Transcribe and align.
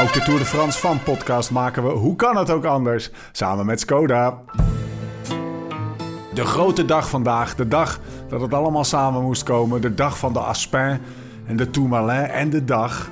Ook 0.00 0.12
de 0.12 0.20
Tour 0.20 0.38
de 0.38 0.44
France 0.44 0.78
van 0.78 1.02
podcast 1.02 1.50
maken 1.50 1.84
we 1.84 1.90
Hoe 1.90 2.16
kan 2.16 2.36
het 2.36 2.50
ook 2.50 2.64
anders? 2.64 3.10
Samen 3.32 3.66
met 3.66 3.80
Skoda. 3.80 4.38
De 6.34 6.44
grote 6.44 6.84
dag 6.84 7.08
vandaag, 7.08 7.54
de 7.54 7.68
dag 7.68 8.00
dat 8.28 8.40
het 8.40 8.54
allemaal 8.54 8.84
samen 8.84 9.22
moest 9.22 9.42
komen. 9.42 9.80
De 9.80 9.94
dag 9.94 10.18
van 10.18 10.32
de 10.32 10.38
Aspin 10.38 11.00
en 11.46 11.56
de 11.56 11.70
Tourmalet. 11.70 12.30
En 12.30 12.50
de 12.50 12.64
dag 12.64 13.10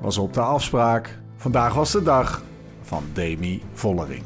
was 0.00 0.18
op 0.18 0.34
de 0.34 0.40
afspraak. 0.40 1.18
Vandaag 1.36 1.74
was 1.74 1.92
de 1.92 2.02
dag 2.02 2.42
van 2.82 3.02
Demi 3.12 3.62
Vollering. 3.72 4.22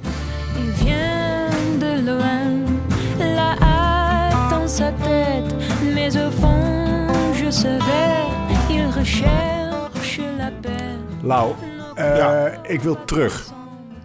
Il 0.57 0.73
vient 0.75 1.79
de 1.79 2.03
loin, 2.05 2.65
la 3.19 3.55
hâte 3.55 4.51
dans 4.51 4.77
sa 4.77 4.93
tête, 5.03 5.55
mais 5.95 6.17
au 6.17 6.31
fond 6.31 7.35
je 7.35 7.51
savais, 7.51 8.27
il 8.69 8.91
recherche 8.99 10.21
la 10.39 10.51
paix. 10.61 10.99
Lau, 11.23 11.55
eh, 11.95 12.17
Ja. 12.17 12.47
ik 12.63 12.81
wil 12.81 13.05
terug 13.05 13.51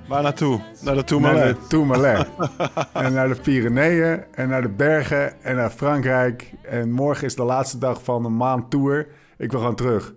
Waar 0.08 0.22
naartoe? 0.23 0.58
Naar 0.58 0.66
de 0.82 0.91
naar 0.91 1.04
Tourmalet. 1.04 1.55
de 1.62 1.68
Tourmalet. 1.68 2.27
en 2.94 3.13
naar 3.13 3.27
de 3.27 3.36
Pyreneeën 3.41 4.23
en 4.34 4.50
naar 4.50 4.62
de 4.62 4.70
bergen 4.70 5.41
en 5.44 5.55
naar 5.55 5.70
Frankrijk. 5.70 6.54
En 6.63 6.91
morgen 6.91 7.26
is 7.26 7.36
de 7.36 7.44
laatste 7.44 7.77
dag 7.77 8.04
van 8.04 8.26
een 8.26 8.38
maand 8.38 8.70
tour. 8.72 9.08
Ik 9.38 9.52
wil 9.52 9.60
gewoon 9.60 9.76
terug. 9.76 10.13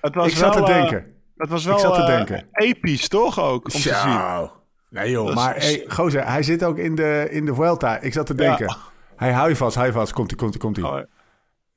Het 0.00 0.14
was 0.14 0.26
ik 0.30 0.36
zat 0.36 0.54
wel, 0.54 0.64
te 0.64 0.72
eh, 0.72 0.78
denken. 0.78 1.04
Het 1.36 1.48
was 1.48 1.64
wel 1.64 1.74
Ik 1.74 1.80
zat 1.80 1.94
te 1.94 2.00
eh, 2.00 2.06
denken. 2.06 2.46
episch, 2.52 3.08
toch 3.08 3.40
ook? 3.40 3.64
Om 3.64 3.70
te 3.70 3.78
zien. 3.80 4.50
Nee 4.88 5.10
joh, 5.10 5.34
maar 5.34 5.56
is- 5.56 5.64
hey, 5.64 5.84
gozer, 5.88 6.26
hij 6.26 6.42
zit 6.42 6.64
ook 6.64 6.78
in 6.78 6.94
de, 6.94 7.26
in 7.30 7.44
de 7.44 7.54
Vuelta. 7.54 8.00
Ik 8.00 8.12
zat 8.12 8.26
te 8.26 8.34
Ja. 8.36 8.38
denken. 8.56 8.76
Hij 9.16 9.32
hou 9.32 9.48
je 9.48 9.56
vast, 9.56 9.74
hou 9.74 9.86
je 9.86 9.92
vast. 9.92 10.12
Komt-ie, 10.12 10.36
komt-ie, 10.36 10.60
komt-ie. 10.60 10.86
Oh, 10.86 10.96
ja. 10.98 11.06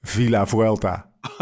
Villa 0.02 0.46
Vuelta. 0.48 1.06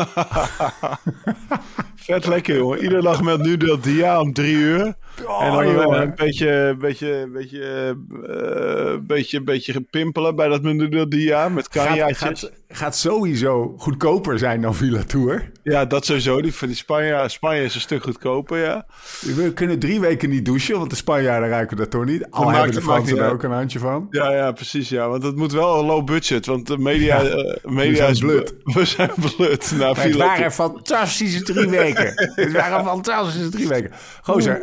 Vet 2.05 2.25
lekker, 2.27 2.55
jongen. 2.55 2.81
Iedere 2.81 3.01
dag 3.01 3.21
met 3.21 3.41
nu 3.41 3.57
dat 3.57 3.83
dia 3.83 4.19
om 4.21 4.33
drie 4.33 4.55
uur. 4.55 4.93
Oh, 5.25 5.43
en 5.43 5.51
dan 5.51 5.71
jongen. 5.71 6.01
een 6.01 6.13
beetje, 6.15 6.75
beetje, 6.79 7.29
beetje, 7.33 7.95
eh, 8.27 8.97
beetje, 9.07 9.41
beetje 9.43 9.81
pimpelen 9.81 10.35
bij 10.35 10.47
dat 10.47 11.09
dia 11.11 11.49
met 11.49 11.67
kanjaatjes. 11.67 12.17
gaat, 12.17 12.51
gaat 12.69 12.95
sowieso 12.95 13.73
goedkoper 13.77 14.39
zijn 14.39 14.61
dan 14.61 14.75
Villa 14.75 15.03
Tour. 15.03 15.51
Ja, 15.63 15.85
dat 15.85 16.05
sowieso. 16.05 16.41
Die 16.41 16.53
van 16.53 16.67
die 16.67 16.77
Spanje, 16.77 17.23
Spanje 17.29 17.63
is 17.63 17.75
een 17.75 17.81
stuk 17.81 18.03
goedkoper, 18.03 18.57
ja. 18.57 18.85
We 19.21 19.53
kunnen 19.53 19.79
drie 19.79 19.99
weken 19.99 20.29
niet 20.29 20.45
douchen, 20.45 20.77
want 20.77 20.89
de 20.89 20.95
Spanjaarden 20.95 21.49
ruiken 21.49 21.77
dat 21.77 21.91
toch 21.91 22.05
niet. 22.05 22.25
Al 22.29 22.43
maakt- 22.43 22.55
hebben 22.57 22.75
de 22.75 22.81
Fransen 22.81 23.17
er 23.17 23.31
ook 23.31 23.43
een 23.43 23.51
handje 23.51 23.79
van. 23.79 24.07
Ja, 24.09 24.31
ja, 24.35 24.51
precies, 24.51 24.89
ja. 24.89 25.09
Want 25.09 25.23
het 25.23 25.35
moet 25.35 25.51
wel 25.51 25.85
low 25.85 26.05
budget, 26.05 26.45
want 26.45 26.67
de 26.67 26.77
media, 26.77 27.21
Ja, 27.21 27.29
eh, 27.29 27.71
media 27.71 28.05
is 28.05 28.19
blut. 28.19 28.53
We 28.73 28.85
zijn 28.85 29.11
blut. 29.35 29.71
Nou, 29.77 29.99
Het 29.99 30.15
waren 30.15 30.51
fantastische 30.51 31.43
drie 31.43 31.69
weken. 31.69 32.13
Het 32.35 32.51
waren 32.51 32.85
fantastische 32.85 33.49
drie 33.49 33.67
weken. 33.67 33.91
Gozer, 34.21 34.59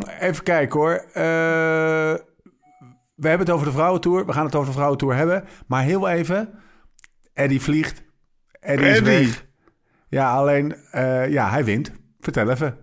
even 0.20 0.42
kijken 0.44 0.78
hoor. 0.80 0.92
Eh, 1.12 2.14
we 3.14 3.28
hebben 3.28 3.46
het 3.46 3.50
over 3.50 3.66
de 3.66 3.72
vrouwentour. 3.72 4.26
We 4.26 4.32
gaan 4.32 4.44
het 4.44 4.54
over 4.54 4.66
de 4.68 4.72
vrouwentour 4.74 5.14
hebben. 5.14 5.44
Maar 5.66 5.82
heel 5.82 6.08
even. 6.08 6.48
Eddie 7.32 7.60
vliegt. 7.60 8.02
Eddie 8.60 8.86
is 8.88 9.00
weg. 9.00 9.44
Ja, 10.08 10.32
alleen... 10.32 10.74
eh, 10.90 11.28
ja, 11.28 11.50
hij 11.50 11.64
wint. 11.64 11.92
Vertel 12.20 12.50
even. 12.50 12.76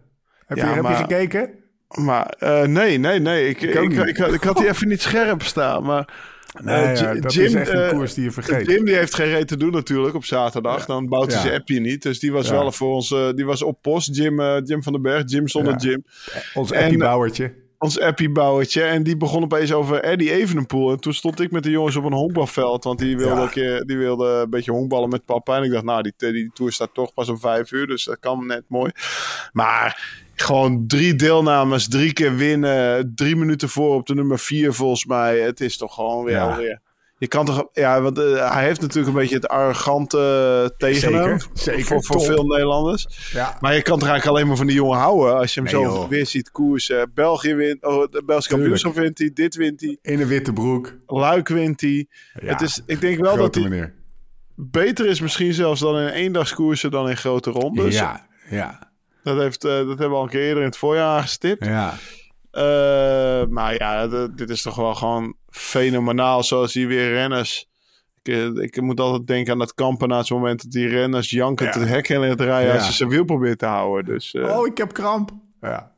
Heb, 0.45 0.57
Ja, 0.57 0.63
je, 0.63 0.69
heb 0.73 0.83
je 0.83 0.89
maar- 0.89 0.95
gekeken? 0.95 1.53
Maar 1.87 2.25
eh, 2.25 2.63
nee, 2.63 2.97
nee, 2.97 3.19
nee. 3.19 3.49
Ik, 3.49 3.61
ik, 3.61 3.91
ik, 3.93 4.17
ik 4.17 4.43
had 4.43 4.57
die 4.57 4.67
even 4.67 4.87
niet 4.87 5.01
scherp 5.01 5.41
staan. 5.43 5.83
Maar 5.83 6.13
Nee, 6.61 6.75
ja, 6.95 7.13
Ji- 7.13 7.19
dat 7.19 7.33
Jim, 7.33 7.45
is 7.45 7.53
echt 7.53 7.69
een 7.69 7.81
eh, 7.83 7.89
koers 7.89 8.13
die 8.13 8.23
je 8.23 8.31
vergeet. 8.31 8.67
Jim 8.67 8.85
die 8.85 8.95
heeft 8.95 9.15
geen 9.15 9.29
reet 9.29 9.47
te 9.47 9.57
doen 9.57 9.71
natuurlijk 9.71 10.15
op 10.15 10.25
zaterdag. 10.25 10.85
Dan 10.85 11.07
bouwt 11.07 11.31
hij 11.33 11.41
zijn 11.41 11.59
appje 11.59 11.79
niet. 11.79 12.01
Dus 12.03 12.19
die 12.19 12.31
was 12.31 12.49
wel 12.49 12.71
voor 12.71 12.93
ons. 12.93 13.11
eh, 13.11 13.29
die 13.33 13.45
was 13.45 13.61
op 13.61 13.81
post. 13.81 14.15
Jim, 14.15 14.39
eh, 14.39 14.57
Jim 14.63 14.83
van 14.83 14.93
den 14.93 15.01
Berg. 15.01 15.23
Jim 15.25 15.47
zonder. 15.47 15.75
Jim. 15.77 16.03
Ons 16.53 16.71
en- 16.71 16.79
Eddie 16.83 16.97
Bouwertje. 16.97 17.53
Ons 17.79 17.99
appie 17.99 18.29
bouwertje. 18.31 18.81
En 18.83 19.03
die 19.03 19.17
begon 19.17 19.43
opeens 19.43 19.73
over 19.73 19.99
Eddie 20.01 20.31
Evenepoel. 20.31 20.91
En 20.91 20.99
toen 20.99 21.13
stond 21.13 21.39
ik 21.39 21.51
met 21.51 21.63
de 21.63 21.69
jongens 21.69 21.95
op 21.95 22.03
een 22.03 22.13
honkbalveld. 22.13 22.83
Want 22.83 22.99
die 22.99 23.17
wilde, 23.17 23.35
Ja. 23.35 23.41
een, 23.41 23.49
keer, 23.49 23.83
die 23.85 23.97
wilde 23.97 24.27
een 24.27 24.49
beetje 24.49 24.71
honkballen 24.71 25.09
met 25.09 25.25
papa. 25.25 25.57
En 25.57 25.63
ik 25.63 25.71
dacht, 25.71 25.83
nou, 25.83 26.01
die, 26.01 26.13
die 26.31 26.51
tour 26.53 26.71
staat 26.71 26.93
toch 26.93 27.13
pas 27.13 27.29
om 27.29 27.39
vijf 27.39 27.71
uur. 27.71 27.87
Dus 27.87 28.03
dat 28.03 28.19
kan 28.19 28.45
net 28.45 28.63
mooi. 28.67 28.91
Maar 29.51 30.01
gewoon 30.41 30.87
drie 30.87 31.15
deelnames, 31.15 31.87
drie 31.87 32.13
keer 32.13 32.35
winnen. 32.35 33.11
Drie 33.15 33.35
minuten 33.35 33.69
voor 33.69 33.95
op 33.95 34.05
de 34.05 34.13
nummer 34.15 34.39
vier 34.39 34.73
volgens 34.73 35.05
mij. 35.05 35.39
Het 35.39 35.61
is 35.61 35.77
toch 35.77 35.93
gewoon 35.93 36.23
weer 36.23 36.35
Ja. 36.35 36.49
alweer... 36.51 36.81
Je 37.19 37.27
kan 37.27 37.45
toch... 37.45 37.67
Ja, 37.73 38.01
want 38.01 38.17
eh, 38.19 38.53
hij 38.53 38.63
heeft 38.63 38.81
natuurlijk 38.81 39.07
een 39.07 39.19
beetje 39.21 39.35
het 39.35 39.47
arrogante 39.47 40.73
tegen 40.77 40.99
Zeker, 40.99 41.27
hem. 41.27 41.39
zeker, 41.53 42.03
Voor, 42.03 42.21
veel 42.21 42.43
Nederlanders. 42.43 43.29
Ja. 43.33 43.57
Maar 43.59 43.75
je 43.75 43.81
kan 43.81 43.99
toch 43.99 44.07
eigenlijk 44.07 44.35
alleen 44.37 44.47
maar 44.47 44.57
van 44.57 44.67
die 44.67 44.75
jongen 44.75 44.97
houden. 44.97 45.35
Als 45.37 45.53
je 45.53 45.61
hem 45.61 45.71
Nee, 45.73 45.83
zo 45.83 45.89
joh. 45.89 46.09
weer 46.09 46.25
ziet 46.25 46.51
koersen. 46.51 47.11
België 47.13 47.55
wint. 47.55 47.83
Oh, 47.85 48.11
de 48.11 48.23
Belgische 48.25 48.51
kampioenschap 48.51 48.95
wint 48.95 49.17
hij. 49.17 49.31
Dit 49.33 49.55
wint 49.55 49.81
hij. 49.81 49.97
In 50.01 50.21
een 50.21 50.27
witte 50.27 50.53
broek. 50.53 50.93
Luik 51.05 51.47
wint 51.47 51.81
hij. 51.81 52.07
Ja, 52.41 52.47
het 52.51 52.61
is, 52.61 52.81
ik 52.85 53.01
denk 53.01 53.19
wel 53.19 53.37
dat 53.37 53.55
hij 53.55 53.93
beter 54.55 55.05
is 55.05 55.21
misschien 55.21 55.53
zelfs 55.53 55.79
dan 55.81 55.99
in 55.99 56.07
eendagskoersen 56.07 56.91
dan 56.91 57.09
in 57.09 57.17
grote 57.17 57.49
rondes. 57.51 57.95
Ja, 57.95 58.27
ja, 58.49 58.86
Dat, 59.27 59.37
heeft, 59.37 59.63
eh, 59.63 59.71
dat 59.71 59.87
hebben 59.87 60.09
we 60.09 60.15
al 60.15 60.23
een 60.23 60.29
keer 60.29 60.41
eerder 60.41 60.59
in 60.63 60.69
het 60.69 60.77
voorjaar 60.77 61.15
aangestipt. 61.17 61.65
ja. 61.65 61.93
Eh, 62.51 63.45
maar 63.49 63.73
ja, 63.73 64.07
dit 64.27 64.49
is 64.49 64.61
toch 64.61 64.75
wel 64.75 64.95
gewoon 64.95 65.35
fenomenaal. 65.49 66.43
Zoals 66.43 66.73
hier 66.73 66.87
weer 66.87 67.11
renners. 67.13 67.69
Ik, 68.23 68.33
eh, 68.33 68.63
ik 68.63 68.81
moet 68.81 68.99
altijd 68.99 69.27
denken 69.27 69.53
aan 69.53 69.59
dat 69.59 69.73
kampenaars 69.73 70.29
moment 70.29 70.61
dat 70.61 70.71
die 70.71 70.87
renners 70.87 71.29
jankend 71.29 71.73
Ja. 71.73 71.79
het 71.79 71.89
hek 71.89 72.09
in 72.09 72.21
het 72.21 72.41
rijden 72.41 72.73
als 72.73 72.87
je 72.87 72.93
zijn 72.93 73.09
wiel 73.09 73.23
probeert 73.23 73.59
te 73.59 73.65
houden. 73.65 74.05
Dus, 74.13 74.33
eh, 74.33 74.57
Oh, 74.57 74.67
ik 74.67 74.77
heb 74.77 74.93
kramp. 74.93 75.31
Ja. 75.61 75.91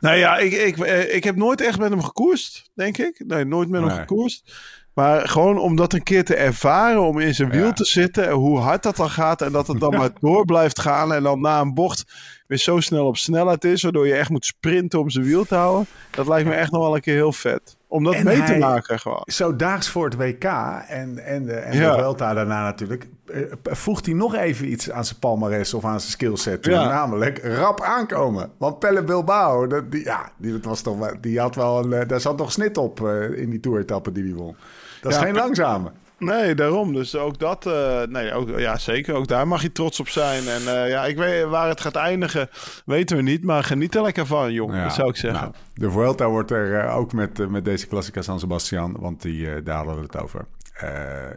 Nou 0.00 0.16
ja, 0.16 0.36
ik, 0.38 0.52
ik, 0.52 0.78
eh, 0.78 1.14
ik 1.14 1.24
heb 1.24 1.36
nooit 1.36 1.60
echt 1.60 1.78
met 1.78 1.90
hem 1.90 2.02
gekoerst, 2.02 2.70
denk 2.74 2.98
ik. 2.98 3.22
Nee, 3.26 3.44
nooit 3.44 3.68
met 3.68 3.80
hem 3.80 3.90
gekoerst. 3.90 4.52
Maar 4.94 5.28
gewoon 5.28 5.58
om 5.58 5.76
dat 5.76 5.92
een 5.92 6.02
keer 6.02 6.24
te 6.24 6.34
ervaren, 6.34 7.00
om 7.02 7.18
in 7.18 7.34
zijn 7.34 7.50
wiel 7.50 7.64
Ja. 7.66 7.72
te 7.72 7.84
zitten, 7.84 8.26
en 8.28 8.32
hoe 8.34 8.58
hard 8.58 8.82
dat 8.82 8.96
dan 8.96 9.10
gaat 9.10 9.42
en 9.42 9.52
dat 9.52 9.66
het 9.66 9.80
dan 9.80 9.94
maar 9.98 10.10
door 10.20 10.44
blijft 10.44 10.80
gaan 10.80 11.12
en 11.14 11.22
dan 11.22 11.40
na 11.40 11.60
een 11.60 11.74
bocht 11.74 12.04
weer 12.46 12.58
zo 12.58 12.80
snel 12.80 13.06
op 13.06 13.16
snelheid 13.16 13.64
is, 13.64 13.82
waardoor 13.82 14.06
je 14.06 14.14
echt 14.14 14.30
moet 14.30 14.44
sprinten 14.44 14.98
om 15.00 15.10
zijn 15.10 15.24
wiel 15.24 15.44
te 15.44 15.54
houden. 15.54 15.86
Dat 16.10 16.28
lijkt 16.28 16.48
me 16.48 16.54
echt 16.54 16.70
nog 16.70 16.82
wel 16.82 16.94
een 16.94 17.00
keer 17.00 17.14
heel 17.14 17.32
vet. 17.32 17.76
Om 17.88 18.04
dat 18.04 18.14
En 18.14 18.24
mee 18.24 18.42
te 18.42 18.56
maken 18.58 18.98
gewoon. 18.98 19.22
Zo 19.24 19.56
daags 19.56 19.88
voor 19.88 20.04
het 20.04 20.16
WK 20.16 20.44
en, 20.44 21.18
en, 21.24 21.44
de, 21.44 21.52
en 21.52 21.76
Ja. 21.78 21.90
de 21.90 21.98
Vuelta 21.98 22.34
daarna 22.34 22.62
natuurlijk... 22.62 23.08
eh, 23.32 23.40
voegt 23.62 24.06
hij 24.06 24.14
nog 24.14 24.34
even 24.34 24.70
iets 24.72 24.90
aan 24.90 25.04
zijn 25.04 25.18
palmares 25.18 25.74
of 25.74 25.84
aan 25.84 26.00
zijn 26.00 26.12
skillset 26.12 26.62
toe. 26.62 26.72
Ja. 26.72 26.88
Namelijk 26.88 27.44
rap 27.44 27.80
aankomen. 27.82 28.50
Want 28.58 28.78
Pelle 28.78 29.02
Bilbao, 29.04 29.39
dat, 29.68 29.90
die, 29.92 30.04
ja, 30.04 30.30
die, 30.36 30.52
dat 30.52 30.64
was 30.64 30.80
toch, 30.82 31.20
die 31.20 31.40
had 31.40 31.54
wel 31.54 31.78
een, 31.84 31.92
eh, 31.92 32.08
daar 32.08 32.20
zat 32.20 32.38
nog 32.38 32.52
snit 32.52 32.76
op 32.76 33.06
eh, 33.06 33.30
in 33.38 33.50
die 33.50 33.60
toeretappe 33.60 34.12
die 34.12 34.24
hij 34.24 34.34
won. 34.34 34.56
Dat 35.00 35.12
is 35.12 35.18
Ja. 35.18 35.24
geen 35.24 35.34
langzame. 35.34 35.92
Nee, 36.18 36.54
daarom. 36.54 36.92
Dus 36.92 37.16
ook 37.16 37.38
dat, 37.38 37.66
eh, 37.66 38.02
nee, 38.02 38.32
ook, 38.32 38.58
ja 38.58 38.78
zeker. 38.78 39.14
Ook 39.14 39.28
daar 39.28 39.48
mag 39.48 39.62
je 39.62 39.72
trots 39.72 40.00
op 40.00 40.08
zijn. 40.08 40.48
En 40.48 40.62
ja, 40.88 41.04
ik 41.04 41.16
weet 41.16 41.44
waar 41.44 41.68
het 41.68 41.80
gaat 41.80 41.96
eindigen, 41.96 42.48
weten 42.84 43.16
we 43.16 43.22
niet. 43.22 43.44
Maar 43.44 43.64
geniet 43.64 43.94
er 43.94 44.02
lekker 44.02 44.26
van, 44.26 44.52
jong. 44.52 44.74
Ja. 44.74 44.82
Dat 44.82 44.94
zou 44.94 45.08
ik 45.08 45.16
zeggen. 45.16 45.40
Nou, 45.40 45.52
de 45.74 45.90
Vuelta 45.90 46.28
wordt 46.28 46.50
er 46.50 46.88
ook 46.88 47.12
met, 47.12 47.50
met 47.50 47.64
deze 47.64 47.86
Classica 47.86 48.22
San 48.22 48.38
Sebastian, 48.38 48.96
want 48.98 49.22
die, 49.22 49.62
daar 49.62 49.76
hadden 49.76 49.94
we 49.94 50.02
het 50.02 50.18
over. 50.18 50.46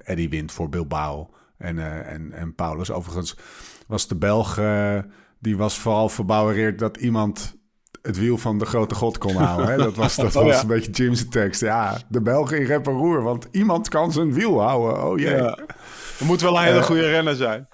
Eddie 0.04 0.30
wint 0.30 0.52
voor 0.52 0.70
Bilbao 0.70 1.30
en, 1.58 2.06
en, 2.08 2.32
en 2.32 2.56
Paulus. 2.56 2.92
Overigens 2.92 3.38
was 3.88 4.08
de 4.08 4.16
Belg, 4.16 4.60
die 5.40 5.58
was 5.58 5.80
vooral 5.80 6.10
verbouwereerd 6.10 6.80
dat 6.80 6.98
iemand 6.98 7.56
het 8.04 8.18
wiel 8.18 8.38
van 8.38 8.58
de 8.58 8.66
grote 8.66 8.96
god 8.96 9.18
kon 9.18 9.36
houden. 9.46 9.68
Hè? 9.68 9.78
Dat 9.78 9.96
was, 9.96 10.16
dat 10.16 10.36
Oh, 10.36 10.44
was 10.44 10.56
ja. 10.56 10.62
een 10.62 10.68
beetje 10.68 10.92
Jim's 10.92 11.30
tekst. 11.30 11.62
Ja, 11.62 11.98
de 12.08 12.22
Belgen 12.22 12.58
in 12.60 12.66
rep 12.66 12.88
en 12.88 12.94
roer, 12.94 13.24
want 13.24 13.48
iemand 13.52 13.90
kan 13.90 14.12
zijn 14.12 14.34
wiel 14.34 14.62
houden. 14.62 15.04
Oh 15.04 15.20
jee. 15.20 15.36
Ja. 15.36 15.58
Ja, 16.20 16.26
moet 16.26 16.42
wel 16.42 16.58
een 16.58 16.64
hele 16.64 16.78
Eh, 16.78 16.84
goede 16.84 17.10
renner 17.10 17.36
zijn. 17.36 17.68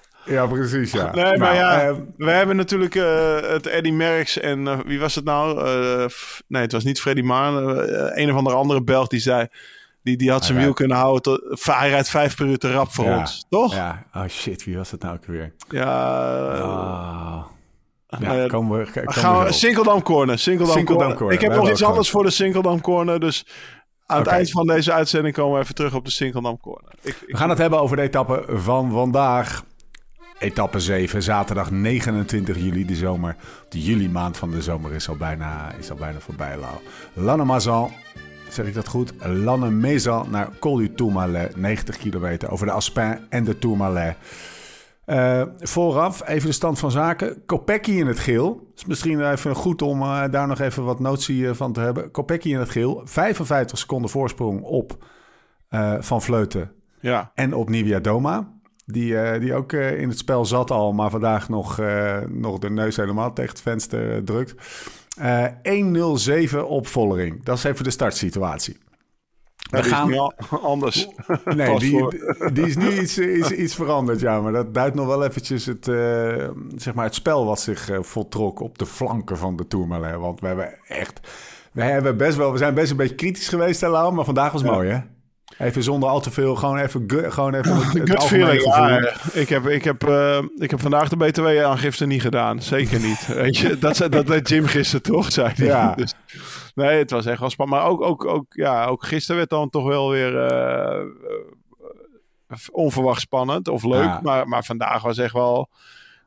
precies, 0.48 0.92
ja. 0.92 1.14
Nee, 1.14 1.24
maar 1.24 1.38
Nou, 1.38 1.54
ja, 1.54 1.80
eh, 1.88 1.94
we 2.16 2.30
hebben 2.30 2.56
natuurlijk 2.56 2.94
eh, 2.94 3.40
het 3.40 3.66
Eddie 3.66 3.92
Merckx 3.92 4.38
en 4.40 4.86
wie 4.86 5.00
was 5.00 5.14
het 5.14 5.24
nou? 5.24 5.54
Nee, 6.48 6.62
het 6.62 6.72
was 6.72 6.84
niet 6.84 7.00
Freddy 7.00 7.22
Maan. 7.22 7.56
een 8.18 8.30
of 8.30 8.36
andere 8.36 8.56
andere 8.56 8.82
Belg 8.82 9.06
die 9.08 9.20
zei, 9.20 9.46
die, 10.02 10.16
die 10.16 10.30
had 10.30 10.44
zijn 10.44 10.58
wiel 10.58 10.72
kunnen 10.72 10.96
houden. 10.96 11.22
Tot, 11.22 11.64
hij 11.64 11.88
rijdt 11.88 12.08
vijf 12.08 12.36
per 12.36 12.46
uur 12.46 12.58
te 12.58 12.72
rap 12.72 12.92
voor 12.92 13.04
ja, 13.04 13.18
ons, 13.18 13.46
toch? 13.50 13.74
Ja, 13.74 14.04
oh 14.14 14.26
shit, 14.28 14.64
wie 14.64 14.76
was 14.76 14.90
het 14.90 15.02
nou 15.02 15.14
ook 15.14 15.24
weer? 15.26 15.54
Ja, 15.68 16.60
Oh. 16.62 17.44
Ja, 18.18 18.32
ja, 18.32 18.46
komen 18.46 18.78
we, 18.78 18.90
komen 18.92 19.12
gaan 19.12 19.44
we. 19.44 19.52
Sinkeldam 19.52 20.02
Corner. 20.02 20.38
Sinkeldam 20.38 20.74
Sinkeldam 20.76 21.00
corner. 21.02 21.16
Corner. 21.18 21.34
Ik 21.38 21.40
heb 21.48 21.54
nog 21.54 21.70
iets 21.70 21.82
anders 21.82 22.10
voor 22.10 22.22
de 22.22 22.30
Sinkeldam 22.30 22.80
Corner. 22.80 23.20
Dus 23.20 23.46
aan 24.06 24.18
het 24.18 24.26
eind 24.26 24.50
van 24.50 24.66
deze 24.66 24.92
uitzending 24.92 25.34
komen 25.34 25.54
we 25.56 25.62
even 25.62 25.74
terug 25.74 25.94
op 25.94 26.04
de 26.04 26.10
Sinkeldam 26.10 26.60
Corner. 26.60 26.92
Ik, 27.02 27.16
ik- 27.20 27.30
We 27.32 27.36
gaan 27.36 27.48
het 27.48 27.58
hebben 27.58 27.80
over 27.80 27.96
de 27.96 28.02
etappe 28.02 28.44
van 28.48 28.90
vandaag. 28.90 29.64
Etappe 30.38 30.80
7, 30.80 31.22
zaterdag 31.22 31.70
29 31.70 32.56
juli, 32.56 32.84
de 32.84 32.94
zomer. 32.94 33.36
De 33.68 33.82
juli 33.82 34.08
maand 34.10 34.36
van 34.36 34.50
de 34.50 34.62
zomer 34.62 34.92
is 34.92 35.08
al 35.08 35.16
bijna, 35.16 35.72
is 35.78 35.90
al 35.90 35.96
bijna 35.96 36.18
voorbij, 36.20 36.56
Lau. 36.56 36.74
Lannemazan, 37.12 37.90
zeg 38.48 38.66
ik 38.66 38.74
dat 38.74 38.88
goed? 38.88 39.12
Lannemezan 39.24 40.26
naar 40.30 40.48
Col 40.58 40.76
du 40.76 40.94
Tourmalet, 40.94 41.56
90 41.56 41.96
kilometer 41.96 42.50
over 42.50 42.66
de 42.66 42.72
Aspin 42.72 43.18
en 43.28 43.44
de 43.44 43.58
Tourmalet. 43.58 44.16
Eh, 45.04 45.42
vooraf 45.58 46.28
even 46.28 46.48
de 46.48 46.54
stand 46.54 46.78
van 46.78 46.90
zaken. 46.90 47.44
Kopecky 47.46 47.90
in 47.90 48.06
het 48.06 48.18
geel. 48.18 48.70
Is 48.76 48.84
misschien 48.84 49.30
even 49.30 49.54
goed 49.54 49.82
om 49.82 50.02
eh, 50.02 50.24
daar 50.30 50.46
nog 50.46 50.60
even 50.60 50.84
wat 50.84 51.00
notie 51.00 51.48
eh, 51.48 51.54
van 51.54 51.72
te 51.72 51.80
hebben. 51.80 52.10
Kopecky 52.10 52.48
in 52.48 52.58
het 52.58 52.70
geel. 52.70 53.00
55 53.04 53.78
seconden 53.78 54.10
voorsprong 54.10 54.62
op 54.62 55.04
Van 56.00 56.22
Vleuten 56.22 56.72
Ja. 57.00 57.30
en 57.34 57.54
op 57.54 57.68
Nivia 57.68 58.00
Doma. 58.00 58.52
Die, 58.86 59.38
die 59.38 59.54
ook 59.54 59.72
in 59.72 60.08
het 60.08 60.18
spel 60.18 60.44
zat 60.44 60.70
al, 60.70 60.92
maar 60.92 61.10
vandaag 61.10 61.48
nog, 61.48 61.80
nog 62.28 62.58
de 62.58 62.70
neus 62.70 62.96
helemaal 62.96 63.32
tegen 63.32 63.50
het 63.50 63.60
venster 63.60 64.24
drukt. 64.24 64.54
Eh 65.18 65.46
1-0-7 66.52 66.56
op 66.64 66.86
Vollering. 66.86 67.44
Dat 67.44 67.56
is 67.56 67.64
even 67.64 67.84
de 67.84 67.90
startsituatie. 67.90 68.76
We 69.70 69.78
is 69.78 69.86
gaan- 69.86 70.08
niet 70.10 70.32
anders. 70.62 71.08
Nee, 71.44 71.78
die, 71.78 72.06
die 72.52 72.66
is 72.66 72.76
nu 72.76 73.00
iets, 73.00 73.18
iets, 73.18 73.50
iets 73.50 73.74
veranderd, 73.74 74.20
ja. 74.20 74.40
Maar 74.40 74.52
dat 74.52 74.74
duidt 74.74 74.94
nog 74.94 75.06
wel 75.06 75.24
eventjes 75.24 75.66
het, 75.66 75.88
eh, 75.88 76.48
zeg 76.76 76.94
maar 76.94 77.04
het 77.04 77.14
spel 77.14 77.44
wat 77.46 77.60
zich 77.60 77.90
eh, 77.90 77.98
voltrok 78.00 78.60
op 78.60 78.78
de 78.78 78.86
flanken 78.86 79.38
van 79.38 79.56
de 79.56 79.66
Tourmalet. 79.66 80.16
Want 80.16 80.40
we 80.40 80.46
hebben 80.46 80.74
echt... 80.86 81.20
We, 81.72 81.82
hebben 81.82 82.16
best 82.16 82.36
wel, 82.36 82.52
we 82.52 82.58
zijn 82.58 82.74
best 82.74 82.90
een 82.90 82.96
beetje 82.96 83.14
kritisch 83.14 83.48
geweest, 83.48 83.82
Lau, 83.82 84.12
Maar 84.14 84.24
vandaag 84.24 84.52
was 84.52 84.62
Ja. 84.62 84.70
mooi, 84.70 84.88
hè? 84.90 84.98
Even 85.58 85.82
zonder 85.82 86.08
al 86.08 86.20
te 86.20 86.30
veel, 86.30 86.54
gewoon 86.54 86.78
even, 86.78 87.04
gewoon 87.28 87.54
even 87.54 87.76
het, 87.76 87.84
het 87.92 88.08
Gut 88.08 88.16
algemene 88.18 88.44
feeling, 88.46 88.62
gevoel. 88.74 88.88
ja. 88.88 89.12
Ik 89.32 89.48
heb, 89.48 89.66
ik, 89.66 89.84
heb, 89.84 90.02
eh, 90.08 90.38
ik 90.58 90.70
heb 90.70 90.80
vandaag 90.80 91.08
de 91.08 91.16
BTW-aangifte 91.16 92.06
niet 92.06 92.20
gedaan. 92.20 92.62
Zeker 92.62 93.00
niet. 93.00 93.26
Weet 93.26 93.56
je, 93.56 93.78
dat, 93.78 93.96
dat 94.10 94.26
deed 94.26 94.48
Jim 94.48 94.66
gisteren 94.66 95.02
toch, 95.02 95.32
zei 95.32 95.52
hij. 95.54 95.66
Ja. 95.66 95.94
Dus, 95.94 96.14
nee, 96.80 96.98
het 96.98 97.10
was 97.10 97.26
echt 97.26 97.40
wel 97.40 97.50
spannend. 97.50 97.80
Maar 97.80 97.90
ook, 97.90 98.02
ook, 98.02 98.24
ook, 98.24 98.46
ja, 98.48 98.86
ook 98.86 99.04
gisteren 99.04 99.36
werd 99.36 99.50
dan 99.50 99.70
toch 99.70 99.84
wel 99.84 100.10
weer 100.10 100.38
eh, 100.38 101.00
eh, 102.48 102.58
onverwacht 102.72 103.20
spannend 103.20 103.68
of 103.68 103.84
leuk. 103.84 104.04
Ja. 104.04 104.20
Maar, 104.22 104.48
maar 104.48 104.64
vandaag 104.64 105.02
was 105.02 105.18
echt 105.18 105.32
wel, 105.32 105.68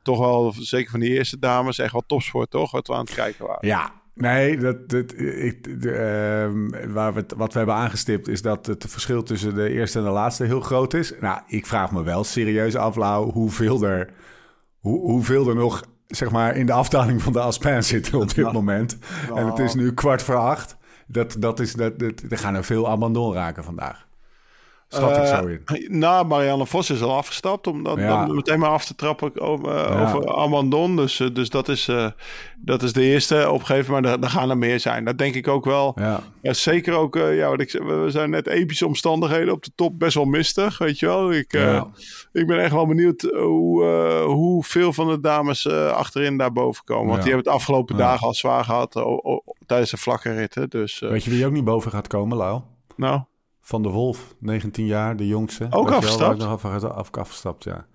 toch 0.02 0.18
wel, 0.18 0.54
zeker 0.58 0.90
van 0.90 1.00
die 1.00 1.10
eerste 1.10 1.38
dames, 1.38 1.78
echt 1.78 1.92
wel 1.92 2.04
topsport, 2.06 2.50
toch? 2.50 2.70
Wat 2.70 2.86
we 2.86 2.94
aan 2.94 3.04
het 3.04 3.14
kijken 3.14 3.46
waren. 3.46 3.68
Ja, 3.68 3.92
nee, 4.14 4.58
dat, 4.58 4.88
dat, 4.88 5.18
ik, 5.18 5.82
de, 5.82 5.90
ehm, 5.90 6.92
waar 6.92 7.14
we 7.14 7.20
het, 7.20 7.34
wat 7.36 7.52
we 7.52 7.58
hebben 7.58 7.76
aangestipt 7.76 8.28
is 8.28 8.42
dat 8.42 8.66
het 8.66 8.84
verschil 8.88 9.22
tussen 9.22 9.54
de 9.54 9.70
eerste 9.70 9.98
en 9.98 10.04
de 10.04 10.10
laatste 10.10 10.44
heel 10.44 10.60
groot 10.60 10.94
is. 10.94 11.12
Nou, 11.20 11.40
ik 11.46 11.66
vraag 11.66 11.92
me 11.92 12.02
wel 12.02 12.24
serieus 12.24 12.76
af, 12.76 12.96
Lau, 12.96 13.32
hoeveel 13.32 13.82
er, 13.82 14.12
hoe, 14.78 15.00
hoeveel 15.00 15.48
er 15.48 15.54
nog 15.54 15.82
zeg 16.16 16.30
maar, 16.30 16.56
in 16.56 16.66
de 16.66 16.72
afdaling 16.72 17.22
van 17.22 17.32
de 17.32 17.40
Aspen 17.40 17.84
zitten 17.94 18.20
op 18.20 18.34
dit 18.34 18.52
moment. 18.52 18.98
En 19.34 19.46
het 19.46 19.58
is 19.58 19.74
nu 19.74 19.94
kwart 19.94 20.22
voor 20.22 20.36
acht. 20.36 20.76
Dat, 21.06 21.36
dat 21.38 21.60
is, 21.60 21.72
dat, 21.72 21.98
dat, 21.98 22.22
er 22.28 22.38
gaan 22.38 22.54
er 22.54 22.64
veel 22.64 22.88
abandon 22.88 23.34
raken 23.34 23.64
vandaag. 23.64 24.06
Schat 24.94 25.10
ik 25.16 25.22
Eh, 25.22 25.38
zo 25.38 25.46
in. 25.46 25.98
Nou, 25.98 26.26
Marianne 26.26 26.66
Vos 26.66 26.90
is 26.90 27.02
al 27.02 27.16
afgestapt 27.16 27.66
om 27.66 27.82
dan, 27.82 28.00
Ja. 28.00 28.26
dan 28.26 28.34
meteen 28.34 28.58
maar 28.58 28.68
af 28.70 28.84
te 28.84 28.94
trappen 28.94 29.40
over, 29.40 29.68
eh, 29.76 29.94
Ja. 29.94 30.02
over 30.02 30.34
Amandon. 30.36 30.96
Dus, 30.96 31.20
eh, 31.20 31.28
dus 31.32 31.50
dat, 31.50 31.68
is, 31.68 31.88
dat 32.56 32.82
is 32.82 32.92
de 32.92 33.02
eerste 33.02 33.50
opgeven, 33.50 33.92
maar 33.92 34.04
er, 34.04 34.20
er 34.20 34.28
gaan 34.30 34.50
er 34.50 34.58
meer 34.58 34.80
zijn. 34.80 35.04
Dat 35.04 35.18
denk 35.18 35.34
ik 35.34 35.48
ook 35.48 35.64
wel. 35.64 35.92
Ja. 36.00 36.20
Ja, 36.42 36.52
zeker 36.52 36.94
ook, 36.94 37.14
ja, 37.14 37.48
wat 37.48 37.60
ik, 37.60 37.70
we 37.72 38.04
zijn 38.08 38.30
net 38.30 38.46
epische 38.46 38.86
omstandigheden 38.86 39.52
op 39.52 39.62
de 39.64 39.70
top, 39.74 39.98
best 39.98 40.14
wel 40.14 40.24
mistig, 40.24 40.78
weet 40.78 40.98
je 40.98 41.06
wel. 41.06 41.32
Ik, 41.32 41.52
ik 42.32 42.46
ben 42.46 42.58
echt 42.58 42.72
wel 42.72 42.86
benieuwd 42.86 43.20
hoe, 43.22 43.84
hoeveel 44.26 44.92
van 44.92 45.08
de 45.08 45.20
dames 45.20 45.68
achterin 45.68 46.36
daar 46.36 46.52
boven 46.52 46.84
komen. 46.84 47.06
Want 47.08 47.22
die 47.22 47.32
hebben 47.32 47.52
het 47.52 47.60
afgelopen 47.60 47.96
dagen 47.96 48.26
al 48.26 48.34
zwaar 48.34 48.64
gehad 48.64 48.96
o- 48.96 49.20
o- 49.22 49.42
tijdens 49.66 49.90
de 49.90 49.96
vlakke 49.96 50.34
ritten. 50.34 50.70
Dus, 50.70 50.98
Weet 50.98 51.24
je 51.24 51.30
wie 51.30 51.46
ook 51.46 51.52
niet 51.52 51.64
boven 51.64 51.90
gaat 51.90 52.06
komen, 52.06 52.36
Lau? 52.36 52.60
nou, 52.96 53.20
Van 53.66 53.82
de 53.82 53.88
Wolf, 53.88 54.34
19 54.38 54.86
jaar, 54.86 55.16
de 55.16 55.26
jongste. 55.26 55.66
Ook 55.70 55.90
afgestapt? 55.90 56.38
nog 56.38 56.64
af, 56.64 56.84
af, 56.84 57.10
afgestapt, 57.16 57.64
ja. 57.64 57.86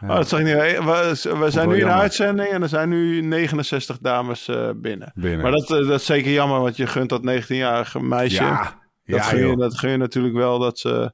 Ja. 0.00 0.08
Oh, 0.10 0.16
dat 0.16 0.28
zag 0.28 0.40
ik 0.40 0.44
niet. 0.46 0.54
We, 0.54 1.36
we 1.38 1.50
zijn 1.50 1.68
nu 1.68 1.74
in 1.78 1.86
de 1.86 1.92
uitzending 1.92 2.48
en 2.48 2.62
er 2.62 2.68
zijn 2.68 2.88
nu 2.88 3.20
69 3.20 3.98
dames 3.98 4.48
eh, 4.48 4.70
binnen. 4.76 5.12
Binnen. 5.14 5.40
Maar 5.40 5.50
dat, 5.50 5.62
eh, 5.70 5.86
dat 5.88 6.00
is 6.00 6.06
zeker 6.06 6.32
jammer, 6.32 6.60
want 6.60 6.76
je 6.76 6.86
gunt 6.86 7.08
dat 7.08 7.20
19-jarige 7.20 8.02
meisje. 8.02 8.42
ja, 8.42 8.58
dat, 9.04 9.16
ja, 9.16 9.22
gun 9.22 9.48
je, 9.48 9.56
dat 9.56 9.78
gun 9.78 9.90
je 9.90 9.96
natuurlijk 9.96 10.34
wel 10.34 10.58
dat 10.58 10.78
ze. 10.78 11.12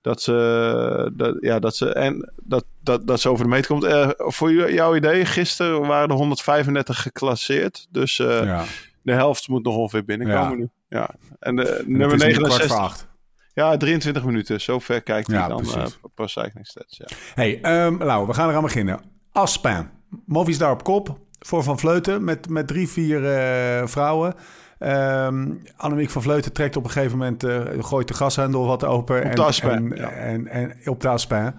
Dat 0.00 0.22
ze, 0.22 1.12
dat, 1.16 1.36
ja, 1.40 1.58
dat 1.58 1.76
ze, 1.76 1.92
en 1.92 2.32
dat, 2.44 2.64
dat, 2.82 3.06
dat 3.06 3.20
ze 3.20 3.28
over 3.28 3.44
de 3.44 3.50
meet 3.50 3.66
komt. 3.66 3.84
Eh, 3.84 4.08
voor 4.16 4.52
jou- 4.52 4.72
jouw 4.72 4.94
idee, 4.96 5.24
gisteren 5.24 5.86
waren 5.86 6.08
er 6.08 6.14
135 6.14 7.02
geclasseerd. 7.02 7.86
Dus 7.90 8.18
eh, 8.18 8.44
ja. 8.44 8.64
de 9.02 9.12
helft 9.12 9.48
moet 9.48 9.64
nog 9.64 9.76
ongeveer 9.76 10.04
binnenkomen 10.04 10.50
Ja. 10.50 10.56
nu. 10.56 10.68
Ja. 10.88 11.10
En 11.38 11.56
de, 11.56 11.62
En 11.68 11.84
nummer 11.90 12.10
het 12.10 12.22
is 12.22 12.26
nu 12.26 12.32
kwart 12.42 12.58
69. 12.58 13.10
Ja, 13.54 13.76
23 13.76 14.24
minuten. 14.24 14.60
Zo 14.60 14.78
ver 14.78 15.02
kijkt 15.02 15.26
hij 15.26 15.36
Ja, 15.36 15.48
dan 15.48 15.56
precies. 15.56 15.98
eh 16.02 16.10
per 16.14 16.28
cycling 16.28 16.66
stats. 16.66 16.96
Ja. 16.96 17.06
Hey, 17.34 17.58
Lau, 17.98 18.26
we 18.26 18.34
gaan 18.34 18.48
eraan 18.48 18.62
beginnen. 18.62 19.00
Aspen. 19.32 19.90
Movies 20.26 20.58
daar 20.58 20.70
op 20.70 20.84
kop. 20.84 21.18
Voor 21.38 21.62
Van 21.62 21.78
Vleuten 21.78 22.24
met, 22.24 22.48
met 22.48 22.66
drie, 22.66 22.88
vier 22.88 23.24
eh, 23.24 23.86
vrouwen. 23.86 24.34
Ehm 24.78 25.52
Annemiek 25.76 26.10
van 26.10 26.22
Vleuten 26.22 26.52
trekt 26.52 26.76
op 26.76 26.84
een 26.84 26.90
gegeven 26.90 27.18
moment... 27.18 27.44
eh, 27.44 27.60
gooit 27.78 28.08
de 28.08 28.14
gashendel 28.14 28.66
wat 28.66 28.84
open. 28.84 29.22
En, 29.24 29.96
ja. 29.96 30.10
en, 30.10 30.46
en, 30.48 30.72
op 30.84 31.00
de 31.00 31.08
Aspen. 31.08 31.54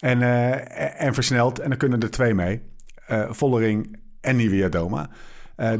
En, 0.00 0.22
en, 0.96 1.14
versnelt. 1.14 1.58
En 1.58 1.68
dan 1.68 1.78
kunnen 1.78 2.00
er 2.00 2.10
twee 2.10 2.34
mee. 2.34 2.62
Vollering 3.28 3.98
en 4.20 4.36
Nivea 4.36 4.68
Doma. 4.68 5.08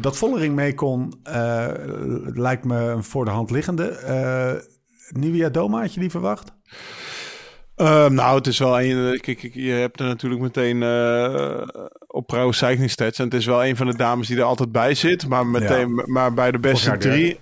Dat 0.01 0.17
Vollering 0.17 0.55
mee 0.55 0.75
kon, 0.75 1.13
lijkt 2.35 2.65
me 2.65 2.79
een 2.79 3.05
voor 3.05 3.25
de 3.25 3.31
hand 3.31 3.51
liggende. 3.51 3.89
Eh 3.89 4.53
Nivea 5.11 5.49
Doma, 5.49 5.81
had 5.81 5.95
je 5.95 6.01
die 6.01 6.11
verwacht? 6.11 6.53
Ehm, 7.77 8.15
nou, 8.15 8.37
het 8.37 8.47
is 8.47 8.59
wel 8.59 8.81
een. 8.81 9.21
Kijk, 9.21 9.39
kijk, 9.39 9.55
je 9.55 9.71
hebt 9.73 10.01
er 10.01 10.07
natuurlijk 10.07 10.43
meteen 10.43 10.83
eh, 10.83 11.63
op 12.07 12.27
Pro 12.27 12.53
Cycling 12.53 12.91
Stats. 12.91 13.19
En 13.19 13.25
het 13.25 13.35
is 13.35 13.47
wel 13.47 13.65
een 13.65 13.77
van 13.77 13.87
de 13.87 13.97
dames 13.97 14.27
die 14.29 14.37
er 14.37 14.43
altijd 14.43 14.73
bij 14.73 14.95
zit. 14.95 15.29
Maar, 15.29 15.47
meteen, 15.47 16.03
maar 16.07 16.35
bij 16.35 16.51
de 16.51 16.59
beste 16.59 16.97
drie. 16.97 17.39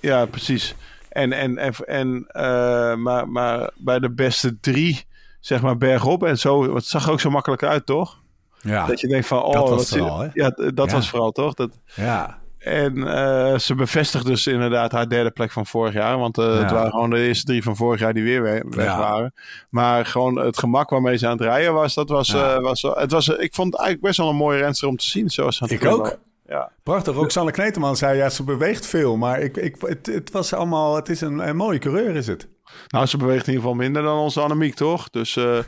Ja, 0.00 0.26
precies. 0.26 0.74
En, 1.08 1.32
en, 1.32 1.58
en, 1.58 1.74
en 1.86 2.24
eh, 2.28 2.94
maar, 2.94 3.28
maar 3.28 3.70
bij 3.76 3.98
de 3.98 4.10
beste 4.10 4.60
drie, 4.60 5.04
zeg 5.40 5.62
maar 5.62 5.76
bergop 5.76 6.24
en 6.24 6.38
zo. 6.38 6.74
Het 6.74 6.84
zag 6.84 7.06
er 7.06 7.12
ook 7.12 7.20
zo 7.20 7.30
makkelijk 7.30 7.62
uit, 7.62 7.86
toch? 7.86 8.20
Ja, 8.60 8.86
Dat 8.86 9.00
je 9.00 9.08
denkt 9.08 9.26
van, 9.26 9.42
oh, 9.42 9.52
Dat 9.52 9.68
was 9.68 9.90
wat 9.90 9.98
vooral? 9.98 10.30
Ja, 10.34 10.50
dat 10.74 10.90
Ja. 10.90 10.94
was 10.96 11.08
vooral, 11.10 11.32
toch? 11.32 11.54
Dat, 11.54 11.70
ja. 11.94 12.38
En 12.66 13.06
eh, 13.08 13.58
ze 13.58 13.74
bevestigt 13.74 14.26
dus 14.26 14.46
inderdaad 14.46 14.92
haar 14.92 15.08
derde 15.08 15.30
plek 15.30 15.52
van 15.52 15.66
vorig 15.66 15.92
jaar. 15.94 16.18
Want 16.18 16.38
eh, 16.38 16.58
het 16.58 16.70
waren 16.70 16.90
gewoon 16.90 17.10
de 17.10 17.26
eerste 17.26 17.44
drie 17.46 17.62
van 17.62 17.76
vorig 17.76 18.00
jaar 18.00 18.14
die 18.14 18.22
weer 18.22 18.42
we- 18.42 18.64
weg 18.70 18.84
Ja. 18.84 18.98
waren. 18.98 19.34
Maar 19.70 20.06
gewoon 20.06 20.36
het 20.38 20.58
gemak 20.58 20.90
waarmee 20.90 21.16
ze 21.16 21.26
aan 21.26 21.32
het 21.32 21.40
rijden 21.40 21.72
was, 21.74 21.94
dat 21.94 22.08
was, 22.08 22.28
Ja. 22.28 22.54
eh, 22.54 22.62
was 22.62 22.82
het 22.82 23.12
was, 23.12 23.28
ik 23.28 23.54
vond 23.54 23.72
het 23.72 23.76
eigenlijk 23.82 24.00
best 24.00 24.18
wel 24.18 24.28
een 24.28 24.36
mooie 24.36 24.58
renster 24.58 24.88
om 24.88 24.96
te 24.96 25.04
zien. 25.06 25.30
Zoals 25.30 25.62
aan 25.62 25.68
het 25.68 25.82
Ik 25.82 25.88
ook. 25.88 26.18
Ja. 26.48 26.70
Prachtig. 26.82 27.14
Roxanne 27.14 27.50
Kneteman 27.50 27.96
zei, 27.96 28.16
ja, 28.16 28.28
ze 28.28 28.44
beweegt 28.44 28.86
veel. 28.86 29.16
Maar 29.16 29.40
ik, 29.40 29.56
ik, 29.56 29.76
het, 29.80 30.06
het 30.06 30.30
was 30.30 30.52
allemaal, 30.52 30.96
het 30.96 31.08
is 31.08 31.20
een, 31.20 31.48
een 31.48 31.56
mooie 31.56 31.78
coureur, 31.78 32.16
is 32.16 32.26
het. 32.26 32.48
Nou, 32.88 33.06
ze 33.06 33.16
beweegt 33.16 33.46
in 33.46 33.52
ieder 33.52 33.60
geval 33.68 33.74
minder 33.84 34.02
dan 34.02 34.18
onze 34.18 34.40
Annemiek, 34.40 34.74
toch? 34.74 35.10
Dus 35.10 35.36
eh 35.36 35.58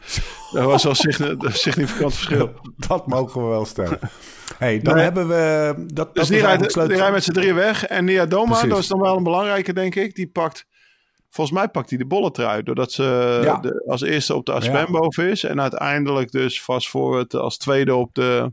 dat 0.52 0.64
was 0.64 0.83
wel 0.83 0.93
een 1.38 1.52
significant 1.52 2.14
verschil. 2.14 2.50
Dat 2.88 3.07
mogen 3.07 3.43
we 3.43 3.49
wel 3.49 3.64
stellen. 3.64 3.99
hey, 4.59 4.81
dan 4.81 4.95
Nee. 4.95 5.02
hebben 5.05 5.28
we... 5.28 5.75
Dat, 5.76 6.14
Dus 6.14 6.23
dat 6.28 6.33
die 6.33 6.40
rijdt, 6.47 6.88
die 6.88 7.11
met 7.11 7.25
z'n 7.25 7.33
drieën 7.33 7.55
weg. 7.55 7.85
En 7.87 8.05
Nia 8.05 8.26
Doma, 8.26 8.50
Precies. 8.52 8.69
dat 8.69 8.78
is 8.78 8.87
dan 8.88 9.00
wel 9.00 9.17
een 9.17 9.23
belangrijke, 9.23 9.73
denk 9.73 9.95
ik. 9.95 10.14
Die 10.14 10.28
pakt, 10.31 10.64
volgens 11.31 11.57
mij 11.59 11.69
pakt 11.69 11.88
hij 11.88 11.99
de 11.99 12.07
bolletrui. 12.07 12.62
Doordat 12.62 12.93
ze 12.93 13.40
Ja. 13.45 13.57
de, 13.57 13.85
als 13.87 14.00
eerste 14.02 14.35
op 14.35 14.47
de 14.47 14.52
Aspen 14.52 14.78
Ja. 14.81 14.90
boven 14.90 15.28
is. 15.31 15.45
En 15.45 15.61
uiteindelijk 15.61 16.31
dus 16.31 16.62
vast 16.62 16.88
voor 16.88 17.19
het 17.19 17.35
als 17.35 17.57
tweede 17.57 17.95
op 17.95 18.14
de, 18.14 18.52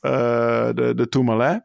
eh 0.00 0.68
de, 0.74 0.92
de 0.96 1.08
Tourmalet. 1.08 1.64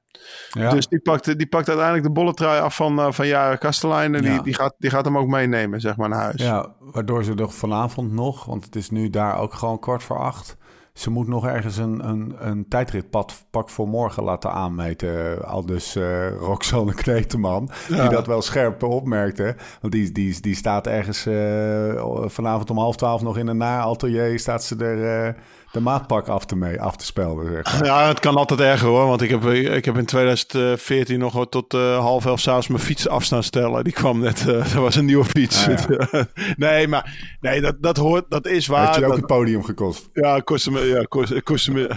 Ja. 0.50 0.70
Dus 0.70 0.88
die 0.88 1.00
pakt, 1.00 1.38
die 1.38 1.48
pakt 1.48 1.68
uiteindelijk 1.68 2.06
de 2.08 2.12
bolletrui 2.14 2.62
af 2.62 2.76
van, 2.76 3.00
eh, 3.00 3.12
van 3.12 3.28
Jaren 3.28 3.58
Kastelein. 3.58 4.16
En 4.16 4.24
Ja. 4.24 4.30
die, 4.34 4.42
die, 4.44 4.54
gaat, 4.54 4.76
die 4.78 4.90
gaat 4.90 5.06
hem 5.06 5.18
ook 5.18 5.28
meenemen, 5.28 5.82
zeg 5.82 5.98
maar, 5.98 6.10
naar 6.10 6.22
huis. 6.22 6.42
ja, 6.42 6.74
waardoor 6.80 7.24
ze 7.24 7.34
er 7.36 7.52
vanavond 7.52 8.12
nog, 8.12 8.46
want 8.46 8.66
het 8.66 8.76
is 8.76 8.90
nu 8.90 9.10
daar 9.10 9.40
ook 9.40 9.54
gewoon 9.54 9.80
kwart 9.80 10.04
voor 10.04 10.20
acht... 10.20 10.56
Ze 10.94 11.10
moet 11.10 11.28
nog 11.28 11.48
ergens 11.48 11.78
een, 11.78 12.08
een, 12.08 12.36
een 12.40 12.68
tijdritpad 12.68 13.46
pak 13.52 13.70
voor 13.70 13.88
morgen 13.88 14.24
laten 14.24 14.52
aanmeten. 14.52 15.44
Al 15.46 15.66
dus 15.66 15.96
eh 15.96 16.30
Roxanne 16.40 16.94
Kneteman, 16.94 17.70
die 17.88 18.10
dat 18.10 18.28
wel 18.28 18.42
scherp 18.42 18.84
opmerkte. 18.84 19.56
Want 19.82 19.94
die, 19.94 20.12
die, 20.12 20.42
die 20.42 20.56
staat 20.56 20.88
ergens 20.88 21.26
eh, 21.26 22.06
vanavond 22.26 22.70
om 22.70 22.78
half 22.78 22.96
twaalf 22.96 23.22
nog 23.22 23.38
in 23.38 23.48
een 23.48 23.58
na-atelier... 23.58 24.40
staat 24.40 24.64
ze 24.64 24.76
er 24.76 25.36
de 25.72 25.80
maatpak 25.80 26.28
af 26.28 26.46
te, 26.46 26.56
mee, 26.56 26.82
af 26.82 26.96
te 26.96 27.06
spelden, 27.06 27.52
zeg 27.54 27.74
maar. 27.80 27.86
Ja, 27.86 28.08
het 28.08 28.20
kan 28.20 28.36
altijd 28.36 28.60
erger 28.60 28.88
hoor. 28.88 29.08
Want 29.08 29.22
ik 29.22 29.30
heb, 29.30 29.44
ik 29.46 29.86
heb 29.86 29.98
in 29.98 30.06
2014 30.06 31.20
nog 31.20 31.48
tot 31.50 31.74
eh, 31.74 31.98
half 32.00 32.26
elf 32.26 32.40
s'avonds 32.40 32.68
mijn 32.68 32.82
fiets 32.82 33.08
af 33.08 33.24
staan 33.24 33.44
stellen. 33.44 33.84
Die 33.84 33.94
kwam 33.94 34.20
net, 34.20 34.40
eh 34.40 34.46
dat 34.46 34.72
was 34.88 34.96
een 34.96 35.06
nieuwe 35.06 35.26
fiets. 35.26 35.68
Ah, 35.68 36.22
nee, 36.58 36.88
maar 36.88 37.38
nee, 37.42 37.62
dat, 37.62 37.76
dat 37.80 37.98
hoort, 37.98 38.26
dat 38.30 38.48
is 38.48 38.68
waar. 38.68 38.86
Heeft 38.86 38.96
je 38.98 39.02
ook 39.04 39.08
Dat- 39.10 39.18
het 39.18 39.28
podium 39.28 39.64
gekost. 39.64 40.10
ja, 40.14 40.40
kostte 40.40 40.72
me, 40.72 40.80
ja, 40.80 41.04
kostte, 41.10 41.42
kostte 41.42 41.72
me. 41.72 41.90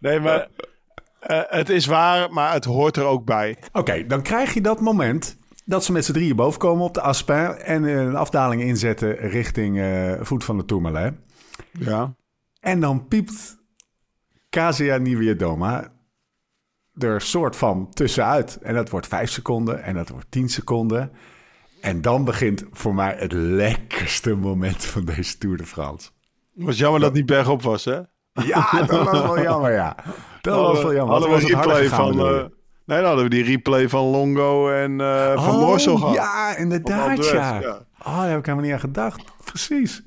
Nee, 0.00 0.20
maar 0.20 0.48
eh, 1.20 1.40
het 1.46 1.68
is 1.68 1.86
waar, 1.86 2.32
maar 2.32 2.52
het 2.52 2.64
hoort 2.64 2.96
er 2.96 3.04
ook 3.04 3.24
bij. 3.24 3.56
Oké, 3.72 4.06
dan 4.06 4.22
krijg 4.22 4.54
je 4.54 4.60
dat 4.60 4.80
moment 4.80 5.36
dat 5.64 5.84
ze 5.84 5.92
met 5.92 6.04
z'n 6.04 6.12
drieën 6.12 6.36
boven 6.36 6.58
komen 6.58 6.84
op 6.84 6.94
de 6.94 7.00
Aspen... 7.00 7.64
en 7.64 7.84
eh, 7.84 7.94
een 7.94 8.16
afdaling 8.16 8.62
inzetten 8.62 9.16
richting 9.16 9.80
eh, 9.80 10.12
voet 10.20 10.44
van 10.44 10.58
de 10.58 10.64
Tourmalet. 10.64 11.14
Ja. 11.72 12.14
En 12.60 12.80
dan 12.80 13.08
piept 13.08 13.58
Kasia 14.48 14.96
Niewiadoma 14.96 15.92
er 16.98 17.20
soort 17.20 17.56
van 17.56 17.90
tussenuit. 17.90 18.56
En 18.62 18.74
dat 18.74 18.90
wordt 18.90 19.06
vijf 19.06 19.30
seconden 19.30 19.82
en 19.82 19.94
dat 19.94 20.08
wordt 20.08 20.30
tien 20.30 20.48
seconden. 20.48 21.12
En 21.80 22.00
dan 22.00 22.24
begint 22.24 22.64
voor 22.72 22.94
mij 22.94 23.16
het 23.18 23.32
lekkerste 23.32 24.34
moment 24.34 24.84
van 24.84 25.04
deze 25.04 25.38
Tour 25.38 25.56
de 25.56 25.66
France. 25.66 26.10
Het 26.54 26.64
was 26.64 26.78
jammer 26.78 27.00
dat 27.00 27.08
het 27.08 27.18
niet 27.18 27.26
bergop 27.26 27.62
was, 27.62 27.84
hè? 27.84 28.00
Ja, 28.32 28.70
dat 28.86 28.90
was 29.04 29.10
wel 29.22 29.40
jammer, 29.50 29.72
ja. 29.72 29.96
Dat 30.40 30.54
Hadden 30.54 30.70
was 30.72 30.78
we- 30.78 30.84
wel 30.84 30.94
jammer. 30.94 31.12
Hadden 31.14 31.30
we 31.30 31.36
het 31.36 31.48
een 31.50 31.56
was 31.56 31.64
het 31.66 31.74
replay 31.74 31.88
van... 31.88 32.18
eh, 32.18 32.44
nee, 32.84 32.98
dan 32.98 33.04
hadden 33.04 33.24
we 33.24 33.30
die 33.30 33.44
replay 33.44 33.88
van 33.88 34.04
Longo 34.04 34.70
en 34.70 35.00
eh 35.00 35.44
van 35.44 35.54
oh, 35.54 35.60
Moorsel 35.60 35.96
gehad. 35.96 36.14
ja, 36.14 36.56
inderdaad, 36.56 37.24
ja. 37.30 37.58
Oh, 37.98 38.16
daar 38.18 38.28
heb 38.28 38.38
ik 38.38 38.44
helemaal 38.46 38.64
niet 38.66 38.74
aan 38.74 38.80
gedacht. 38.80 39.22
Precies. 39.44 40.02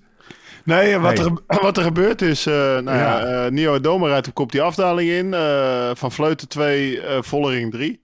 Nee, 0.63 0.98
wat, 0.98 1.20
er, 1.20 1.32
wat 1.62 1.77
er 1.77 1.84
gebeurt 1.84 2.22
is... 2.22 2.46
eh 2.46 2.53
nou 2.53 2.84
ja, 2.98 3.20
Ja. 3.20 3.46
eh, 3.46 3.51
Nio 3.51 3.79
Doma 3.79 4.08
rijdt 4.08 4.27
op 4.27 4.34
kop 4.34 4.51
die 4.51 4.62
afdaling 4.62 5.10
in. 5.10 5.34
eh, 5.34 5.91
van 5.93 6.12
Vleuten 6.12 6.48
2, 6.48 7.01
eh 7.01 7.22
Vollering 7.22 7.72
3. 7.72 8.01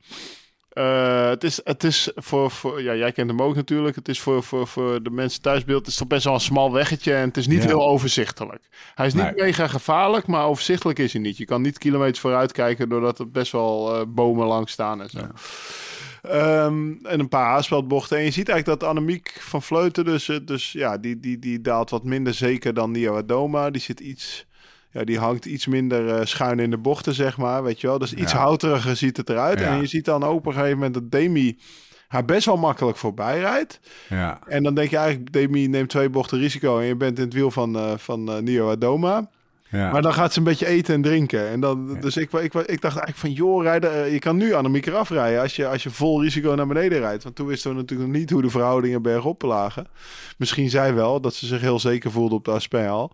Eh, 0.69 1.29
het, 1.29 1.43
is, 1.43 1.59
het 1.63 1.83
is 1.83 2.11
voor, 2.15 2.51
voor... 2.51 2.81
Ja, 2.81 2.95
jij 2.95 3.11
kent 3.11 3.29
hem 3.29 3.41
ook 3.41 3.55
natuurlijk. 3.55 3.95
Het 3.95 4.07
is 4.07 4.19
voor, 4.19 4.43
voor, 4.43 4.67
voor 4.67 5.03
de 5.03 5.09
mensen 5.09 5.41
thuisbeeld... 5.41 5.79
Het 5.79 5.87
is 5.87 5.95
toch 5.95 6.07
best 6.07 6.23
wel 6.23 6.33
een 6.33 6.39
smal 6.39 6.71
weggetje. 6.71 7.13
En 7.13 7.27
het 7.27 7.37
is 7.37 7.47
niet 7.47 7.61
Ja. 7.61 7.67
heel 7.67 7.87
overzichtelijk. 7.87 8.61
Hij 8.95 9.05
is 9.05 9.13
niet 9.13 9.23
Nee. 9.23 9.33
mega 9.45 9.67
gevaarlijk, 9.67 10.27
maar 10.27 10.45
overzichtelijk 10.45 10.99
is 10.99 11.13
hij 11.13 11.21
niet. 11.21 11.37
Je 11.37 11.45
kan 11.45 11.61
niet 11.61 11.77
kilometers 11.77 12.19
vooruit 12.19 12.51
kijken... 12.51 12.89
doordat 12.89 13.19
er 13.19 13.31
best 13.31 13.51
wel 13.51 14.05
bomen 14.07 14.47
langs 14.47 14.71
staan 14.71 15.01
en 15.01 15.09
zo. 15.09 15.19
Ehm, 16.21 16.91
en 17.03 17.19
een 17.19 17.27
paar 17.29 17.45
haarspeldbochten. 17.45 18.17
En 18.17 18.23
je 18.23 18.31
ziet 18.31 18.49
eigenlijk 18.49 18.79
dat 18.79 18.89
Annemiek 18.89 19.37
van 19.39 19.61
Vleuten, 19.61 20.05
dus, 20.05 20.29
eh, 20.29 20.37
dus 20.45 20.71
ja, 20.71 20.97
die, 20.97 21.19
die, 21.19 21.39
die 21.39 21.61
daalt 21.61 21.89
wat 21.89 22.03
minder 22.03 22.33
zeker 22.33 22.73
dan 22.73 22.91
Nio 22.91 23.17
Adoma. 23.17 23.69
Die 23.69 23.81
zit 23.81 23.99
iets, 23.99 24.45
ja, 24.91 25.03
die 25.03 25.19
hangt 25.19 25.45
iets 25.45 25.67
minder 25.67 26.15
eh, 26.15 26.25
schuin 26.25 26.59
in 26.59 26.69
de 26.69 26.77
bochten, 26.77 27.13
zeg 27.13 27.37
maar. 27.37 27.63
Weet 27.63 27.81
je 27.81 27.87
wel, 27.87 27.99
dus 27.99 28.13
iets 28.13 28.31
Ja. 28.31 28.37
houteriger 28.37 28.95
ziet 28.95 29.17
het 29.17 29.29
eruit. 29.29 29.59
Ja. 29.59 29.65
En 29.65 29.79
je 29.79 29.85
ziet 29.87 30.05
dan 30.05 30.23
ook 30.23 30.37
op 30.37 30.45
een 30.45 30.53
gegeven 30.53 30.73
moment 30.75 30.93
dat 30.93 31.11
Demi 31.11 31.57
haar 32.07 32.25
best 32.25 32.45
wel 32.45 32.57
makkelijk 32.57 32.97
voorbij 32.97 33.39
rijdt. 33.39 33.79
Ja. 34.09 34.39
En 34.47 34.63
dan 34.63 34.73
denk 34.75 34.89
je 34.89 34.97
eigenlijk, 34.97 35.31
Demi 35.31 35.67
neemt 35.67 35.89
twee 35.89 36.09
bochten 36.09 36.37
risico 36.39 36.79
en 36.79 36.85
je 36.85 36.95
bent 36.95 37.17
in 37.17 37.23
het 37.23 37.33
wiel 37.33 37.51
van, 37.51 37.75
eh 37.75 37.93
van 37.97 38.31
eh, 38.31 38.37
Nio 38.37 38.69
Adoma. 38.71 39.29
Ja. 39.69 39.91
Maar 39.91 40.01
dan 40.01 40.13
gaat 40.13 40.33
ze 40.33 40.39
een 40.39 40.45
beetje 40.45 40.65
eten 40.65 40.93
en 40.93 41.01
drinken. 41.01 41.49
En 41.49 41.59
dan, 41.59 41.97
Dus 41.99 42.17
ik, 42.17 42.31
ik, 42.31 42.53
ik 42.53 42.81
dacht 42.81 42.97
eigenlijk 42.97 43.17
van, 43.17 43.31
joh, 43.31 43.63
rijden, 43.63 44.03
eh, 44.03 44.11
je 44.13 44.19
kan 44.19 44.37
nu 44.37 44.53
Annemiek 44.53 44.85
eraf 44.85 45.09
rijden 45.09 45.41
als 45.41 45.55
je, 45.55 45.67
als 45.67 45.83
je 45.83 45.89
vol 45.89 46.23
risico 46.23 46.55
naar 46.55 46.67
beneden 46.67 46.99
rijdt. 46.99 47.23
Want 47.23 47.35
toen 47.35 47.47
wisten 47.47 47.71
we 47.71 47.77
natuurlijk 47.77 48.09
nog 48.09 48.19
niet 48.19 48.29
hoe 48.29 48.41
de 48.41 48.49
verhoudingen 48.49 49.01
bergop 49.01 49.41
lagen. 49.41 49.87
Misschien 50.37 50.69
zij 50.69 50.93
wel, 50.93 51.21
dat 51.21 51.33
ze 51.33 51.45
zich 51.45 51.61
heel 51.61 51.79
zeker 51.79 52.11
voelde 52.11 52.35
op 52.35 52.45
de 52.45 52.51
Aspel. 52.51 53.11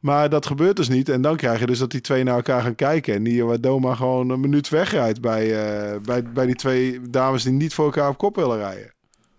Maar 0.00 0.28
dat 0.28 0.46
gebeurt 0.46 0.76
dus 0.76 0.88
niet. 0.88 1.08
En 1.08 1.22
dan 1.22 1.36
krijg 1.36 1.58
je 1.60 1.66
dus 1.66 1.78
dat 1.78 1.90
die 1.90 2.00
twee 2.00 2.24
naar 2.24 2.36
elkaar 2.36 2.62
gaan 2.62 2.74
kijken. 2.74 3.14
En 3.14 3.22
die 3.22 3.44
waar 3.44 3.60
Doma 3.60 3.94
gewoon 3.94 4.30
een 4.30 4.40
minuut 4.40 4.68
wegrijdt 4.68 5.20
bij, 5.20 5.44
eh, 5.44 6.00
bij, 6.00 6.22
bij 6.22 6.46
die 6.46 6.54
twee 6.54 7.00
dames 7.10 7.42
die 7.42 7.52
niet 7.52 7.74
voor 7.74 7.84
elkaar 7.84 8.08
op 8.08 8.18
kop 8.18 8.36
willen 8.36 8.58
rijden. 8.58 8.92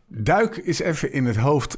Duik 0.08 0.58
is 0.58 0.80
even 0.80 1.12
in 1.12 1.26
het 1.26 1.38
hoofd 1.38 1.78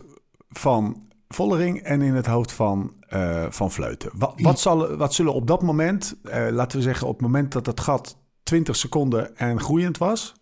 van 0.50 1.08
Vollering 1.36 1.81
en 1.81 2.01
in 2.01 2.13
het 2.13 2.25
hoofd 2.25 2.51
van, 2.51 2.93
eh, 3.07 3.45
van 3.50 3.71
Vleuten. 3.71 4.12
Wat, 4.15 4.33
wat, 4.36 4.59
zal, 4.59 4.95
wat 4.95 5.13
zullen 5.13 5.33
op 5.33 5.48
dat 5.48 5.62
moment, 5.62 6.15
eh, 6.24 6.48
laten 6.51 6.77
we 6.77 6.83
zeggen 6.83 7.07
op 7.07 7.13
het 7.13 7.21
moment 7.21 7.51
dat 7.51 7.65
het 7.65 7.79
gat 7.79 8.17
20 8.43 8.75
seconden 8.75 9.38
en 9.38 9.59
groeiend 9.59 9.98
was... 9.98 10.33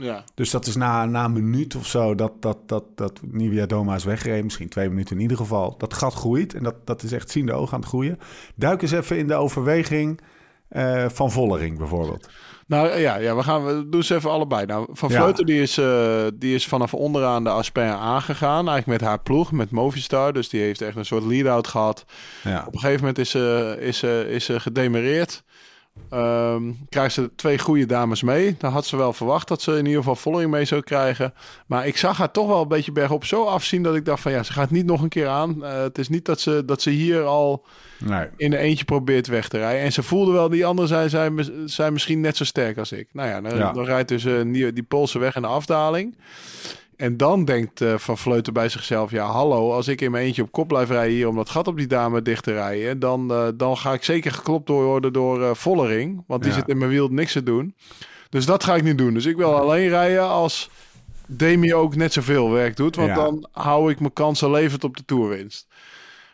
Ja. 0.00 0.24
Dus 0.34 0.50
dat 0.50 0.66
is 0.66 0.76
na, 0.76 1.04
na 1.04 1.24
een 1.24 1.32
minuut 1.32 1.76
of 1.76 1.86
zo 1.86 2.14
dat, 2.14 2.32
dat, 2.42 2.68
dat, 2.68 2.84
dat 2.94 3.20
Nivea 3.22 3.66
Doma 3.66 3.94
is 3.94 4.04
weggereden. 4.04 4.44
Misschien 4.44 4.68
twee 4.68 4.88
minuten 4.88 5.16
in 5.16 5.22
ieder 5.22 5.36
geval. 5.36 5.74
Dat 5.78 5.94
gat 5.94 6.14
groeit 6.14 6.54
en 6.54 6.62
dat, 6.62 6.86
dat 6.86 7.02
is 7.02 7.12
echt 7.12 7.30
ziende 7.30 7.52
oog 7.52 7.72
aan 7.72 7.80
het 7.80 7.88
groeien. 7.88 8.18
Duik 8.54 8.82
eens 8.82 8.90
even 8.90 9.18
in 9.18 9.26
de 9.26 9.34
overweging 9.34 10.20
eh, 10.68 11.08
van 11.08 11.30
Vollering 11.30 11.78
bijvoorbeeld. 11.78 12.28
Nou 12.70 12.98
ja, 12.98 13.16
ja 13.16 13.36
we 13.36 13.42
gaan 13.42 13.66
we 13.66 13.88
doen 13.88 14.02
ze 14.02 14.14
even 14.14 14.30
allebei. 14.30 14.66
Nou, 14.66 14.88
Van 14.92 15.10
Ja. 15.10 15.20
Vleuten 15.20 15.46
die 15.46 15.62
is, 15.62 15.78
eh, 15.78 16.26
die 16.34 16.54
is 16.54 16.66
vanaf 16.66 16.94
onderaan 16.94 17.44
de 17.44 17.50
Asper 17.50 17.90
aangegaan. 17.92 18.68
Eigenlijk 18.68 19.00
met 19.00 19.08
haar 19.08 19.20
ploeg, 19.20 19.52
met 19.52 19.70
Movistar. 19.70 20.32
Dus 20.32 20.48
die 20.48 20.60
heeft 20.60 20.80
echt 20.80 20.96
een 20.96 21.04
soort 21.04 21.24
lead-out 21.24 21.66
gehad. 21.66 22.04
Ja, 22.44 22.64
Op 22.66 22.74
een 22.74 22.80
gegeven 22.80 23.00
moment 23.00 23.18
is 23.18 23.30
ze, 23.30 23.76
is 23.80 23.98
ze, 23.98 24.26
is 24.30 24.44
ze 24.44 24.60
gedemereerd. 24.60 25.42
Ehm 26.10 26.62
krijgt 26.88 27.14
ze 27.14 27.30
twee 27.36 27.58
goede 27.58 27.86
dames 27.86 28.22
mee. 28.22 28.54
Dan 28.58 28.72
had 28.72 28.86
ze 28.86 28.96
wel 28.96 29.12
verwacht 29.12 29.48
dat 29.48 29.62
ze 29.62 29.70
in 29.70 29.84
ieder 29.84 29.98
geval 29.98 30.16
Vollering 30.16 30.50
mee 30.50 30.64
zou 30.64 30.82
krijgen. 30.82 31.34
Maar 31.66 31.86
ik 31.86 31.96
zag 31.96 32.18
haar 32.18 32.30
toch 32.30 32.46
wel 32.46 32.62
een 32.62 32.68
beetje 32.68 32.92
bergop 32.92 33.24
zo 33.24 33.44
afzien... 33.44 33.82
dat 33.82 33.94
ik 33.94 34.04
dacht 34.04 34.22
van 34.22 34.32
ja, 34.32 34.42
ze 34.42 34.52
gaat 34.52 34.70
niet 34.70 34.86
nog 34.86 35.02
een 35.02 35.08
keer 35.08 35.28
aan. 35.28 35.64
Eh, 35.64 35.80
het 35.80 35.98
is 35.98 36.08
niet 36.08 36.24
dat 36.24 36.40
ze, 36.40 36.62
dat 36.64 36.82
ze 36.82 36.90
hier 36.90 37.22
al 37.22 37.66
nee. 37.98 38.26
in 38.36 38.52
een 38.52 38.58
eentje 38.58 38.84
probeert 38.84 39.26
weg 39.26 39.48
te 39.48 39.58
rijden. 39.58 39.82
En 39.82 39.92
ze 39.92 40.02
voelde 40.02 40.32
wel, 40.32 40.48
die 40.48 40.66
anderen 40.66 40.88
zijn, 40.88 41.10
zijn, 41.10 41.68
zijn 41.68 41.92
misschien 41.92 42.20
net 42.20 42.36
zo 42.36 42.44
sterk 42.44 42.78
als 42.78 42.92
ik. 42.92 43.08
Nou 43.12 43.28
ja, 43.28 43.40
dan, 43.40 43.56
Ja. 43.56 43.72
dan 43.72 43.84
rijdt 43.84 44.08
dus 44.08 44.24
eh, 44.24 44.42
die, 44.44 44.72
die 44.72 44.82
Poolse 44.82 45.18
weg 45.18 45.36
in 45.36 45.42
de 45.42 45.48
afdaling. 45.48 46.16
En 47.00 47.16
dan 47.16 47.44
denkt 47.44 47.80
eh, 47.80 47.94
Van 47.98 48.18
Vleuten 48.18 48.52
bij 48.52 48.68
zichzelf... 48.68 49.10
ja, 49.10 49.26
hallo, 49.26 49.72
als 49.72 49.88
ik 49.88 50.00
in 50.00 50.10
mijn 50.10 50.24
eentje 50.24 50.42
op 50.42 50.52
kop 50.52 50.68
blijf 50.68 50.88
rijden... 50.88 51.14
hier 51.14 51.28
om 51.28 51.36
dat 51.36 51.50
gat 51.50 51.68
op 51.68 51.76
die 51.76 51.86
dame 51.86 52.22
dicht 52.22 52.44
te 52.44 52.52
rijden... 52.52 52.98
dan, 52.98 53.32
eh, 53.32 53.48
dan 53.54 53.76
ga 53.76 53.92
ik 53.92 54.04
zeker 54.04 54.32
geklopt 54.32 54.68
worden 54.68 55.12
door 55.12 55.42
eh, 55.42 55.54
Vollering. 55.54 56.24
Want 56.26 56.42
die 56.42 56.50
Ja. 56.52 56.58
zit 56.58 56.68
in 56.68 56.78
mijn 56.78 56.90
wiel 56.90 57.08
niks 57.08 57.32
te 57.32 57.42
doen. 57.42 57.74
Dus 58.28 58.46
dat 58.46 58.64
ga 58.64 58.74
ik 58.74 58.82
niet 58.82 58.98
doen. 58.98 59.14
Dus 59.14 59.26
ik 59.26 59.36
wil 59.36 59.54
alleen 59.58 59.88
rijden 59.88 60.28
als 60.28 60.70
Demi 61.26 61.74
ook 61.74 61.96
net 61.96 62.12
zoveel 62.12 62.50
werk 62.50 62.76
doet. 62.76 62.96
Want 62.96 63.08
Ja. 63.08 63.14
dan 63.14 63.48
hou 63.52 63.90
ik 63.90 64.00
mijn 64.00 64.12
kansen 64.12 64.50
levend 64.50 64.84
op 64.84 64.96
de 64.96 65.04
toerwinst. 65.04 65.66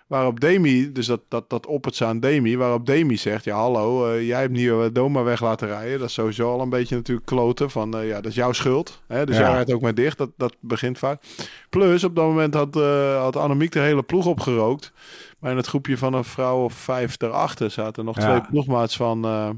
Waarop 0.07 0.41
Demi, 0.41 0.93
dus 0.93 1.07
dat, 1.07 1.21
dat, 1.29 1.51
dat 1.51 1.67
oppert 1.67 1.95
ze 1.95 2.05
aan 2.05 2.21
Demi, 2.21 2.57
waarop 2.57 2.87
Demi 2.87 3.17
zegt: 3.17 3.45
Ja, 3.45 3.57
hallo, 3.57 4.13
eh, 4.13 4.27
jij 4.27 4.41
hebt 4.41 4.53
nieuwe 4.53 4.93
Doma 4.93 5.23
weg 5.23 5.41
laten 5.41 5.69
rijden. 5.69 5.99
Dat 5.99 6.09
is 6.09 6.15
sowieso 6.15 6.53
al 6.53 6.61
een 6.61 6.69
beetje 6.69 6.97
natuurlijk 6.97 7.27
kloten. 7.27 7.71
Van 7.71 7.97
eh, 7.99 8.09
ja, 8.09 8.15
dat 8.15 8.27
is 8.31 8.35
jouw 8.35 8.53
schuld. 8.53 9.03
Hè? 9.07 9.27
Dus 9.27 9.37
Ja. 9.37 9.43
jij 9.43 9.53
rijdt 9.53 9.73
ook 9.73 9.81
maar 9.81 9.95
dicht. 9.95 10.19
Dat, 10.19 10.31
dat 10.37 10.57
begint 10.61 10.99
vaak. 10.99 11.23
Plus, 11.71 12.05
op 12.05 12.17
dat 12.17 12.25
moment 12.25 12.55
had, 12.55 12.77
eh 12.77 13.21
had 13.21 13.37
Annemiek 13.37 13.73
de 13.73 13.81
hele 13.81 14.03
ploeg 14.03 14.27
opgerookt. 14.27 14.93
Maar 15.39 15.51
in 15.51 15.57
het 15.57 15.67
groepje 15.67 15.99
van 15.99 16.15
een 16.15 16.25
vrouw 16.25 16.65
of 16.65 16.73
vijf 16.75 17.17
daarachter 17.17 17.71
zaten 17.71 18.05
nog 18.05 18.17
Ja. 18.17 18.23
twee 18.39 18.51
ploegmaats 18.51 18.97
van. 18.97 19.25
eh, 19.25 19.49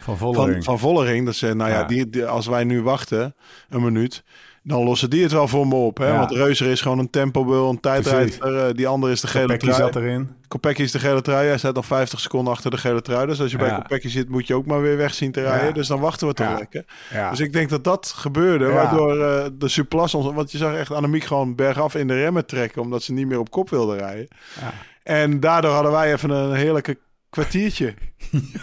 Van 0.00 0.18
van, 0.18 0.34
Vollering. 0.34 0.64
van 0.64 0.78
Vollering. 0.78 1.24
Dat 1.26 1.34
ze, 1.34 1.54
nou 1.54 1.70
ja, 1.70 1.78
Ja. 1.78 1.84
Die, 1.84 2.08
die- 2.10 2.24
als 2.26 2.46
wij 2.46 2.64
nu 2.64 2.82
wachten, 2.82 3.34
een 3.68 3.82
minuut, 3.82 4.24
dan 4.68 4.84
lossen 4.84 5.10
die 5.10 5.22
het 5.22 5.32
wel 5.32 5.48
voor 5.48 5.66
me 5.66 5.74
op. 5.74 5.98
Hè? 5.98 6.06
Ja. 6.06 6.18
Want 6.18 6.30
Reuser 6.30 6.66
is 6.66 6.80
gewoon 6.80 6.98
een 6.98 7.10
tempobul, 7.10 7.70
een 7.70 7.80
tijdrijder. 7.80 8.56
eh, 8.56 8.74
die 8.74 8.86
andere 8.86 9.12
is 9.12 9.20
de 9.20 9.26
gele 9.26 9.42
Kopecky 9.46 9.66
trui. 9.66 9.82
zat 9.82 9.96
erin. 9.96 10.30
Kopecky 10.48 10.82
is 10.82 10.92
de 10.92 10.98
gele 10.98 11.20
trui. 11.22 11.48
Hij 11.48 11.58
staat 11.58 11.74
nog 11.74 11.86
50 11.86 12.20
seconden 12.20 12.52
achter 12.52 12.70
de 12.70 12.76
gele 12.76 13.02
trui. 13.02 13.26
Dus 13.26 13.40
als 13.40 13.50
je 13.50 13.56
bij. 13.58 13.74
Kopecky 13.74 14.08
zit, 14.08 14.28
moet 14.28 14.46
je 14.46 14.54
ook 14.54 14.66
maar 14.66 14.82
weer 14.82 14.96
weg 14.96 15.14
zien 15.14 15.32
te 15.32 15.40
rijden. 15.40 15.66
Ja. 15.66 15.72
Dus 15.72 15.86
dan 15.86 16.00
wachten 16.00 16.26
we 16.26 16.34
toch 16.34 16.58
lekker. 16.58 16.84
Dus 17.30 17.40
ik 17.40 17.52
denk 17.52 17.68
dat 17.68 17.84
dat 17.84 18.12
gebeurde. 18.16 18.66
Waardoor 18.66 19.24
eh, 19.24 19.46
de 19.52 19.68
surplus... 19.68 20.14
Ons, 20.14 20.34
want 20.34 20.52
je 20.52 20.58
zag 20.58 20.74
echt 20.74 20.92
Annemiek 20.92 21.24
gewoon 21.24 21.54
bergaf 21.54 21.94
in 21.94 22.06
de 22.06 22.14
remmen 22.14 22.46
trekken. 22.46 22.82
Omdat 22.82 23.02
ze 23.02 23.12
niet 23.12 23.26
meer 23.26 23.38
op 23.38 23.50
kop 23.50 23.70
wilde 23.70 23.96
rijden. 23.96 24.28
Ja. 24.60 24.72
En 25.02 25.40
daardoor 25.40 25.72
hadden 25.72 25.92
wij 25.92 26.12
even 26.12 26.30
een 26.30 26.54
heerlijke 26.54 26.98
kwartiertje. 27.30 27.94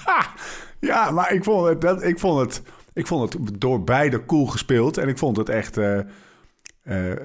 Ja, 0.05 0.25
ja, 0.91 1.11
maar 1.11 1.33
ik 1.33 1.43
vond 1.43 1.67
het, 1.67 1.81
dat, 1.81 2.03
ik 2.03 2.19
vond 2.19 2.39
het, 2.39 2.61
ik 2.95 3.07
vond 3.07 3.33
het 3.33 3.61
door 3.61 3.83
beide 3.83 4.25
cool 4.25 4.45
gespeeld. 4.45 4.97
En 4.97 5.07
ik 5.07 5.17
vond 5.17 5.37
het 5.37 5.49
echt 5.49 5.77
eh, 5.77 5.97
eh, 5.99 6.05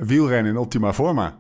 wielrennen 0.00 0.52
in 0.52 0.58
optima 0.58 0.92
forma. 0.92 1.38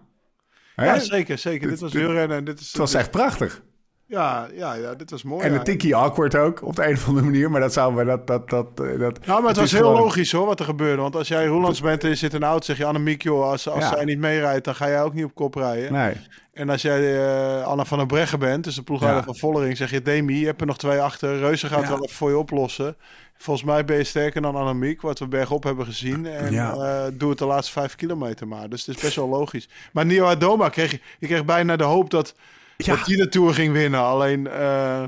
Hè? 0.74 0.84
Ja, 0.86 0.92
het 0.94 1.04
zeker. 1.04 1.38
zeker. 1.38 1.68
Dit 1.68 1.80
was 1.80 1.92
wielrennen. 1.92 2.36
en 2.36 2.44
Dit 2.44 2.60
is, 2.60 2.72
was 2.74 2.94
echt 2.94 3.10
prachtig. 3.10 3.62
Ja, 4.06 4.48
ja, 4.54 4.74
ja, 4.74 4.94
dit 4.94 5.10
was 5.10 5.22
mooi. 5.22 5.44
en 5.46 5.52
de 5.52 5.62
tikkie 5.62 5.96
awkward 5.96 6.34
ook, 6.36 6.62
op 6.62 6.76
de 6.76 6.86
een 6.86 6.92
of 6.94 7.06
andere 7.08 7.26
manier. 7.26 7.50
Maar 7.50 7.60
dat 7.60 7.72
zou 7.72 7.94
we 7.94 8.04
dat... 8.04 8.26
dat, 8.26 8.50
dat, 8.50 8.66
eh, 8.80 8.98
dat 8.98 9.26
Nou, 9.26 9.40
maar 9.40 9.48
het, 9.50 9.58
was 9.60 9.70
heel 9.72 9.80
gewoon- 9.80 10.00
logisch 10.00 10.32
hoor, 10.32 10.46
wat 10.46 10.58
er 10.58 10.64
gebeurde. 10.64 11.02
Want 11.02 11.16
als 11.16 11.28
jij 11.28 11.46
Roelands 11.46 11.80
bent 11.80 12.02
en 12.04 12.08
je 12.08 12.14
zit 12.14 12.34
in 12.34 12.42
een 12.42 12.48
auto, 12.48 12.64
zeg 12.64 12.76
je 12.76 12.84
Annemiek, 12.84 13.22
joh, 13.22 13.42
als, 13.50 13.68
als 13.68 13.84
Ja. 13.84 13.90
zij 13.94 14.04
niet 14.04 14.18
meerijdt, 14.18 14.64
dan 14.64 14.74
ga 14.74 14.88
jij 14.88 15.02
ook 15.02 15.14
niet 15.14 15.24
op 15.24 15.34
kop 15.34 15.54
rijden. 15.54 15.92
Nee, 15.92 16.14
En 16.52 16.68
als 16.68 16.82
jij 16.82 17.24
eh, 17.26 17.66
Anna 17.66 17.84
van 17.84 17.98
der 17.98 18.06
Breggen 18.06 18.38
bent, 18.38 18.64
dus 18.64 18.74
de 18.74 18.82
ploegleider 18.82 19.20
Ja. 19.20 19.26
van 19.26 19.36
Vollering, 19.36 19.76
zeg 19.76 19.90
je 19.90 20.02
Demi, 20.02 20.38
je 20.40 20.46
hebt 20.46 20.60
er 20.60 20.66
nog 20.66 20.78
twee 20.78 21.00
achter. 21.00 21.38
Reuze 21.38 21.66
gaat 21.66 21.82
Ja. 21.82 21.88
wel 21.88 22.02
even 22.04 22.16
voor 22.16 22.30
je 22.30 22.38
oplossen. 22.38 22.96
Volgens 23.42 23.66
mij 23.66 23.84
ben 23.84 23.96
je 23.96 24.04
sterker 24.04 24.42
dan 24.42 24.54
Annemiek, 24.56 25.00
wat 25.00 25.18
we 25.18 25.26
bergop 25.28 25.62
hebben 25.64 25.84
gezien. 25.86 26.26
En 26.26 26.52
Ja. 26.52 26.72
eh, 26.72 27.12
doe 27.12 27.30
het 27.30 27.38
de 27.38 27.44
laatste 27.44 27.72
vijf 27.72 27.94
kilometer 27.94 28.48
maar. 28.48 28.68
Dus 28.68 28.86
het 28.86 28.96
is 28.96 29.02
best 29.02 29.16
wel 29.16 29.28
logisch. 29.28 29.68
Maar 29.92 30.06
Nio 30.06 30.24
Adoma 30.26 30.68
kreeg 30.68 30.90
je, 31.18 31.26
kreeg 31.26 31.44
bijna 31.44 31.76
de 31.76 31.84
hoop 31.84 32.10
dat, 32.10 32.34
Ja. 32.76 32.96
dat 32.96 33.04
die 33.04 33.16
de 33.16 33.28
Tour 33.28 33.54
ging 33.54 33.72
winnen. 33.72 34.00
Alleen 34.00 34.46
eh, 34.46 35.04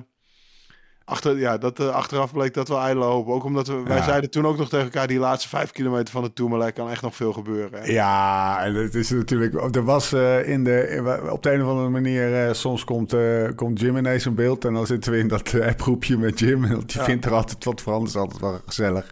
achter, 1.12 1.38
ja, 1.38 1.58
dat, 1.58 1.80
eh, 1.80 1.86
achteraf 1.88 2.32
bleek 2.32 2.54
dat 2.54 2.68
wel 2.68 2.80
ijdele 2.80 3.04
hoop. 3.04 3.28
Ook 3.28 3.44
omdat 3.44 3.66
we, 3.66 3.82
wij 3.84 3.96
Ja. 3.96 4.02
zeiden 4.04 4.30
toen 4.30 4.46
ook 4.46 4.56
nog 4.58 4.68
tegen 4.68 4.84
elkaar, 4.84 5.06
die 5.06 5.18
laatste 5.18 5.48
vijf 5.48 5.70
kilometer 5.70 6.12
van 6.12 6.22
de 6.22 6.32
Tour, 6.32 6.50
maar 6.50 6.60
er 6.60 6.72
kan 6.72 6.90
echt 6.90 7.02
nog 7.02 7.16
veel 7.16 7.32
gebeuren. 7.32 7.80
hè. 7.82 7.92
Ja, 7.92 8.64
en 8.64 8.74
het 8.74 8.94
is 8.94 9.10
natuurlijk. 9.10 9.74
Er 9.76 9.84
was 9.84 10.12
eh, 10.12 10.48
in 10.48 10.64
de. 10.64 11.28
Op 11.30 11.42
de 11.42 11.52
een 11.52 11.62
of 11.62 11.68
andere 11.68 11.88
manier. 11.88 12.46
eh, 12.46 12.52
soms 12.52 12.84
komt, 12.84 13.12
eh, 13.12 13.48
komt 13.54 13.80
Jim 13.80 13.96
ineens 13.96 14.26
in 14.26 14.34
beeld. 14.34 14.64
En 14.64 14.74
dan 14.74 14.86
zitten 14.86 15.12
we 15.12 15.18
in 15.18 15.28
dat 15.28 15.52
eh, 15.52 15.66
appgroepje 15.68 16.18
met 16.18 16.38
Jim. 16.38 16.68
Want 16.68 16.88
die 16.92 16.98
Ja. 17.00 17.04
vindt 17.06 17.24
er 17.24 17.32
altijd 17.32 17.64
wat. 17.64 17.82
Dat 17.84 18.02
is 18.08 18.16
altijd 18.16 18.40
wel 18.40 18.60
gezellig. 18.66 19.10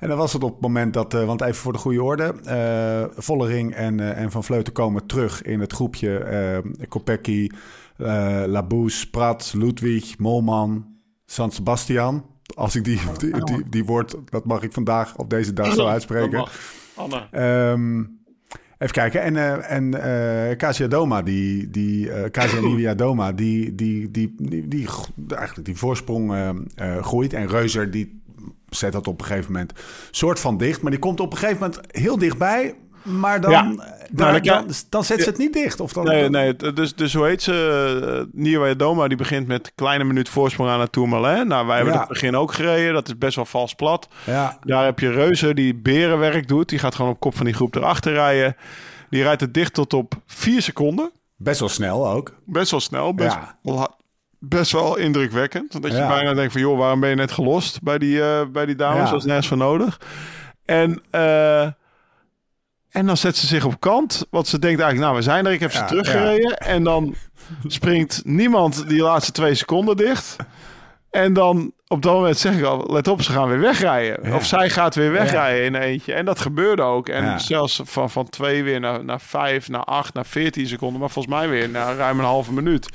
En 0.00 0.08
dan 0.08 0.18
was 0.18 0.32
het 0.32 0.42
op 0.44 0.52
het 0.52 0.60
moment 0.60 0.92
dat. 0.94 1.14
eh, 1.14 1.24
want 1.24 1.40
even 1.40 1.54
voor 1.54 1.72
de 1.72 1.78
goede 1.78 2.02
orde. 2.02 2.34
eh 2.44 3.04
Vollering 3.16 3.74
en, 3.74 4.00
eh, 4.00 4.22
en 4.22 4.30
Van 4.30 4.44
Vleuten 4.44 4.72
komen 4.72 5.06
terug 5.06 5.42
in 5.42 5.60
het 5.60 5.72
groepje. 5.72 6.18
eh 6.18 6.58
Kopecky, 6.88 7.48
eh 7.96 8.42
Labousse, 8.46 9.10
Prat, 9.10 9.52
Ludwig, 9.56 10.18
Molman, 10.18 10.86
San 11.26 11.52
Sebastian. 11.52 12.24
Als 12.54 12.76
ik 12.76 12.84
die, 12.84 13.00
die, 13.18 13.44
die, 13.44 13.62
die 13.68 13.84
woord, 13.84 14.16
dat 14.30 14.44
mag 14.44 14.62
ik 14.62 14.72
vandaag 14.72 15.16
op 15.16 15.30
deze 15.30 15.52
dag 15.52 15.74
zo 15.74 15.86
uitspreken. 15.96 16.48
Anna. 16.94 17.28
Ehm, 17.30 17.98
even 18.78 18.92
kijken. 18.92 19.22
En, 19.22 19.36
eh 19.36 19.70
en 19.70 20.02
eh 20.02 20.56
Casia 20.56 20.86
Doma, 20.86 21.22
die, 21.22 21.70
die, 21.70 22.10
eh 22.10 22.30
Casia 22.30 22.60
Nivea 22.66 22.94
Doma, 22.94 23.32
die, 23.32 23.74
die, 23.74 24.10
die, 24.10 24.34
die, 24.38 24.68
die, 24.68 24.88
eigenlijk 25.28 25.66
die 25.66 25.76
voorsprong 25.76 26.54
groeit. 27.00 27.32
En 27.32 27.48
Reuzer, 27.48 27.90
die 27.90 28.22
zet 28.68 28.92
dat 28.92 29.06
op 29.06 29.20
een 29.20 29.26
gegeven 29.26 29.52
moment 29.52 29.72
soort 30.10 30.40
van 30.40 30.56
dicht. 30.56 30.82
Maar 30.82 30.90
die 30.90 31.00
komt 31.00 31.20
op 31.20 31.32
een 31.32 31.38
gegeven 31.38 31.60
moment 31.60 31.96
heel 31.96 32.18
dichtbij. 32.18 32.74
Maar 33.04 33.40
dan, 33.40 33.50
Ja. 33.50 33.62
dan, 33.62 33.74
Nou, 34.10 34.32
dan 34.32 34.40
kan- 34.42 34.66
dan, 34.66 34.74
dan 34.88 35.04
zet 35.04 35.22
ze 35.22 35.28
het 35.28 35.38
niet 35.38 35.52
dicht. 35.52 35.80
Of 35.80 35.92
dan, 35.92 36.04
Nee, 36.04 36.28
nee, 36.30 36.56
dus, 36.72 36.94
dus 36.94 37.14
hoe 37.14 37.26
heet 37.26 37.42
ze? 37.42 38.26
Uh, 38.32 38.40
Nieuwe 38.42 38.76
Doma, 38.76 39.08
die 39.08 39.16
begint 39.16 39.46
met 39.46 39.72
kleine 39.74 40.04
minuut 40.04 40.28
voorsprong 40.28 40.70
aan 40.70 40.80
het 40.80 40.92
Tourmalet. 40.92 41.46
Nou, 41.46 41.66
wij 41.66 41.76
hebben 41.76 41.94
Ja. 41.94 42.00
het 42.00 42.08
begin 42.08 42.36
ook 42.36 42.52
gereden. 42.52 42.92
Dat 42.94 43.06
is 43.08 43.18
best 43.18 43.36
wel 43.36 43.44
vals 43.44 43.74
plat. 43.74 44.08
Ja, 44.26 44.58
Daar 44.62 44.84
heb 44.84 44.98
je 44.98 45.10
Reuze 45.10 45.54
die 45.54 45.74
berenwerk 45.74 46.48
doet. 46.48 46.68
Die 46.68 46.78
gaat 46.78 46.94
gewoon 46.94 47.10
op 47.10 47.20
kop 47.20 47.36
van 47.36 47.44
die 47.46 47.54
groep 47.54 47.74
erachter 47.74 48.12
rijden. 48.12 48.56
Die 49.10 49.22
rijdt 49.22 49.40
het 49.40 49.54
dicht 49.54 49.74
tot 49.74 49.92
op 49.92 50.14
4 50.26 50.62
seconden. 50.62 51.10
best 51.36 51.60
wel 51.60 51.68
snel 51.68 52.08
ook. 52.10 52.34
Best 52.44 52.70
wel 52.70 52.80
snel. 52.80 53.14
Best, 53.14 53.34
Ja. 53.34 53.58
wel, 53.62 53.94
best 54.38 54.72
wel 54.72 54.96
indrukwekkend. 54.96 55.82
Dat 55.82 55.92
je 55.92 55.98
bijna 55.98 56.34
denkt 56.34 56.52
van... 56.52 56.60
joh, 56.60 56.78
waarom 56.78 57.00
ben 57.00 57.08
je 57.08 57.14
net 57.16 57.32
gelost 57.32 57.82
bij 57.82 57.98
die, 57.98 58.22
eh, 58.22 58.46
bij 58.52 58.66
die 58.66 58.74
dames? 58.74 59.10
Dat 59.10 59.18
is 59.18 59.24
nergens 59.24 59.46
voor 59.48 59.56
nodig. 59.56 60.00
En, 60.64 61.02
eh, 61.10 61.68
en 62.94 63.06
dan 63.06 63.16
zet 63.16 63.36
ze 63.36 63.46
zich 63.46 63.64
op 63.64 63.80
kant. 63.80 64.26
Want 64.30 64.48
ze 64.48 64.58
denkt 64.58 64.80
eigenlijk... 64.80 65.10
nou, 65.10 65.16
we 65.16 65.30
zijn 65.30 65.46
er. 65.46 65.52
Ik 65.52 65.60
heb 65.60 65.72
ze 65.72 65.78
Ja, 65.78 65.84
teruggereden. 65.86 66.56
En 66.58 66.82
dan 66.84 67.14
springt 67.66 68.20
niemand 68.24 68.88
die 68.88 69.02
laatste 69.02 69.32
twee 69.32 69.54
seconden 69.54 69.96
dicht. 69.96 70.36
En 71.10 71.32
dan 71.32 71.72
op 71.88 72.02
dat 72.02 72.12
moment 72.14 72.38
zeg 72.38 72.56
ik 72.56 72.64
al... 72.64 72.86
let 72.92 73.08
op, 73.08 73.22
ze 73.22 73.32
gaan 73.32 73.48
weer 73.48 73.60
wegrijden. 73.60 74.28
Ja. 74.28 74.34
Of 74.36 74.46
zij 74.46 74.70
gaat 74.70 74.94
weer 74.94 75.12
wegrijden 75.12 75.64
in 75.64 75.74
eentje. 75.74 76.12
En 76.14 76.24
dat 76.24 76.40
gebeurde 76.40 76.82
ook. 76.82 77.08
En 77.08 77.24
Ja. 77.24 77.38
zelfs 77.38 77.80
van, 77.84 78.10
van 78.10 78.28
twee 78.28 78.62
weer 78.64 78.80
naar, 78.80 79.04
naar 79.04 79.20
vijf, 79.20 79.68
naar 79.68 79.84
acht, 79.84 80.14
naar 80.14 80.26
veertien 80.26 80.66
seconden. 80.66 81.00
Maar 81.00 81.10
volgens 81.10 81.34
mij 81.34 81.48
weer 81.48 81.68
naar 81.68 81.96
ruim 81.96 82.18
een 82.18 82.24
halve 82.24 82.52
minuut. 82.52 82.88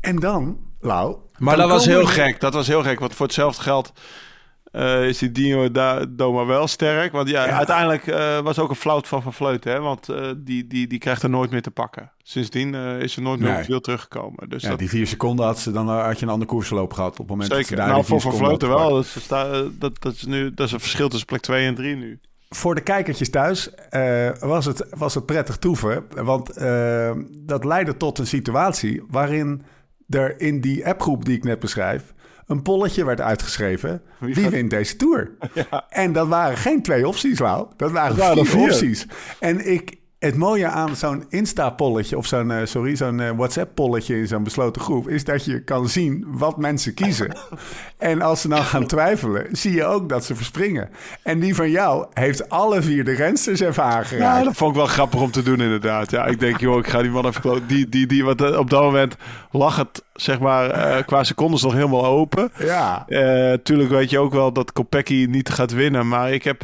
En 0.00 0.16
dan, 0.16 0.58
Lau... 0.80 1.16
Maar 1.38 1.56
dan 1.56 1.68
dat 1.68 1.76
was 1.76 1.86
heel 1.86 2.00
we- 2.00 2.06
gek. 2.06 2.40
Dat 2.40 2.54
was 2.54 2.66
heel 2.66 2.82
gek. 2.82 2.98
Want 3.00 3.14
voor 3.14 3.26
hetzelfde 3.26 3.62
geld 3.62 3.92
eh, 4.74 5.08
is 5.08 5.18
die 5.18 5.32
Dino 5.32 5.70
da 5.70 6.04
Doma 6.08 6.44
wel 6.44 6.66
sterk. 6.66 7.12
Want 7.12 7.28
ja, 7.28 7.44
Ja. 7.46 7.56
uiteindelijk 7.56 8.06
eh, 8.06 8.40
was 8.40 8.58
ook 8.58 8.70
een 8.70 8.76
flout 8.76 9.08
van 9.08 9.22
Van 9.22 9.32
Vleuten. 9.32 9.72
Hè? 9.72 9.80
Want 9.80 10.08
eh, 10.08 10.30
die, 10.36 10.66
die, 10.66 10.86
die 10.86 10.98
krijgt 10.98 11.22
er 11.22 11.30
nooit 11.30 11.50
meer 11.50 11.62
te 11.62 11.70
pakken. 11.70 12.12
Sindsdien 12.22 12.74
is 12.74 13.12
ze 13.12 13.20
nooit 13.20 13.40
meer 13.40 13.52
Nee. 13.52 13.64
wiel 13.66 13.80
teruggekomen. 13.80 14.48
Dus 14.48 14.62
Ja, 14.62 14.68
dat, 14.68 14.78
die 14.78 14.88
vier 14.88 15.06
seconden 15.06 15.46
had, 15.46 15.58
ze, 15.58 15.72
dan 15.72 15.88
had 15.88 16.18
je 16.18 16.26
een 16.26 16.32
andere 16.32 16.50
koersloop 16.50 16.92
gehad. 16.92 17.10
Op 17.12 17.18
het 17.18 17.28
moment 17.28 17.48
dat 17.50 17.58
ze 17.58 17.64
zeker. 17.64 17.76
daar 17.84 17.88
Nou, 17.92 18.04
voor 18.04 18.20
Van 18.20 18.34
Vleuten 18.36 18.68
wel. 18.68 18.90
Dat, 18.94 19.04
is, 19.04 19.26
dat, 19.26 20.00
dat, 20.00 20.12
is 20.14 20.24
nu, 20.24 20.54
dat 20.54 20.66
is 20.66 20.72
een 20.72 20.80
verschil 20.80 21.08
tussen 21.08 21.26
plek 21.26 21.40
2 21.40 21.66
en 21.66 21.74
3 21.74 21.96
nu. 21.96 22.20
Voor 22.48 22.74
de 22.74 22.80
kijkertjes 22.80 23.30
thuis 23.30 23.70
was, 24.40 24.64
het, 24.64 24.86
was 24.90 25.14
het 25.14 25.26
prettig 25.26 25.56
toeven. 25.56 26.04
Want 26.14 26.54
dat 27.46 27.64
leidde 27.64 27.96
tot 27.96 28.18
een 28.18 28.26
situatie 28.26 29.02
waarin 29.10 29.62
er 30.08 30.40
in 30.40 30.60
die 30.60 30.86
appgroep 30.86 31.24
die 31.24 31.36
ik 31.36 31.44
net 31.44 31.58
beschrijf... 31.58 32.12
een 32.46 32.62
polletje 32.62 33.04
werd 33.04 33.20
uitgeschreven. 33.20 34.02
Wie, 34.18 34.48
wint 34.48 34.70
deze 34.70 34.96
Tour? 34.96 35.30
En 35.88 36.12
dat 36.12 36.28
waren 36.28 36.56
geen 36.56 36.82
twee 36.82 37.08
opties, 37.08 37.38
Lau. 37.38 37.66
Dat 37.76 37.90
waren 37.90 38.38
er 38.38 38.46
vier. 38.46 38.60
opties. 38.60 39.06
En 39.40 39.72
ik... 39.72 40.02
Het 40.24 40.36
mooie 40.36 40.66
aan 40.66 40.96
zo'n 40.96 41.24
Insta-polletje 41.28 42.16
of 42.16 42.26
zo'n, 42.26 42.50
eh, 42.50 42.64
sorry, 42.64 42.96
zo'n 42.96 43.20
eh, 43.20 43.30
WhatsApp-polletje 43.36 44.18
in 44.18 44.26
zo'n 44.26 44.42
besloten 44.42 44.82
groep 44.82 45.08
is 45.08 45.24
dat 45.24 45.44
je 45.44 45.64
kan 45.64 45.88
zien 45.88 46.24
wat 46.28 46.56
mensen 46.56 46.94
kiezen. 46.94 47.36
en 47.98 48.22
als 48.22 48.40
ze 48.40 48.48
dan 48.48 48.62
gaan 48.62 48.86
twijfelen, 48.86 49.46
zie 49.52 49.72
je 49.72 49.84
ook 49.84 50.08
dat 50.08 50.24
ze 50.24 50.34
verspringen. 50.34 50.90
En 51.22 51.40
die 51.40 51.54
van 51.54 51.70
jou 51.70 52.06
heeft 52.12 52.48
alle 52.48 52.82
vier 52.82 53.04
de 53.04 53.12
rensters 53.12 53.60
even 53.60 53.84
Ja, 53.84 53.90
aangeraakt. 53.90 54.44
dat 54.44 54.56
vond 54.56 54.70
ik 54.70 54.76
wel 54.76 54.86
grappig 54.86 55.20
om 55.20 55.30
te 55.30 55.42
doen 55.42 55.60
inderdaad. 55.60 56.10
Ja, 56.10 56.26
ik 56.26 56.40
denk, 56.40 56.60
joh, 56.60 56.78
ik 56.78 56.86
ga 56.88 57.02
die 57.02 57.10
man 57.10 57.26
even 57.26 57.40
kloten. 57.40 57.66
Die, 57.66 57.88
die, 57.88 58.06
die, 58.06 58.24
want 58.24 58.42
eh, 58.42 58.58
op 58.58 58.70
dat 58.70 58.82
moment 58.82 59.16
lag 59.50 59.76
het, 59.76 60.02
zeg 60.14 60.40
maar, 60.40 61.04
qua 61.04 61.24
secondes 61.24 61.62
nog 61.62 61.72
helemaal 61.72 62.04
open. 62.04 62.50
Ja, 62.58 63.06
tuurlijk 63.62 63.90
weet 63.90 64.10
je 64.10 64.18
ook 64.18 64.32
wel 64.32 64.52
dat 64.52 64.72
Kopecky 64.72 65.26
niet 65.30 65.48
gaat 65.48 65.72
winnen. 65.72 66.08
Maar 66.08 66.32
ik 66.32 66.44
heb, 66.44 66.62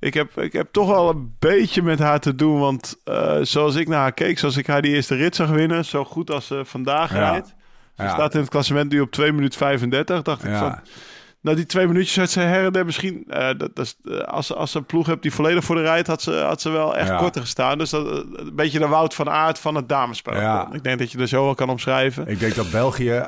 ik, 0.00 0.14
heb, 0.14 0.38
ik 0.40 0.52
heb 0.52 0.68
toch 0.72 0.88
wel 0.88 1.08
een 1.08 1.34
beetje 1.38 1.82
met 1.82 1.98
haar 1.98 2.20
te 2.20 2.34
doen. 2.34 2.58
Want 2.60 2.96
eh, 3.04 3.36
zoals 3.42 3.74
ik 3.74 3.88
naar 3.88 4.00
haar 4.00 4.12
keek, 4.12 4.38
zoals 4.38 4.56
ik 4.56 4.66
haar 4.66 4.82
die 4.82 4.94
eerste 4.94 5.14
rit 5.14 5.36
zag 5.36 5.48
winnen... 5.50 5.84
zo 5.84 6.04
goed 6.04 6.30
als 6.30 6.46
ze 6.46 6.60
vandaag 6.64 7.12
Ja. 7.12 7.30
rijdt... 7.30 7.54
Ze 7.96 8.02
Ja. 8.04 8.12
staat 8.12 8.34
in 8.34 8.40
het 8.40 8.48
klassement 8.50 8.90
nu 8.92 9.00
op 9.00 9.10
2 9.10 9.32
minuten 9.32 9.58
35. 9.58 10.22
Dacht 10.22 10.44
ik 10.44 10.54
van... 10.54 10.78
Nou, 11.40 11.56
die 11.56 11.66
twee 11.66 11.86
minuutjes 11.86 12.18
uit 12.18 12.30
zijn 12.30 12.48
her 12.48 12.64
en 12.64 12.72
der 12.72 12.84
misschien... 12.84 13.24
eh, 13.28 13.48
dat, 13.56 13.76
dat 13.76 13.96
eh, 14.04 14.18
als, 14.20 14.46
ze- 14.46 14.54
als 14.54 14.70
ze 14.70 14.78
een 14.78 14.84
ploeg 14.86 15.06
hebt 15.06 15.22
die 15.22 15.32
volledig 15.32 15.64
voor 15.64 15.74
de 15.76 15.82
rijdt... 15.82 16.06
had 16.06 16.22
ze, 16.22 16.32
had 16.32 16.60
ze 16.60 16.70
wel 16.70 16.96
echt 16.96 17.16
korter 17.16 17.40
gestaan. 17.40 17.78
Dus 17.78 17.90
dat, 17.90 18.06
eh, 18.06 18.24
een 18.36 18.54
beetje 18.54 18.78
de 18.78 18.86
Wout 18.88 19.14
van 19.14 19.28
Aert 19.30 19.58
van 19.58 19.74
het 19.74 19.88
damespel. 19.88 20.32
Ik 20.72 20.82
denk 20.82 20.98
dat 20.98 21.12
je 21.12 21.18
er 21.18 21.28
zo 21.28 21.44
wel 21.44 21.54
kan 21.54 21.68
omschrijven. 21.70 22.26
ik 22.26 22.38
denk 22.40 22.54
dat 22.54 22.70
België 22.70 23.24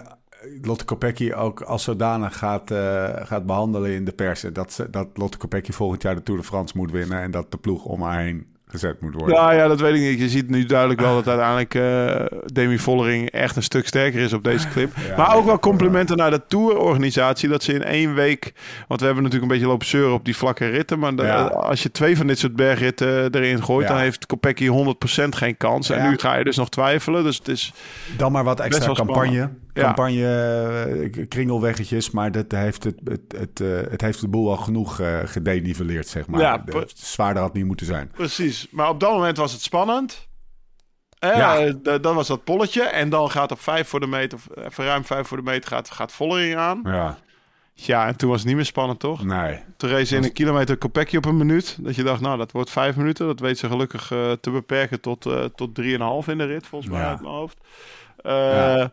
Lotte 0.62 0.84
Kopecky 0.84 1.32
ook 1.32 1.60
als 1.60 1.82
zodanig 1.82 2.38
gaat, 2.38 2.70
eh, 2.70 3.08
gaat 3.22 3.46
behandelen 3.46 3.90
in 3.90 4.04
de 4.04 4.12
pers. 4.12 4.44
Dat, 4.52 4.72
ze, 4.72 4.90
dat 4.90 5.06
Lotte 5.14 5.38
Kopecky 5.38 5.72
volgend 5.72 6.02
jaar 6.02 6.14
de 6.14 6.22
Tour 6.22 6.40
de 6.40 6.46
France 6.46 6.76
moet 6.76 6.90
winnen... 6.90 7.20
en 7.20 7.30
dat 7.30 7.50
de 7.50 7.56
ploeg 7.56 7.84
om 7.84 8.02
haar 8.02 8.20
heen 8.20 8.46
gezet 8.66 9.00
moet 9.00 9.14
worden. 9.14 9.36
Ja, 9.36 9.52
ja, 9.52 9.68
dat 9.68 9.80
weet 9.80 9.94
ik 9.94 10.00
niet. 10.00 10.18
Je 10.18 10.28
ziet 10.28 10.50
nu 10.50 10.64
duidelijk 10.64 11.00
wel 11.00 11.14
dat 11.22 11.28
uiteindelijk 11.28 11.74
eh, 11.74 12.38
Demi 12.52 12.78
Vollering 12.78 13.30
echt 13.30 13.56
een 13.56 13.62
stuk 13.62 13.86
sterker 13.86 14.20
is 14.20 14.32
op 14.32 14.44
deze 14.44 14.68
clip. 14.68 14.92
Ja, 15.08 15.16
maar 15.16 15.36
ook 15.36 15.44
wel 15.44 15.58
complimenten 15.58 16.16
naar 16.16 16.30
de 16.30 16.42
tourorganisatie. 16.48 17.48
Dat 17.48 17.62
ze 17.62 17.72
in 17.72 17.82
één 17.82 18.14
week... 18.14 18.52
Want 18.88 19.00
we 19.00 19.06
hebben 19.06 19.24
natuurlijk 19.24 19.52
een 19.52 19.58
beetje 19.58 19.72
lopen 19.72 19.86
zeuren 19.86 20.12
op 20.14 20.24
die 20.24 20.36
vlakke 20.36 20.66
ritten. 20.68 20.98
Maar 20.98 21.16
de- 21.16 21.22
Ja. 21.22 21.44
als 21.44 21.82
je 21.82 21.90
twee 21.90 22.16
van 22.16 22.26
dit 22.26 22.38
soort 22.38 22.56
bergritten 22.56 23.34
erin 23.34 23.62
gooit... 23.62 23.86
Ja. 23.88 23.92
dan 23.92 24.02
heeft 24.02 24.26
Kopecky 24.26 24.68
100% 24.68 24.72
geen 25.28 25.56
kans. 25.56 25.90
En 25.90 26.10
nu 26.10 26.18
ga 26.18 26.36
je 26.36 26.44
dus 26.44 26.56
nog 26.56 26.68
twijfelen. 26.68 27.24
Dus 27.24 27.36
het 27.38 27.48
is... 27.48 27.72
Dan 28.16 28.32
maar 28.32 28.44
wat 28.44 28.60
extra 28.60 28.92
campagne. 28.92 29.26
spannend. 29.26 29.58
Campagne, 29.84 31.10
eh, 31.12 31.26
kringelweggetjes. 31.28 32.10
Maar 32.10 32.32
dat 32.32 32.52
heeft 32.52 32.84
het, 32.84 33.00
het, 33.04 33.20
het, 33.38 33.60
eh, 33.60 33.90
het 33.90 34.00
heeft 34.00 34.20
de 34.20 34.28
boel 34.28 34.50
al 34.50 34.56
genoeg 34.56 35.00
eh 35.00 35.18
gedeniveleerd, 35.24 36.08
zeg 36.08 36.26
maar. 36.26 36.40
Ja, 36.40 36.58
De- 36.58 36.88
zwaarder 36.94 37.42
had 37.42 37.54
niet 37.54 37.64
moeten 37.64 37.86
zijn. 37.86 38.10
Precies. 38.14 38.66
Maar 38.70 38.88
op 38.88 39.00
dat 39.00 39.10
moment 39.12 39.36
was 39.36 39.52
het 39.52 39.60
spannend. 39.62 40.28
Eh, 41.18 41.36
Ja. 41.36 41.72
d- 41.72 41.84
dat 42.02 42.14
was 42.14 42.26
dat 42.28 42.44
polletje. 42.44 42.82
En 42.82 43.08
dan 43.08 43.30
gaat 43.30 43.50
op 43.52 43.60
vijf 43.60 43.88
voor 43.88 44.00
de 44.00 44.06
meter... 44.06 44.38
even 44.54 44.84
ruim 44.84 45.04
vijf 45.04 45.26
voor 45.26 45.36
de 45.36 45.42
meter 45.42 45.70
gaat, 45.70 45.90
gaat 45.90 46.12
Vollering 46.12 46.56
aan. 46.56 46.80
Ja, 46.84 47.18
Ja, 47.74 48.06
en 48.06 48.16
toen 48.16 48.28
was 48.28 48.38
het 48.38 48.46
niet 48.46 48.56
meer 48.56 48.64
spannend, 48.64 49.00
toch? 49.00 49.24
nee. 49.24 49.58
Toen 49.76 49.90
race 49.90 50.16
in 50.16 50.24
een 50.24 50.32
kilometer 50.32 50.76
Kopecky 50.76 51.16
op 51.16 51.24
een 51.24 51.36
minuut. 51.36 51.76
Dat 51.80 51.94
je 51.96 52.02
dacht, 52.02 52.20
nou, 52.20 52.38
dat 52.38 52.52
wordt 52.52 52.70
vijf 52.70 52.96
minuten. 52.96 53.26
Dat 53.26 53.40
weet 53.40 53.58
ze 53.58 53.66
gelukkig 53.68 54.06
te 54.40 54.50
beperken 54.52 55.00
tot, 55.00 55.26
eh 55.26 55.44
tot 55.44 55.74
drieënhalf 55.74 56.28
in 56.28 56.38
de 56.38 56.44
rit, 56.44 56.66
volgens 56.66 56.90
mij 56.90 57.00
Ja. 57.00 57.08
uit 57.08 57.20
mijn 57.20 57.32
hoofd. 57.34 57.58
Ja, 58.22 58.92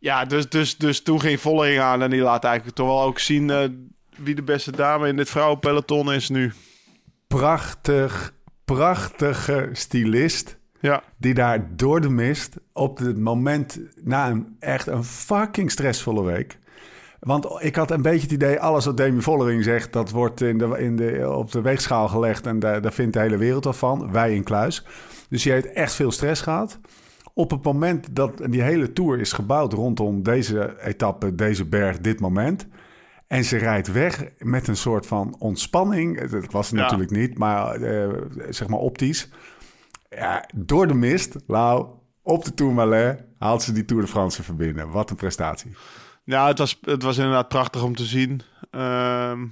Ja. 0.00 0.24
dus, 0.24 0.48
dus, 0.48 0.76
dus 0.76 1.02
toen 1.02 1.20
ging 1.20 1.40
Vollering 1.40 1.80
aan. 1.80 2.02
En 2.02 2.10
die 2.10 2.20
laat 2.20 2.44
eigenlijk 2.44 2.76
toch 2.76 2.86
wel 2.86 3.02
ook 3.02 3.18
zien 3.18 3.50
eh, 3.50 3.68
wie 4.16 4.34
de 4.34 4.42
beste 4.42 4.72
dame 4.72 5.08
in 5.08 5.16
dit 5.16 5.30
vrouwenpeloton 5.30 6.12
is 6.12 6.28
nu. 6.28 6.52
Prachtig, 7.26 8.34
prachtige 8.64 9.68
stylist. 9.72 10.58
Ja, 10.80 11.02
Die 11.16 11.34
daar 11.34 11.76
door 11.76 12.00
de 12.00 12.10
mist 12.10 12.56
op 12.72 12.98
het 12.98 13.18
moment 13.18 13.80
na 14.02 14.30
een 14.30 14.56
echt 14.58 14.86
een 14.86 15.04
fucking 15.04 15.70
stressvolle 15.70 16.22
week. 16.22 16.58
Want 17.20 17.46
ik 17.58 17.76
had 17.76 17.90
een 17.90 18.02
beetje 18.02 18.22
het 18.22 18.30
idee, 18.30 18.60
alles 18.60 18.84
wat 18.84 18.96
Demi 18.96 19.20
Vollering 19.20 19.64
zegt, 19.64 19.92
dat 19.92 20.10
wordt 20.10 20.40
in 20.40 20.58
de, 20.58 20.76
in 20.78 20.96
de, 20.96 21.30
op 21.30 21.52
de 21.52 21.60
weegschaal 21.60 22.08
gelegd 22.08 22.46
en 22.46 22.58
daar, 22.58 22.82
daar 22.82 22.92
vindt 22.92 23.12
de 23.12 23.20
hele 23.20 23.36
wereld 23.36 23.66
al 23.66 23.72
van. 23.72 24.12
Wij 24.12 24.34
in 24.34 24.42
Kluis. 24.42 24.84
Dus 25.28 25.42
die 25.42 25.52
heeft 25.52 25.72
echt 25.72 25.92
veel 25.94 26.10
stress 26.10 26.42
gehad. 26.42 26.78
Op 27.34 27.50
het 27.50 27.62
moment 27.62 28.16
dat 28.16 28.32
die 28.50 28.62
hele 28.62 28.92
tour 28.92 29.20
is 29.20 29.32
gebouwd 29.32 29.72
rondom 29.72 30.22
deze 30.22 30.80
etappe, 30.82 31.34
deze 31.34 31.64
berg, 31.64 31.98
dit 31.98 32.20
moment. 32.20 32.66
En 33.26 33.44
ze 33.44 33.56
rijdt 33.56 33.92
weg 33.92 34.24
met 34.38 34.68
een 34.68 34.76
soort 34.76 35.06
van 35.06 35.36
ontspanning. 35.38 36.20
Dat 36.30 36.52
was 36.52 36.66
het 36.70 36.76
Ja. 36.78 36.82
natuurlijk 36.82 37.10
niet, 37.10 37.38
maar 37.38 37.74
eh, 37.74 38.08
zeg 38.48 38.68
maar 38.68 38.78
optisch. 38.78 39.28
Ja, 40.10 40.48
door 40.54 40.86
de 40.86 40.94
mist, 40.94 41.36
Lau, 41.46 41.86
op 42.22 42.44
de 42.44 42.54
Tourmalet, 42.54 43.24
haalt 43.38 43.62
ze 43.62 43.72
die 43.72 43.84
Tour 43.84 44.02
de 44.02 44.08
France 44.08 44.40
even 44.40 44.56
binnen. 44.56 44.90
Wat 44.90 45.10
een 45.10 45.16
prestatie. 45.16 45.70
ja 46.24 46.46
het, 46.46 46.58
was, 46.58 46.78
het 46.82 47.02
was 47.02 47.16
inderdaad 47.16 47.48
prachtig 47.48 47.82
om 47.82 47.94
te 47.96 48.04
zien. 48.04 48.40
Ehm, 48.70 49.46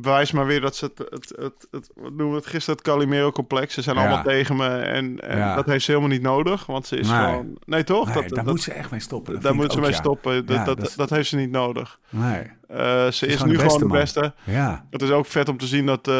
bewijst 0.00 0.32
maar 0.32 0.46
weer 0.46 0.60
dat 0.60 0.76
ze 0.76 0.84
het, 0.84 0.98
het, 1.10 1.32
het, 1.36 1.68
het 1.70 1.90
noemen 1.94 2.30
we 2.30 2.34
het 2.36 2.46
gisteren 2.46 2.74
het 2.78 2.84
Calimero-complex. 2.88 3.74
Ze 3.74 3.82
zijn 3.82 3.96
Ja. 3.96 4.02
allemaal 4.02 4.22
tegen 4.22 4.56
me 4.56 4.68
en, 4.68 5.20
en 5.20 5.38
Ja. 5.38 5.54
dat 5.54 5.66
heeft 5.66 5.84
ze 5.84 5.90
helemaal 5.90 6.12
niet 6.12 6.22
nodig, 6.22 6.66
want 6.66 6.86
ze 6.86 6.96
is 6.96 7.08
Nee. 7.08 7.18
gewoon... 7.18 7.58
Nee, 7.64 7.84
toch? 7.84 8.04
Nee, 8.04 8.14
dat, 8.14 8.28
daar 8.28 8.44
dat, 8.44 8.54
moet 8.54 8.62
ze 8.62 8.72
echt 8.72 8.90
mee 8.90 9.00
stoppen. 9.00 9.32
Dat 9.32 9.42
daar 9.42 9.54
moet 9.54 9.72
ze 9.72 9.80
mee 9.80 9.90
ja. 9.90 9.96
stoppen. 9.96 10.46
Dat, 10.46 10.66
dat, 10.66 10.92
dat 10.96 11.10
heeft 11.10 11.28
ze 11.28 11.36
niet 11.36 11.50
nodig. 11.50 11.98
Nee. 12.08 12.50
Eh, 12.70 13.10
ze 13.10 13.26
is, 13.26 13.42
nu 13.42 13.52
de 13.52 13.58
gewoon 13.58 13.78
de 13.78 13.86
beste. 13.86 14.32
Ja. 14.44 14.84
Het 14.90 15.02
is 15.02 15.10
ook 15.10 15.26
vet 15.26 15.48
om 15.48 15.58
te 15.58 15.66
zien 15.66 15.86
dat, 15.86 16.08
eh, 16.08 16.14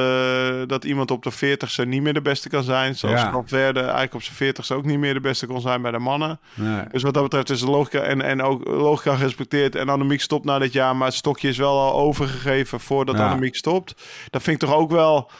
dat 0.66 0.84
iemand 0.84 1.10
op 1.10 1.22
de 1.22 1.30
40ste 1.30 1.84
niet 1.86 2.02
meer 2.02 2.14
de 2.14 2.22
beste 2.22 2.48
kan 2.48 2.62
zijn. 2.62 2.94
Zoals 2.96 3.20
Ja. 3.20 3.30
Valverde 3.30 3.80
eigenlijk 3.80 4.14
op 4.14 4.22
zijn 4.22 4.36
40ste 4.36 4.74
ook 4.74 4.84
niet 4.84 4.98
meer 4.98 5.14
de 5.14 5.20
beste 5.20 5.46
kon 5.46 5.60
zijn 5.60 5.82
bij 5.82 5.90
de 5.90 5.98
mannen. 5.98 6.40
Nee. 6.54 6.82
Dus 6.92 7.02
wat 7.02 7.14
dat 7.14 7.22
betreft 7.22 7.50
is 7.50 7.60
de 7.60 7.70
logica 7.70 8.00
en, 8.00 8.20
en 8.22 8.42
ook 8.42 8.66
logica 8.66 9.14
gerespecteerd. 9.16 9.74
En 9.74 9.88
Annemiek 9.88 10.20
stopt 10.20 10.44
na 10.44 10.58
dit 10.58 10.72
jaar, 10.72 10.96
maar 10.96 11.06
het 11.06 11.16
stokje 11.16 11.48
is 11.48 11.58
wel 11.58 11.78
al 11.78 11.94
overgegeven 11.94 12.80
voordat 12.80 13.16
Ja. 13.16 13.26
Annemiek 13.26 13.56
stopt. 13.56 13.94
Dat 14.30 14.42
vind 14.42 14.62
ik 14.62 14.68
toch 14.68 14.78
ook 14.78 14.90
wel, 14.90 15.30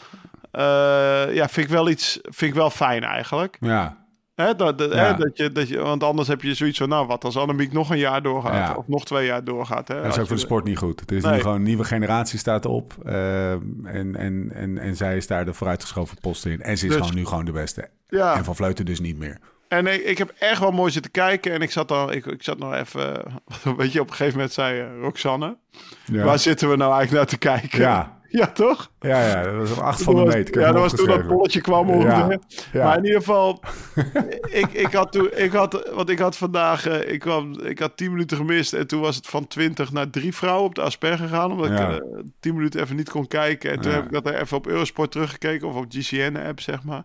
eh, 0.50 0.62
ja, 1.34 1.48
vind 1.48 1.66
ik 1.66 1.72
wel 1.72 1.88
iets, 1.88 2.18
vind 2.22 2.50
ik 2.50 2.54
wel 2.54 2.70
fijn 2.70 3.04
eigenlijk. 3.04 3.56
Ja. 3.60 3.96
Hè, 4.40 4.54
dat, 4.56 4.78
dat, 4.78 4.92
Ja. 4.92 5.04
hè, 5.04 5.16
dat 5.16 5.36
je, 5.36 5.52
dat 5.52 5.68
je, 5.68 5.78
want 5.78 6.02
anders 6.02 6.28
heb 6.28 6.42
je 6.42 6.54
zoiets 6.54 6.78
van, 6.78 6.88
nou 6.88 7.06
wat 7.06 7.24
als 7.24 7.36
Annemiek 7.36 7.72
nog 7.72 7.90
een 7.90 7.98
jaar 7.98 8.22
doorgaat 8.22 8.68
Ja. 8.68 8.74
of 8.74 8.88
nog 8.88 9.04
twee 9.04 9.26
jaar 9.26 9.44
doorgaat. 9.44 9.88
Hè, 9.88 9.94
Dat 10.02 10.12
is 10.12 10.18
ook 10.18 10.26
voor 10.26 10.36
de 10.36 10.42
sport 10.42 10.64
niet 10.64 10.78
goed. 10.78 11.00
Het 11.00 11.12
is 11.12 11.22
Nee. 11.22 11.32
nu 11.34 11.40
gewoon 11.40 11.56
een 11.56 11.62
nieuwe 11.62 11.84
generatie 11.84 12.38
staat 12.38 12.66
op. 12.66 12.94
eh, 13.04 13.50
en, 13.52 14.14
en, 14.16 14.50
en, 14.54 14.78
en 14.78 14.96
zij 14.96 15.16
is 15.16 15.26
daar 15.26 15.44
de 15.44 15.54
vooruitgeschoven 15.54 16.16
post 16.20 16.46
in. 16.46 16.62
En 16.62 16.78
ze 16.78 16.86
is 16.86 16.92
Dus- 16.92 17.00
gewoon 17.00 17.14
nu 17.14 17.26
gewoon 17.26 17.44
de 17.44 17.52
beste. 17.52 17.88
Ja. 18.08 18.34
En 18.36 18.44
Van 18.44 18.56
Vleuten 18.56 18.84
dus 18.84 19.00
niet 19.00 19.18
meer. 19.18 19.38
En 19.68 19.86
ik, 19.86 20.02
ik 20.04 20.18
heb 20.18 20.32
echt 20.38 20.60
wel 20.60 20.70
mooi 20.70 20.90
zitten 20.90 21.10
kijken. 21.10 21.52
En 21.52 21.60
ik 21.62 21.70
zat 21.70 21.88
dan, 21.88 22.12
ik, 22.12 22.26
ik 22.26 22.42
zat 22.42 22.58
nog 22.58 22.74
even, 22.74 23.22
weet 23.76 23.92
je, 23.92 24.00
op 24.00 24.06
een 24.08 24.14
gegeven 24.14 24.34
moment 24.34 24.52
zei 24.52 24.80
eh, 24.80 24.86
Roxanne, 25.00 25.56
waar 26.06 26.38
zitten 26.38 26.68
we 26.70 26.76
nou 26.76 26.92
eigenlijk 26.94 27.12
naar 27.22 27.38
te 27.38 27.38
kijken? 27.48 27.80
Ja. 27.80 28.18
Ja, 28.40 28.46
toch? 28.46 28.90
Ja, 29.00 29.26
ja, 29.26 29.42
dat 29.42 29.54
was 29.54 29.70
op 29.70 29.78
acht 29.78 30.02
van 30.02 30.14
de 30.14 30.24
meet. 30.24 30.54
Ja, 30.54 30.72
dat 30.72 30.80
was 30.80 30.94
toen 30.94 31.06
dat 31.06 31.26
polletje 31.26 31.60
kwam 31.60 32.00
Ja. 32.00 32.38
Maar 32.72 32.96
in 32.96 33.04
ieder 33.04 33.18
geval, 33.20 33.60
ik, 34.62 34.72
ik 34.72 34.92
had 34.92 35.12
toen, 35.12 35.28
ik 35.34 35.52
had, 35.52 35.90
want 35.94 36.08
ik 36.10 36.18
had 36.18 36.36
vandaag, 36.36 36.86
eh, 36.86 37.12
ik, 37.12 37.20
kwam, 37.20 37.60
ik 37.60 37.78
had 37.78 37.96
10 37.96 38.10
minuten 38.10 38.36
gemist 38.36 38.72
en 38.72 38.86
toen 38.86 39.00
was 39.00 39.16
het 39.16 39.26
van 39.26 39.46
20 39.46 39.92
naar 39.92 40.10
3 40.10 40.34
vrouwen 40.34 40.64
op 40.64 40.74
de 40.74 40.80
Asper 40.80 41.16
gegaan, 41.18 41.52
omdat 41.52 41.68
Ja. 41.68 41.88
ik 41.88 42.00
eh, 42.00 42.06
10 42.40 42.54
minuten 42.54 42.80
even 42.80 42.96
niet 42.96 43.10
kon 43.10 43.26
kijken. 43.26 43.70
En 43.70 43.80
toen 43.80 43.92
heb 43.92 44.04
ik 44.04 44.22
dat 44.22 44.28
even 44.34 44.56
op 44.56 44.66
Eurosport 44.66 45.10
teruggekeken 45.10 45.68
of 45.68 45.74
op 45.74 45.84
GCN-app, 45.88 46.60
zeg 46.60 46.82
maar. 46.82 47.02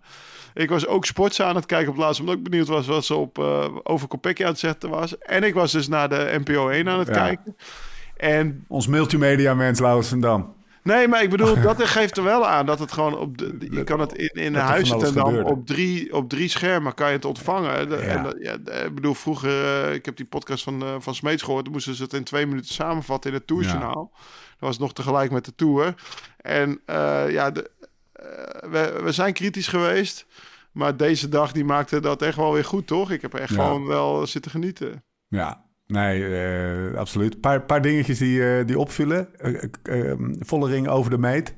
Ik 0.53 0.69
was 0.69 0.87
ook 0.87 1.05
sports 1.05 1.41
aan 1.41 1.55
het 1.55 1.65
kijken 1.65 1.91
op 1.91 1.97
laatst, 1.97 2.19
omdat 2.19 2.35
ik 2.35 2.43
benieuwd 2.43 2.67
was 2.67 2.87
wat 2.87 3.05
ze 3.05 3.15
op, 3.15 3.39
eh, 3.39 3.65
over 3.83 4.07
Kopecky 4.07 4.43
aan 4.43 4.49
het 4.49 4.59
zetten 4.59 4.89
was. 4.89 5.17
En 5.17 5.43
ik 5.43 5.53
was 5.53 5.71
dus 5.71 5.87
naar 5.87 6.09
de 6.09 6.41
NPO 6.45 6.69
1 6.69 6.89
aan 6.89 6.99
het 6.99 7.09
kijken. 7.09 7.55
En 8.17 8.65
Ons 8.67 8.87
multimedia 8.87 9.53
mens, 9.53 9.79
Laurens 9.79 10.07
van 10.07 10.19
Dam. 10.19 10.54
Nee, 10.85 11.07
maar 11.07 11.23
ik 11.23 11.29
bedoel, 11.29 11.61
dat 11.61 11.83
geeft 11.83 12.17
er 12.17 12.23
wel 12.23 12.47
aan 12.47 12.65
dat 12.65 12.79
het 12.79 12.91
gewoon 12.91 13.17
op 13.17 13.37
de, 13.37 13.67
je 13.71 13.83
kan 13.83 13.99
het 13.99 14.13
in, 14.13 14.29
in 14.33 14.55
huis 14.55 14.91
en 14.91 14.99
dan 14.99 15.07
gebeurde. 15.07 15.49
op 15.49 15.67
drie, 15.67 16.13
op 16.13 16.29
drie 16.29 16.47
schermen 16.47 16.93
kan 16.93 17.07
je 17.07 17.13
het 17.13 17.25
ontvangen. 17.25 17.89
Ja. 17.89 17.95
En 17.95 18.85
ik 18.85 18.95
bedoel, 18.95 19.13
vroeger, 19.13 19.49
eh, 19.49 19.93
ik 19.93 20.05
heb 20.05 20.15
die 20.15 20.25
podcast 20.25 20.63
van, 20.63 20.81
eh, 20.81 20.95
van 20.99 21.15
Smeets 21.15 21.43
gehoord, 21.43 21.63
dan 21.63 21.73
moesten 21.73 21.95
ze 21.95 22.03
het 22.03 22.13
in 22.13 22.23
twee 22.23 22.45
minuten 22.45 22.73
samenvatten 22.73 23.29
in 23.29 23.37
het 23.37 23.47
Tourjournaal. 23.47 24.11
Dat 24.49 24.59
was 24.59 24.77
nog 24.77 24.93
tegelijk 24.93 25.31
met 25.31 25.45
de 25.45 25.55
Tour. 25.55 25.95
En 26.37 26.81
eh, 26.85 27.31
ja, 27.31 27.51
de, 27.51 27.71
we, 28.69 28.99
we 29.03 29.11
zijn 29.11 29.33
kritisch 29.33 29.67
geweest, 29.67 30.25
maar 30.71 30.97
deze 30.97 31.29
dag 31.29 31.51
die 31.51 31.65
maakte 31.65 31.99
dat 31.99 32.21
echt 32.21 32.37
wel 32.37 32.53
weer 32.53 32.65
goed, 32.65 32.87
toch? 32.87 33.11
Ik 33.11 33.21
heb 33.21 33.33
echt 33.33 33.53
gewoon 33.53 33.85
wel 33.85 34.27
zitten 34.27 34.51
genieten. 34.51 35.03
Ja, 35.27 35.64
nee, 35.87 36.37
eh, 36.37 36.97
absoluut. 36.97 37.33
Een 37.33 37.39
paar, 37.39 37.61
paar 37.61 37.81
dingetjes 37.81 38.17
die, 38.17 38.57
eh, 38.57 38.65
die 38.65 38.79
opvielen. 38.79 39.27
Ehm, 39.83 40.33
volle 40.39 40.69
ring 40.69 40.87
over 40.87 41.11
de 41.11 41.17
meet. 41.17 41.53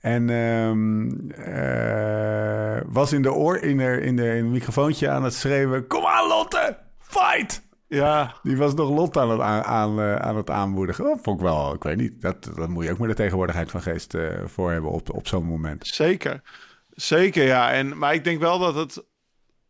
En 0.00 0.30
ehm, 0.30 1.30
eh, 1.30 2.80
was 2.86 3.12
in 3.12 3.22
de 3.22 3.32
oor, 3.32 3.58
in 3.58 3.76
de, 3.76 4.00
in, 4.00 4.16
de, 4.16 4.36
in 4.36 4.50
microfoontje 4.50 5.08
aan 5.08 5.24
het 5.24 5.34
schreeuwen... 5.34 5.86
Kom 5.86 6.04
aan, 6.04 6.28
Lotte! 6.28 6.76
Fight! 6.98 7.68
Ja, 7.86 8.34
Die 8.42 8.56
was 8.56 8.74
nog 8.74 8.90
Lotte 8.90 9.20
aan 9.20 9.30
het, 9.30 9.40
aan, 9.40 9.62
aan, 9.62 10.00
aan 10.00 10.36
het 10.36 10.50
aanmoedigen. 10.50 11.04
Oh, 11.04 11.18
vond 11.22 11.40
ik 11.40 11.46
wel, 11.46 11.74
ik 11.74 11.82
weet 11.82 11.96
niet. 11.96 12.20
Dat, 12.20 12.50
dat 12.54 12.68
moet 12.68 12.84
je 12.84 12.90
ook 12.90 12.98
met 12.98 13.08
de 13.08 13.14
tegenwoordigheid 13.14 13.70
van 13.70 13.82
geest 13.82 14.16
voor 14.44 14.70
hebben 14.70 14.90
op, 14.90 15.14
op 15.14 15.26
zo'n 15.26 15.44
moment. 15.44 15.86
Zeker. 15.86 16.42
Zeker, 16.90 17.44
ja. 17.44 17.72
En, 17.72 17.98
maar 17.98 18.14
ik 18.14 18.24
denk 18.24 18.40
wel 18.40 18.58
dat 18.58 18.74
het 18.74 19.04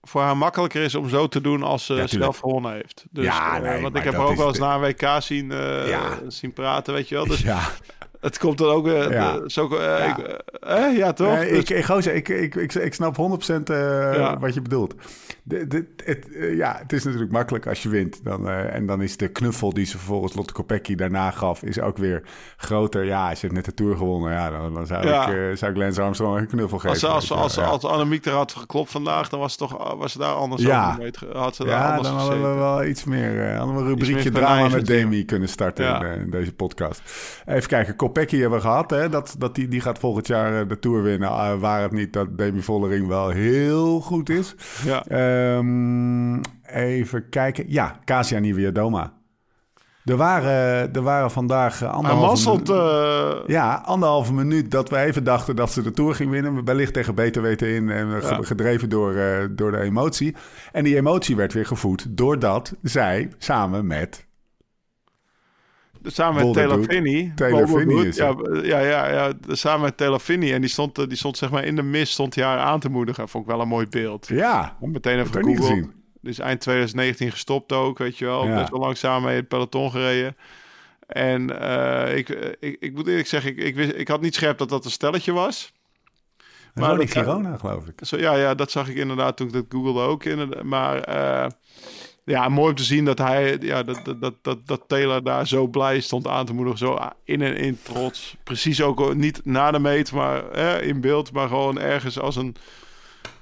voor 0.03 0.21
haar 0.21 0.37
makkelijker 0.37 0.83
is 0.83 0.95
om 0.95 1.09
zo 1.09 1.27
te 1.29 1.41
doen 1.41 1.63
als 1.63 1.87
ze 1.87 1.95
Ja, 1.95 2.07
zelf 2.07 2.39
gewonnen 2.39 2.73
heeft. 2.73 3.05
Dus, 3.11 3.25
Ja, 3.25 3.57
eh, 3.57 3.63
nee, 3.63 3.83
want 3.83 3.97
ik 3.97 4.03
heb 4.05 4.15
ook 4.15 4.37
wel 4.37 4.47
eens 4.49 4.57
de- 4.59 4.63
na 4.65 4.75
een 4.75 4.81
WK 4.81 5.23
zien, 5.23 5.53
eh, 5.53 5.59
zien 6.29 6.53
praten, 6.53 6.95
weet 6.95 7.09
je 7.09 7.15
wel. 7.15 7.27
Dus 7.27 7.41
ja, 7.41 7.61
het 8.21 8.39
komt 8.39 8.59
dan 8.59 8.69
ook... 8.69 8.87
eh, 8.89 9.11
Ja. 9.11 9.33
de- 9.39 9.51
zo, 9.51 9.69
eh, 9.69 9.99
Ja. 9.99 10.17
ik, 10.17 10.43
eh, 10.61 10.97
ja, 10.97 11.13
toch? 11.13 11.35
Nee, 11.35 11.49
Dus- 11.51 11.59
ik, 11.59 11.71
ik, 11.71 11.85
gozer, 11.85 12.15
ik, 12.15 12.29
ik, 12.29 12.55
ik, 12.55 12.75
ik 12.75 12.95
snap 12.95 13.17
100% 13.17 13.71
eh, 13.71 14.15
Ja. 14.17 14.39
wat 14.39 14.55
je 14.55 14.63
bedoelt. 14.63 14.95
De, 15.43 15.67
de, 15.67 15.87
het, 16.05 16.27
ja, 16.57 16.77
het 16.83 16.93
is 16.93 17.05
natuurlijk 17.05 17.33
makkelijk 17.33 17.67
als 17.67 17.83
je 17.83 17.89
wint. 17.89 18.25
Dan, 18.25 18.49
en 18.49 18.87
dan 18.87 19.03
is 19.03 19.17
de 19.17 19.29
knuffel 19.29 19.73
die 19.75 19.85
ze 19.87 19.97
vervolgens 19.99 20.35
Lotte 20.35 20.53
Kopecky 20.53 20.95
daarna 20.95 21.31
gaf... 21.31 21.63
is 21.63 21.81
ook 21.81 21.97
weer 21.99 22.23
groter. 22.57 23.05
Ja, 23.05 23.29
als 23.29 23.41
je 23.41 23.47
hebt 23.47 23.55
net 23.59 23.65
de 23.65 23.75
Tour 23.75 23.97
gewonnen... 23.97 24.33
Ja, 24.33 24.51
dan, 24.51 24.75
dan 24.75 24.87
zou, 24.87 25.07
ik, 25.07 25.57
zou 25.59 25.71
ik 25.73 25.77
Lance 25.79 26.03
Armstrong 26.03 26.39
een 26.39 26.47
knuffel 26.47 26.79
geven. 26.79 26.91
als, 26.91 27.05
als, 27.05 27.29
je 27.29 27.35
als, 27.35 27.57
wel. 27.57 27.65
als, 27.65 27.85
Annemiek 27.85 28.25
er 28.27 28.33
had 28.33 28.53
geklopt 28.53 28.91
vandaag, 28.91 29.29
dan 29.29 29.41
was, 29.41 29.51
het 29.51 29.61
toch, 29.61 29.95
was 29.97 30.13
ze 30.13 30.19
daar 30.19 30.33
anders 30.35 30.63
Ja. 30.63 30.99
over 31.01 31.37
Had 31.37 31.55
ze 31.57 31.65
daar 31.65 31.73
ja, 31.79 31.89
anders 31.89 32.09
dan 32.09 32.17
hadden 32.19 32.43
we 32.43 32.59
wel 32.59 32.85
iets 32.85 33.05
meer... 33.05 33.41
een 33.41 33.87
rubriekje 33.87 34.31
drama 34.31 34.69
met. 34.69 34.87
Demi 34.87 35.25
kunnen 35.25 35.49
starten 35.49 36.01
in, 36.13 36.21
in 36.21 36.31
deze 36.31 36.53
podcast. 36.53 37.03
Even 37.47 37.69
kijken, 37.69 37.97
Kopecky 38.13 38.39
hebben 38.41 38.61
gehad. 38.61 38.91
Hè? 38.91 39.09
Dat, 39.09 39.35
dat 39.39 39.55
die, 39.55 39.69
die 39.69 39.81
gaat 39.81 39.99
volgend 39.99 40.27
jaar 40.27 40.61
eh, 40.61 40.69
de 40.69 40.79
Tour 40.79 41.03
winnen. 41.03 41.29
eh, 41.29 41.55
waar 41.61 41.83
het 41.83 41.93
niet 41.93 42.13
dat 42.13 42.39
Demi 42.39 42.63
Vollering 42.63 43.07
wel 43.07 43.29
heel 43.29 44.01
goed 44.01 44.29
is. 44.31 44.55
Ja. 44.85 45.05
Ehm, 45.07 46.41
even 46.63 47.29
kijken. 47.29 47.65
Ja, 47.69 47.99
Casia 48.05 48.39
Niewiadoma. 48.39 49.13
Er 50.05 50.17
waren, 50.17 50.93
er 50.93 51.03
waren 51.03 51.31
vandaag 51.31 51.83
eh, 51.83 51.93
anderhalve, 51.93 52.27
masselt... 52.27 52.69
eh, 52.71 53.33
ja, 53.47 53.83
anderhalve 53.85 54.33
minuut 54.35 54.71
dat 54.71 54.89
we 54.89 54.97
even 54.99 55.25
dachten 55.25 55.57
dat 55.57 55.73
ze 55.73 55.83
de 55.83 55.91
Tour 55.91 56.15
ging 56.15 56.31
winnen. 56.31 56.65
Wellicht 56.65 56.93
tegen 56.93 57.15
beter 57.15 57.43
weten 57.43 57.69
in 57.69 57.91
en 57.91 58.09
Ja. 58.09 58.39
gedreven 58.43 58.89
door, 58.89 59.15
eh, 59.15 59.45
door 59.51 59.71
de 59.71 59.81
emotie. 59.81 60.37
En 60.73 60.85
die 60.85 60.97
emotie 60.97 61.37
werd 61.37 61.53
weer 61.53 61.67
gevoed 61.67 62.07
doordat 62.09 62.75
zij 62.83 63.29
samen 63.39 63.87
met... 63.87 64.29
Samen 66.03 66.35
met 66.45 66.55
Dude, 66.55 68.09
is 68.09 68.17
ja, 68.17 68.35
ja, 68.63 68.79
ja, 68.81 69.09
ja, 69.13 69.33
samen 69.49 69.81
met 69.99 70.21
Finney. 70.23 70.55
En 70.55 70.61
die 70.61 70.71
stond, 70.71 70.99
eh, 70.99 71.07
die 71.07 71.17
stond 71.17 71.37
zeg 71.37 71.51
maar 71.51 71.65
in 71.65 71.77
de 71.77 71.83
mist, 71.83 72.13
stond 72.13 72.35
hij 72.35 72.45
haar 72.45 72.59
aan 72.59 72.81
te 72.81 72.89
moedigen. 72.91 73.29
Vond 73.29 73.45
ik 73.45 73.51
wel 73.51 73.61
een 73.61 73.69
mooi 73.69 73.87
beeld. 73.89 74.29
Ja, 74.29 74.77
Meteen 74.81 75.19
even 75.19 75.33
gegoogeld. 75.33 75.67
gezien. 75.67 75.93
Dus 76.21 76.39
eind 76.39 76.61
2019 76.61 77.31
gestopt 77.31 77.73
ook, 77.73 77.99
weet 77.99 78.19
je 78.19 78.25
wel. 78.25 78.47
Ja. 78.47 78.55
Best 78.59 78.71
wel 78.71 78.81
lang 78.81 78.97
samen 78.97 79.23
mee 79.29 79.37
het 79.37 79.49
peloton 79.49 79.91
gereden. 79.91 80.37
En 81.07 81.61
eh, 81.61 82.17
ik, 82.17 82.29
ik, 82.61 82.77
ik 82.81 82.95
moet 82.95 83.07
eerlijk 83.07 83.27
zeggen, 83.29 83.51
ik, 83.51 83.57
ik, 83.59 83.75
wist, 83.75 83.93
ik 83.95 84.09
had 84.09 84.21
niet 84.21 84.35
scherp 84.35 84.59
dat 84.59 84.69
dat 84.69 84.85
een 84.85 84.91
stelletje 84.91 85.33
was. 85.33 85.73
maar 86.75 86.97
dat- 86.97 87.11
Girona 87.11 87.57
geloof 87.57 87.87
ik. 87.87 88.01
Zo, 88.07 88.17
ja, 88.17 88.35
ja, 88.37 88.55
dat 88.55 88.71
zag 88.71 88.89
ik 88.89 88.97
inderdaad 88.97 89.37
toen 89.37 89.47
ik 89.47 89.53
dat 89.53 89.65
googelde 89.69 90.01
ook. 90.01 90.25
Maar 90.63 91.01
eh, 91.01 91.47
ja, 92.31 92.49
mooi 92.49 92.69
om 92.71 92.75
te 92.77 92.83
zien 92.83 93.05
dat 93.05 93.19
hij, 93.19 93.57
ja, 93.61 93.83
dat, 93.83 94.01
dat, 94.21 94.35
dat, 94.43 94.67
dat, 94.67 94.83
Taylor 94.87 95.23
daar 95.25 95.47
zo 95.47 95.67
blij 95.67 96.01
stond 96.01 96.27
aan 96.27 96.47
te 96.47 96.53
moedigen. 96.55 96.79
Zo 96.79 96.99
in 97.25 97.43
en 97.43 97.57
in 97.57 97.79
trots. 97.83 98.37
Precies 98.45 98.83
ook 98.83 99.15
niet 99.15 99.41
na 99.45 99.71
de 99.71 99.79
meet, 99.79 100.13
maar 100.13 100.51
eh, 100.51 100.87
in 100.89 101.01
beeld. 101.01 101.33
Maar 101.33 101.49
gewoon 101.49 101.79
ergens 101.79 102.19
als 102.19 102.37
een 102.37 102.57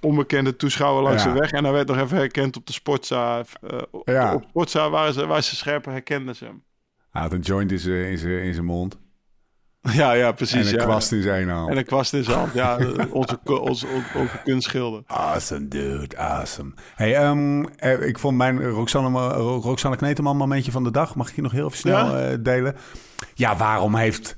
onbekende 0.01 0.57
toeschouwer 0.57 1.03
langs 1.03 1.25
Ja. 1.25 1.33
de 1.33 1.39
weg. 1.39 1.51
En 1.51 1.65
hij 1.65 1.73
werd 1.73 1.89
nog 1.89 1.99
even 1.99 2.17
herkend 2.17 2.57
op 2.57 2.67
de 2.67 2.73
Sportza. 2.73 3.45
eh, 3.63 3.79
op- 3.91 4.09
Ja. 4.09 4.35
Op 4.35 4.45
Sportza 4.49 4.91
waren 4.91 5.13
ze, 5.15 5.27
waar 5.27 5.43
ze 5.43 5.57
scherper 5.57 5.93
herkenden 5.93 6.37
ze 6.37 6.45
hem. 6.45 6.63
Hij 7.11 7.23
had 7.23 7.33
een 7.33 7.41
joint 7.41 7.71
in 7.73 8.19
zijn 8.55 8.65
mond. 8.65 8.99
Ja, 9.93 10.13
ja, 10.13 10.33
precies. 10.33 10.67
en 10.67 10.73
een 10.73 10.79
ja. 10.81 10.85
kwast 10.85 11.13
in 11.13 11.23
zijn 11.23 11.49
hand. 11.49 11.71
En 11.71 11.77
een 11.77 11.85
kwast 11.85 12.13
in 12.13 12.25
zijn 12.25 12.39
hand. 12.39 12.53
Ja, 12.55 12.79
onze, 13.11 13.39
onze, 13.45 13.87
onze 14.15 14.41
kunstschilder. 14.45 15.03
Awesome, 15.07 15.69
dude. 15.69 16.17
Awesome. 16.19 16.71
Hey, 16.95 17.17
ehm, 17.17 17.65
eh, 17.65 18.01
ik 18.07 18.19
vond 18.19 18.37
mijn 18.37 18.65
Roxanne, 18.69 19.19
Ro- 19.29 19.61
Roxanne 19.63 19.97
Kneteman 19.97 20.37
momentje 20.37 20.71
van 20.73 20.85
de 20.85 20.91
dag. 20.91 21.15
Mag 21.15 21.29
ik 21.29 21.37
je 21.37 21.43
nog 21.43 21.53
heel 21.53 21.67
even 21.67 21.79
snel 21.79 22.07
Ja? 22.17 22.21
eh, 22.31 22.37
delen? 22.41 22.77
Ja, 23.35 23.57
waarom 23.57 23.95
heeft 23.95 24.37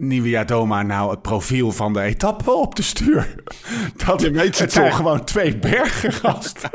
Nivea 0.00 0.44
Doma 0.44 0.82
nou 0.82 1.10
het 1.10 1.22
profiel 1.22 1.72
van 1.72 1.92
de 1.92 2.00
etappe 2.00 2.50
op 2.52 2.74
de 2.76 2.82
stuur? 2.82 3.34
Dat, 4.06 4.20
Je 4.20 4.30
weet 4.30 4.58
het 4.58 4.72
zijn 4.72 4.86
toch? 4.86 4.96
gewoon 4.96 5.24
twee 5.24 5.56
bergen, 5.56 6.12
gast. 6.12 6.68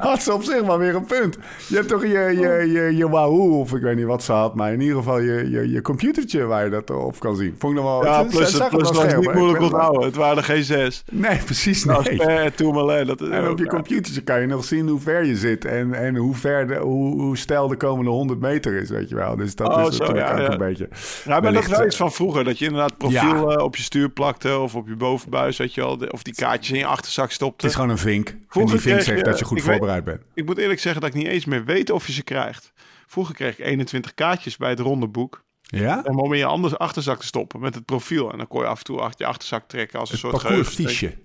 had 0.00 0.22
ze 0.22 0.32
op 0.32 0.42
zich 0.42 0.60
wel 0.62 0.78
weer 0.78 0.94
een 0.94 1.04
punt. 1.06 1.38
Je 1.68 1.74
hebt 1.76 1.88
toch 1.88 2.02
je, 2.02 2.08
je, 2.08 2.70
je, 2.72 2.96
je 2.96 3.08
Wahoo, 3.08 3.58
of 3.60 3.74
ik 3.74 3.82
weet 3.82 3.96
niet 3.96 4.04
wat 4.06 4.22
ze 4.22 4.32
had, 4.32 4.54
maar 4.54 4.72
in 4.72 4.80
ieder 4.80 4.96
geval 4.96 5.18
je, 5.20 5.50
je, 5.50 5.70
je 5.70 5.82
computertje 5.82 6.44
waar 6.44 6.64
je 6.64 6.70
dat 6.70 6.90
op 6.90 7.18
kan 7.20 7.36
zien. 7.36 7.54
Vond 7.58 7.76
ik 7.76 7.82
nog 7.82 7.90
wel... 7.90 8.04
Ja, 8.04 8.18
het- 8.22 8.28
plus, 8.30 8.52
het, 8.52 8.68
plus 8.68 8.90
was 8.90 9.14
niet 9.14 9.34
moeilijk 9.34 9.62
onthouden. 9.62 10.02
Het 10.02 10.16
waren 10.16 10.36
er 10.36 10.44
geen 10.44 10.64
zes. 10.64 11.02
Nee, 11.12 11.36
precies 11.44 11.84
Nou, 11.84 12.02
nee. 12.02 12.20
eh, 12.22 12.50
Tourmalet, 12.50 13.06
dat 13.06 13.20
is 13.20 13.28
En 13.28 13.48
op 13.48 13.58
je 13.58 13.64
ja. 13.64 13.70
computertje 13.70 14.20
kan 14.22 14.40
je 14.40 14.46
nog 14.46 14.64
zien 14.64 14.88
hoe 14.88 15.00
ver 15.00 15.24
je 15.24 15.36
zit 15.36 15.64
en, 15.64 15.94
en 15.94 16.16
hoe, 16.16 16.34
ver 16.34 16.66
de, 16.66 16.74
hoe, 16.76 17.20
hoe 17.22 17.36
stijl 17.36 17.68
de 17.68 17.76
komende 17.76 18.10
100 18.10 18.40
meter 18.40 18.74
is, 18.74 18.90
weet 18.90 19.08
je 19.08 19.14
wel. 19.14 19.36
Dus 19.36 19.54
dat 19.54 19.68
Oh, 19.76 19.86
is 19.88 19.96
zo, 19.96 20.04
natuurlijk 20.04 20.28
ja, 20.28 20.32
ook 20.34 20.40
ja. 20.40 20.50
een 20.52 20.58
beetje... 20.58 20.88
Ja, 21.24 21.40
maar 21.40 21.52
dat 21.52 21.62
is 21.62 21.68
wel 21.68 21.80
eh, 21.80 21.86
iets 21.86 21.96
van 21.96 22.12
vroeger. 22.12 22.44
Dat 22.44 22.58
je 22.58 22.67
inderdaad 22.68 22.98
profiel 22.98 23.52
eh, 23.56 23.64
op 23.64 23.76
je 23.76 23.82
stuur 23.82 24.08
plakte 24.10 24.58
of 24.58 24.74
op 24.74 24.88
je 24.88 24.96
bovenbuis, 24.96 25.56
weet 25.56 25.74
je 25.74 25.80
wel. 25.80 25.96
De- 25.96 26.12
Of 26.12 26.22
die 26.22 26.34
kaartjes 26.34 26.70
in 26.72 26.78
je 26.78 26.86
achterzak 26.86 27.30
stopte. 27.30 27.56
Het 27.66 27.74
is 27.74 27.74
gewoon 27.74 27.90
een 27.90 27.98
vink. 27.98 28.28
En 28.28 28.44
Vroeger 28.48 28.72
die 28.72 28.82
vink 28.82 28.94
kreeg 29.00 29.08
zegt 29.14 29.24
dat 29.24 29.38
je 29.38 29.44
goed 29.44 29.56
weet- 29.58 29.66
voorbereid 29.66 30.04
bent. 30.04 30.20
Ik 30.34 30.44
moet 30.46 30.58
eerlijk 30.58 30.80
zeggen 30.80 31.00
dat 31.00 31.10
ik 31.10 31.16
niet 31.16 31.26
eens 31.26 31.44
meer 31.44 31.64
weet 31.64 31.90
of 31.90 32.06
je 32.06 32.12
ze 32.12 32.22
krijgt. 32.22 32.72
Vroeger 33.06 33.34
kreeg 33.34 33.58
ik 33.58 33.64
21 33.66 34.14
kaartjes 34.14 34.56
bij 34.56 34.70
het 34.70 34.80
ronde 34.80 35.08
boek. 35.08 35.44
Ja? 35.60 36.02
Om 36.04 36.32
in 36.32 36.38
je 36.38 36.44
anders 36.44 36.78
achterzak 36.78 37.20
te 37.20 37.26
stoppen 37.26 37.60
met 37.60 37.74
het 37.74 37.84
profiel. 37.84 38.32
En 38.32 38.38
dan 38.38 38.48
kon 38.48 38.60
je 38.60 38.66
af 38.66 38.78
en 38.78 38.84
toe 38.84 39.00
achter 39.00 39.20
je 39.24 39.30
achterzak 39.30 39.68
trekken 39.68 39.98
als 40.00 40.08
een 40.10 40.18
Het 40.20 40.24
soort 40.30 40.42
geheugenstreek. 40.42 41.18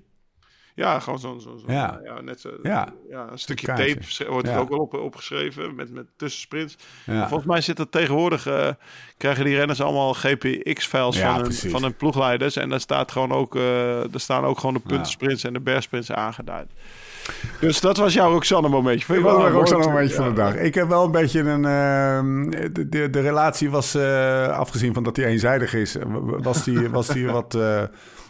Ja, 0.76 1.00
gewoon 1.00 1.20
zo'n 1.20 1.42
zo, 1.42 1.58
zo, 1.58 1.72
Ja. 1.72 2.00
ja. 2.04 2.22
net 2.22 2.40
zo, 2.40 2.50
Ja. 2.64 2.94
ja. 3.10 3.28
een 3.32 3.40
stukje 3.40 3.66
kaartje. 3.66 3.98
tape 4.18 4.32
wordt 4.32 4.48
er 4.48 4.58
ook 4.58 4.70
wel 4.70 4.80
op, 4.80 4.94
opgeschreven 4.94 5.76
met, 5.76 5.92
met 5.92 6.06
tussensprints. 6.18 6.76
Volgens 7.06 7.46
mij 7.46 7.62
zit 7.62 7.78
dat 7.78 7.92
tegenwoordig, 7.92 8.48
eh, 8.48 8.70
krijgen 9.18 9.46
die 9.46 9.56
renners 9.56 9.82
allemaal 9.82 10.14
GPX-files 10.14 11.20
van, 11.20 11.42
hun, 11.42 11.54
van 11.54 11.84
hun 11.84 11.96
ploegleiders. 11.96 12.56
En 12.56 12.70
daar, 12.70 12.80
staat 12.80 13.12
gewoon 13.12 13.32
ook, 13.32 13.56
eh 13.56 13.62
daar 13.62 14.20
staan 14.20 14.44
ook 14.46 14.60
gewoon 14.60 14.74
de 14.74 14.82
puntensprints 14.88 15.44
en 15.44 15.54
de 15.54 15.60
bergsprints 15.60 16.12
aangeduid. 16.12 16.68
Dus 17.60 17.82
dat 17.82 17.98
was 17.98 18.14
jouw 18.14 18.32
Roxanne-momentje. 18.32 19.16
Ik 19.16 19.22
was 19.22 19.34
wel 19.34 19.46
er 19.46 19.54
ook 19.54 19.68
zo'n 19.68 19.78
mooi? 19.78 19.90
momentje 19.90 20.16
van 20.16 20.30
de 20.30 20.34
dag. 20.34 20.56
Ik 20.56 20.76
heb 20.76 20.88
wel 20.88 21.06
een 21.06 21.12
beetje 21.12 21.40
een... 21.40 21.66
ehm, 21.66 22.50
de, 22.74 22.90
de, 22.90 23.10
de 23.10 23.20
relatie 23.20 23.70
was, 23.70 23.96
eh, 23.96 24.48
afgezien 24.48 24.94
van 24.94 25.04
dat 25.04 25.16
hij 25.16 25.26
eenzijdig 25.26 25.74
is... 25.74 25.96
was 26.24 26.64
die, 26.64 26.90
was 26.90 27.08
die 27.08 27.28
wat 27.28 27.56
eh, 27.56 27.84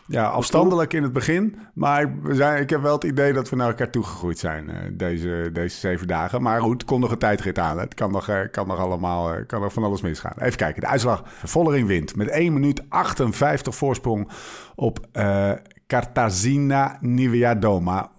ja, 0.07 0.27
afstandelijk 0.27 0.93
in 0.93 1.03
het 1.03 1.13
begin. 1.13 1.55
Maar 1.73 2.21
we 2.21 2.35
zijn, 2.35 2.61
ik 2.61 2.69
heb 2.69 2.81
wel 2.81 2.93
het 2.93 3.03
idee 3.03 3.33
dat 3.33 3.49
we 3.49 3.55
naar 3.55 3.67
elkaar 3.67 3.89
toegegroeid 3.89 4.39
zijn 4.39 4.69
eh, 4.69 4.77
deze, 4.93 5.49
deze 5.53 5.79
zeven 5.79 6.07
dagen. 6.07 6.41
Maar 6.41 6.61
goed, 6.61 6.73
het 6.73 6.85
komt 6.85 7.01
nog 7.01 7.11
een 7.11 7.17
tijdrit 7.17 7.59
aan. 7.59 7.79
Het 7.79 7.93
kan 7.93 8.11
nog, 8.11 8.29
eh, 8.29 8.39
kan 8.51 8.67
nog 8.67 8.77
allemaal 8.77 9.33
eh, 9.33 9.45
kan 9.47 9.61
nog 9.61 9.73
van 9.73 9.83
alles 9.83 10.01
misgaan. 10.01 10.33
Even 10.37 10.57
kijken, 10.57 10.81
de 10.81 10.87
uitslag. 10.87 11.23
Vollering 11.43 11.87
wint 11.87 12.15
met 12.15 12.27
1 12.27 12.53
minuut 12.53 12.83
58 12.89 13.75
voorsprong 13.75 14.29
op 14.75 15.07
eh 15.11 15.51
Cartagena 15.87 16.97
Niviadoma. 17.01 18.11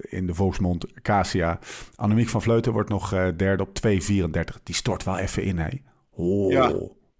In 0.00 0.26
de 0.26 0.34
volksmond 0.34 0.86
Casia. 1.02 1.58
Annemiek 1.94 2.28
van 2.28 2.42
Vleuten 2.42 2.72
wordt 2.72 2.88
nog 2.88 3.10
derde 3.36 3.62
op 3.62 3.68
2,34. 3.86 4.62
Die 4.62 4.74
stort 4.74 5.04
wel 5.04 5.18
even 5.18 5.42
in, 5.42 5.58
hè? 5.58 5.68
Oh, 6.10 6.52
Ja. 6.52 6.72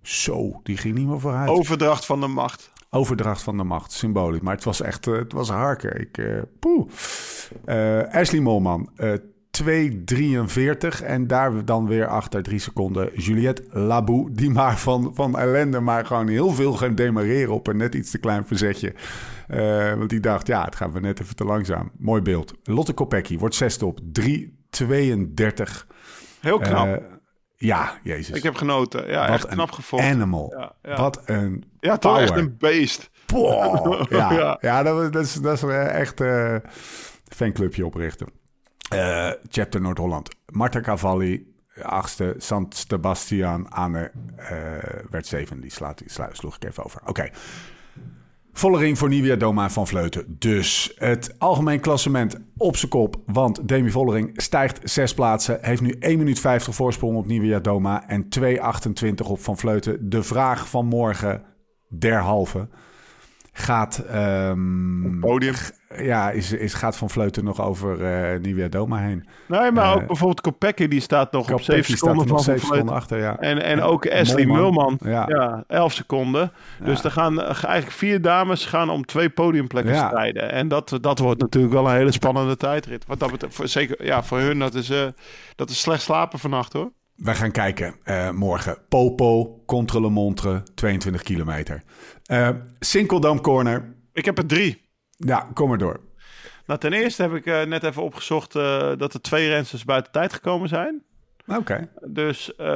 Zo, 0.03 0.61
die 0.63 0.77
ging 0.77 0.95
niet 0.95 1.07
meer 1.07 1.21
vooruit. 1.21 1.49
Overdracht 1.49 2.07
van 2.07 2.21
de 2.21 2.27
macht. 2.27 2.73
Overdracht 2.91 3.43
van 3.43 3.57
de 3.57 3.65
macht, 3.65 3.93
symbolisch. 3.93 4.41
Maar 4.41 4.55
het 4.55 4.65
was 4.65 4.81
echt, 4.81 5.07
eh, 5.07 5.15
het 5.15 5.33
was 5.33 5.49
harken. 5.49 6.01
Ik, 6.01 6.19
eh 6.19 6.43
poeh. 6.59 6.89
Eh, 7.65 8.15
Ashley 8.15 8.41
Molman, 8.41 8.91
eh 8.97 9.13
2,43. 9.51 11.03
En 11.03 11.27
daar 11.27 11.65
dan 11.65 11.87
weer 11.87 12.07
achter 12.07 12.43
drie 12.43 12.59
seconden 12.59 13.11
Juliette 13.15 13.65
Labou. 13.71 14.29
Die 14.33 14.51
maar 14.51 14.79
van, 14.79 15.11
van 15.15 15.39
ellende 15.39 15.81
maar 15.81 16.07
gewoon 16.07 16.29
heel 16.29 16.51
veel 16.51 16.73
gaan 16.73 16.95
demareren 16.95 17.55
op 17.55 17.67
een 17.67 17.77
net 17.77 17.95
iets 17.95 18.11
te 18.11 18.19
klein 18.19 18.47
verzetje. 18.47 18.95
Want 19.97 20.11
die 20.11 20.21
dacht, 20.21 20.47
ja, 20.47 20.65
het 20.65 20.77
gaat 20.77 20.93
we 20.93 21.01
net 21.01 21.21
even 21.21 21.37
te 21.37 21.45
langzaam. 21.45 21.91
Mooi 21.99 22.23
beeld. 22.23 22.55
Lotte 22.63 22.93
Kopecky 22.93 23.39
wordt 23.39 23.55
zesde 23.55 23.87
op 23.87 24.01
3,32. 24.13 25.87
Heel 26.41 26.59
knap. 26.59 27.03
Ja, 27.57 27.99
jezus. 28.03 28.37
ik 28.37 28.43
heb 28.43 28.55
genoten. 28.55 29.09
Ja, 29.09 29.21
Wat 29.21 29.35
echt 29.35 29.47
knap 29.47 29.71
gevonden. 29.71 30.11
Animal. 30.11 30.55
Ja, 30.57 30.73
ja. 30.83 30.97
Wat 30.97 31.23
een 31.25 31.65
Ja, 31.87 31.97
toch 31.99 32.19
echt 32.19 32.37
een 32.37 32.57
beest. 32.59 33.11
Ja, 34.09 34.33
ja. 34.33 34.59
Ja. 34.61 34.83
dat, 34.83 35.13
dat 35.13 35.25
is, 35.25 35.35
dat 35.35 35.63
is 35.63 35.63
echt 35.73 36.21
eh 36.21 36.57
fanclubje 37.35 37.87
oprichten. 37.87 38.27
Eh, 38.91 39.31
chapter 39.49 39.81
Noord-Holland. 39.81 40.29
Marta 40.47 40.81
Cavalli, 40.81 41.55
achtste. 41.83 42.35
Sant 42.39 42.75
Sebastian 42.89 43.69
Anne 43.69 44.11
eh, 44.37 44.49
werd 45.11 45.27
zeven. 45.27 45.61
Die 45.61 45.71
slaat, 45.71 45.99
die 45.99 46.11
sla- 46.11 46.29
sloeg 46.33 46.57
ik 46.57 46.65
even 46.65 46.85
over. 46.85 47.01
Oké. 47.07 47.29
Vollering 48.53 48.99
voor 48.99 49.09
Nivea 49.09 49.37
Doma 49.37 49.71
van 49.71 49.87
Vleuten. 49.87 50.37
Dus 50.39 50.93
het 50.99 51.35
algemeen 51.39 51.81
klassement 51.81 52.37
op 52.57 52.77
zijn 52.77 52.91
kop. 52.91 53.17
Want 53.27 53.69
Demi 53.69 53.91
Vollering 53.91 54.31
stijgt 54.43 54.81
zes 54.91 55.15
plaatsen. 55.15 55.59
Heeft 55.61 55.83
nu 55.83 55.91
1 55.91 56.19
minuut 56.19 56.41
50 56.41 56.75
voorsprong 56.75 57.17
op 57.17 57.27
Nivea 57.27 57.59
Doma. 57.59 58.09
En 58.09 58.27
2,28 58.41 59.27
op 59.27 59.41
Van 59.41 59.57
Vleuten. 59.57 60.11
De 60.11 60.23
vraag 60.23 60.69
van 60.69 60.87
morgen, 60.87 61.43
derhalve. 61.89 62.69
Gaat, 63.59 63.99
ehm, 63.99 65.19
Podium. 65.21 65.55
ja, 65.97 66.31
is, 66.31 66.53
is, 66.53 66.75
gaat 66.75 66.97
Van 66.97 67.11
Vleuten 67.11 67.45
nog 67.45 67.61
over 67.61 67.99
Nivea 68.41 68.69
Doma 68.69 68.99
heen? 68.99 69.27
Nee, 69.49 69.71
maar 69.71 69.85
Eh, 69.85 69.95
ook 69.95 70.07
bijvoorbeeld 70.07 70.41
Kopecky, 70.41 70.89
die 70.89 71.01
staat 71.01 71.33
nog 71.33 71.43
op 71.43 71.49
Kopecky 71.49 71.65
7 71.71 71.85
staat 71.85 71.99
seconden 71.99 72.29
van 72.29 72.41
seconden 72.41 72.95
achter, 72.95 73.19
ja. 73.19 73.39
En, 73.39 73.63
en 73.63 73.83
ook 73.83 74.09
Ashley 74.09 74.47
Mulman. 74.47 74.99
Ja. 75.05 75.25
Ja. 75.29 75.65
11 75.67 75.93
seconden. 75.93 76.53
Dus 76.85 77.05
er 77.05 77.11
gaan 77.11 77.41
eh, 77.41 77.47
eigenlijk 77.47 77.91
vier 77.91 78.23
dames 78.23 78.65
gaan 78.65 78.91
om 78.91 79.05
twee 79.05 79.31
podiumplekken 79.31 79.97
strijden. 79.97 80.53
En 80.53 80.69
dat, 80.69 80.99
dat 81.01 81.19
wordt 81.19 81.41
natuurlijk 81.41 81.73
wel 81.75 81.89
een 81.89 81.97
hele 81.97 82.13
spannende 82.13 82.57
tijdrit. 82.57 83.07
Wat 83.07 83.19
dat 83.19 83.31
betreft, 83.31 83.55
voor, 83.55 83.69
zeker 83.69 84.05
ja, 84.05 84.23
voor 84.23 84.39
hun, 84.39 84.59
dat 84.59 84.75
is, 84.75 84.93
dat 85.55 85.71
is 85.71 85.81
slecht 85.81 86.03
slapen 86.03 86.39
vannacht 86.39 86.73
hoor. 86.73 86.91
Wij 87.17 87.35
gaan 87.35 87.51
kijken 87.51 87.95
eh, 88.05 88.31
morgen. 88.31 88.79
Popo, 88.89 89.63
contre 89.67 90.01
Le 90.01 90.11
Montre, 90.11 90.63
22 90.75 91.23
kilometer. 91.23 91.83
Eh 92.25 92.49
Sinkeldam 92.79 93.41
Corner. 93.41 93.95
Ik 94.13 94.25
heb 94.25 94.39
er 94.39 94.47
drie. 94.47 94.83
Ja, 95.11 95.49
kom 95.55 95.69
maar 95.69 95.79
door. 95.79 96.01
Nou, 96.67 96.81
ten 96.81 96.93
eerste 96.93 97.23
heb 97.23 97.35
ik 97.35 97.47
eh, 97.47 97.63
net 97.63 97.83
even 97.83 98.03
opgezocht 98.03 98.53
dat 98.99 99.15
er 99.15 99.21
twee 99.21 99.49
rensters 99.49 99.85
buiten 99.85 100.13
tijd 100.13 100.33
gekomen 100.33 100.69
zijn. 100.69 101.03
Oké. 101.47 101.89
Dus 102.05 102.55
eh 102.57 102.67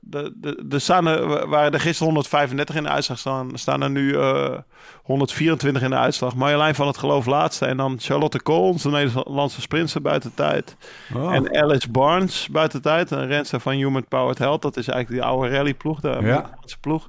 de, 0.00 0.32
de, 0.34 0.62
de 0.66 0.78
staan 0.78 1.06
er, 1.06 1.48
waren 1.48 1.72
er 1.72 1.80
gisteren 1.80 2.06
135 2.06 2.74
in 2.74 2.82
de 2.82 2.88
uitslag 2.88 3.18
staan, 3.18 3.50
staan 3.54 3.82
er 3.82 3.90
nu 3.90 4.16
eh 4.16 4.58
124 5.02 5.82
in 5.82 5.90
de 5.90 5.96
uitslag. 5.96 6.34
Marjolein 6.34 6.74
van 6.74 6.86
het 6.86 6.96
Geloof 6.96 7.26
laatste 7.26 7.66
en 7.66 7.76
dan 7.76 7.96
Charlotte 8.00 8.42
Kool, 8.42 8.68
onze 8.68 8.90
Nederlandse 8.90 9.60
sprinter 9.60 10.02
buiten 10.02 10.34
tijd. 10.34 10.76
Oh. 11.14 11.34
En 11.34 11.62
Alice 11.62 11.90
Barnes 11.90 12.48
buiten 12.48 12.82
tijd, 12.82 13.10
een 13.10 13.26
renster 13.26 13.60
van 13.60 13.72
Human 13.72 14.08
Powered 14.08 14.38
Health. 14.38 14.62
Dat 14.62 14.76
is 14.76 14.88
eigenlijk 14.88 15.22
die 15.22 15.32
oude 15.32 15.56
rallyploeg, 15.56 16.00
de 16.00 16.16
Amerikaanse 16.16 16.78
ploeg. 16.80 17.08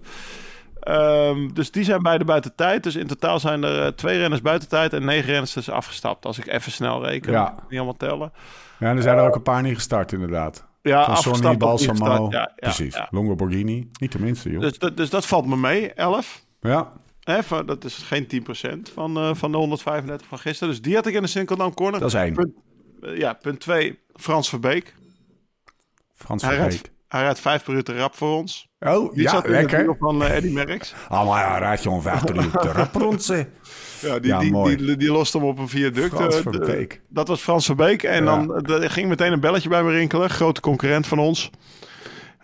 Ehm, 0.79 1.47
dus 1.53 1.71
die 1.71 1.83
zijn 1.83 2.01
beide 2.01 2.25
buiten 2.25 2.55
tijd. 2.55 2.83
Dus 2.83 2.95
in 2.95 3.07
totaal 3.07 3.39
zijn 3.39 3.63
er 3.63 3.81
eh, 3.81 3.87
twee 3.87 4.17
renners 4.17 4.41
buiten 4.41 4.69
tijd 4.69 4.93
en 4.93 5.05
negen 5.05 5.29
renners 5.29 5.53
dus 5.53 5.69
afgestapt. 5.69 6.25
Als 6.25 6.37
ik 6.37 6.47
even 6.47 6.71
snel 6.71 7.05
reken. 7.05 7.31
Ja. 7.31 7.55
Niet 7.69 7.79
allemaal 7.79 7.97
tellen. 7.97 8.31
Ja, 8.79 8.95
er 8.95 9.01
zijn 9.01 9.17
er 9.17 9.27
ook 9.27 9.35
een 9.35 9.41
paar 9.41 9.61
niet 9.61 9.75
gestart, 9.75 10.11
inderdaad. 10.11 10.65
Ja, 10.81 11.03
Sonny, 11.03 11.17
afgestapt. 11.17 11.57
Balsamo. 11.57 12.27
Ja, 12.31 12.39
ja, 12.39 12.51
Precies. 12.55 12.95
ja. 12.95 13.07
Longo 13.11 13.35
Borghini. 13.35 13.89
Niet 13.99 14.11
tenminste, 14.11 14.49
joh. 14.51 14.61
Dus, 14.61 14.79
dat- 14.79 14.97
dus 14.97 15.09
dat 15.09 15.25
valt 15.25 15.45
me 15.45 15.57
mee, 15.57 15.93
11. 15.93 16.43
ja. 16.61 16.93
Van- 17.43 17.65
dat 17.65 17.83
is 17.83 17.95
geen 17.97 18.27
10% 18.27 18.89
van, 18.93 19.17
eh, 19.17 19.29
van 19.33 19.51
de 19.51 19.57
135 19.57 20.27
van 20.27 20.39
gisteren. 20.39 20.73
Dus 20.73 20.81
die 20.81 20.95
had 20.95 21.05
ik 21.05 21.13
in 21.13 21.21
de 21.21 21.27
Sinkeldam 21.27 21.73
Corner. 21.73 21.99
Dat 21.99 22.07
is 22.13 22.13
één. 22.21 22.33
Punt, 22.33 22.53
eh, 23.01 23.17
ja, 23.17 23.33
punt 23.33 23.59
2, 23.59 23.99
Frans 24.13 24.49
Verbeek. 24.49 24.95
Frans 26.13 26.43
Verbeek. 26.43 26.91
Rijdt, 27.07 27.13
hij 27.13 27.21
rijdt 27.21 27.39
5 27.39 27.63
per 27.63 27.73
uur 27.73 27.83
te 27.83 27.97
rap 27.97 28.15
voor 28.15 28.37
ons. 28.37 28.69
Oh, 28.79 29.13
Die 29.13 29.21
ja, 29.23 29.29
zat 29.31 29.45
in 29.45 29.51
lekker. 29.51 29.95
van 29.99 30.23
eh, 30.23 30.35
Eddy 30.35 30.49
Merckx. 30.49 30.93
Allemaal 31.09 31.37
ja, 31.37 31.59
raad 31.59 31.83
je 31.83 31.89
om 31.89 32.01
vijf 32.01 32.29
uur 32.29 32.51
te 32.51 32.71
rapronsen. 32.71 33.49
Ja, 34.01 34.19
die, 34.19 34.31
Ja, 34.31 34.39
die, 34.39 34.51
mooi. 34.51 34.75
die, 34.75 34.95
die 34.97 35.11
lost 35.11 35.33
hem 35.33 35.43
op 35.43 35.57
een 35.59 35.69
viaduct. 35.69 36.15
Frans 36.15 36.35
Eh, 36.35 36.41
Verbeek. 36.41 37.01
dat 37.09 37.27
was 37.27 37.41
Frans 37.41 37.65
Verbeek. 37.65 38.03
En 38.03 38.23
Ja. 38.23 38.35
dan 38.35 38.55
eh, 38.65 38.83
er 38.83 38.89
ging 38.89 39.09
meteen 39.09 39.31
een 39.31 39.39
belletje 39.39 39.69
bij 39.69 39.83
me 39.83 39.91
rinkelen. 39.91 40.29
Grote 40.29 40.61
concurrent 40.61 41.07
van 41.07 41.19
ons. 41.19 41.49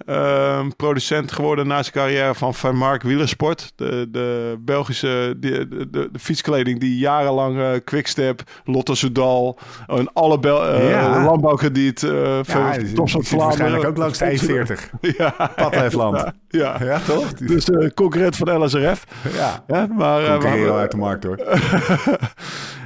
Ehm, 0.06 0.70
producent 0.76 1.32
geworden 1.32 1.68
na 1.68 1.82
zijn 1.84 1.94
carrière 1.96 2.36
van 2.36 2.54
Van 2.54 2.76
Mark 2.76 3.02
Wielersport. 3.04 3.72
De, 3.76 4.08
de 4.12 4.56
Belgische 4.60 5.36
de, 5.40 5.68
de, 5.68 5.90
de, 5.90 6.10
fietskleding 6.20 6.80
die 6.80 6.98
jarenlang 6.98 7.60
eh 7.60 7.70
Quickstep, 7.84 8.42
Lotto 8.64 8.94
Soudal 8.94 9.58
en 9.88 10.14
alle 10.14 10.40
Bel 10.40 10.68
eh 10.68 10.90
Ja. 10.90 11.24
landbouwkrediet, 11.26 12.04
eh 12.04 12.12
Ja, 12.12 12.44
van 12.44 12.74
zit 13.10 13.30
waarschijnlijk 13.32 13.86
ook 13.86 13.98
langs 13.98 14.18
de 14.18 14.26
E40. 14.26 14.90
Ja, 15.18 15.52
Padhefland. 15.56 16.32
ja. 16.48 16.78
Ja, 16.84 17.00
toch? 17.00 17.34
Dus 17.34 17.70
eh, 17.70 17.90
concurrent 17.90 18.36
van 18.36 18.64
LSRF. 18.64 19.04
Ja. 19.34 19.64
Ja, 19.68 19.88
maar, 19.98 20.24
eh, 20.24 20.30
hadden- 20.30 20.74
uit 20.74 20.92
de 20.92 20.98
markt, 20.98 21.24
hoor. 21.24 21.38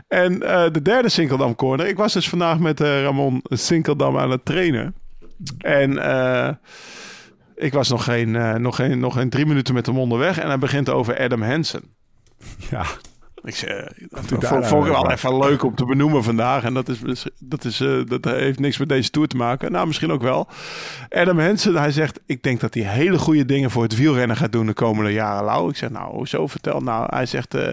en 0.08 0.41
eh, 0.43 0.63
de 0.71 0.82
derde 0.82 1.10
Sinkeldam 1.10 1.56
corner. 1.56 1.88
Ik 1.88 1.97
was 1.97 2.13
dus 2.13 2.30
vandaag 2.30 2.60
met 2.60 2.82
eh, 2.82 3.01
Ramon 3.03 3.39
Sinkeldam 3.43 4.17
aan 4.17 4.32
het 4.32 4.45
trainen. 4.45 4.95
En 5.58 5.97
eh, 5.97 6.50
ik 7.56 7.73
was 7.73 7.89
nog 7.89 8.04
geen, 8.04 8.36
eh, 8.36 8.56
nog, 8.56 8.76
geen, 8.76 9.00
nog 9.00 9.13
geen 9.13 9.30
drie 9.30 9.45
minuten 9.45 9.73
met 9.73 9.86
hem 9.86 9.97
onderweg. 9.97 10.39
En 10.39 10.47
hij 10.47 10.60
begint 10.60 10.89
over 10.89 11.19
Adam 11.19 11.41
Hansen. 11.41 11.84
Ja. 12.69 12.86
Ik 13.43 13.56
zeg, 13.56 13.69
dat 14.10 14.41
daar 14.41 14.50
vond, 14.50 14.62
nou 14.62 14.78
ik 14.78 14.84
weer 14.84 15.02
wel 15.02 15.12
even 15.12 15.38
leuk 15.38 15.63
om 15.63 15.76
te 15.76 15.86
benoemen 15.86 16.23
vandaag. 16.23 16.63
En 16.63 16.73
dat, 16.73 16.89
is, 16.89 17.26
dat, 17.39 17.63
is, 17.65 17.80
eh, 17.80 18.02
dat 18.06 18.26
heeft 18.26 18.60
niks 18.60 18.78
met 18.78 18.89
deze 18.89 19.10
tour 19.10 19.28
te 19.28 19.36
maken. 19.36 19.71
Nou, 19.71 19.88
misschien 19.88 20.12
ook 20.12 20.21
wel. 20.21 20.47
Adam 21.10 21.39
Hansen, 21.39 21.76
hij 21.76 21.91
zegt... 21.91 22.19
ik 22.26 22.43
denk 22.43 22.60
dat 22.60 22.73
hij 22.73 22.84
hele 22.84 23.17
goede 23.17 23.45
dingen 23.45 23.71
voor 23.71 23.84
het 23.84 23.95
wielrennen 23.95 24.38
gaat 24.38 24.52
doen 24.52 24.65
de 24.65 24.73
komende 24.73 25.12
jaren, 25.12 25.43
Lau. 25.43 25.69
Ik 25.69 25.76
zeg, 25.76 25.89
nou, 25.89 26.15
hoezo? 26.15 26.47
Vertel. 26.47 26.82
Nou, 26.82 27.08
hij 27.10 27.26
zegt... 27.26 27.54
eh, 27.54 27.67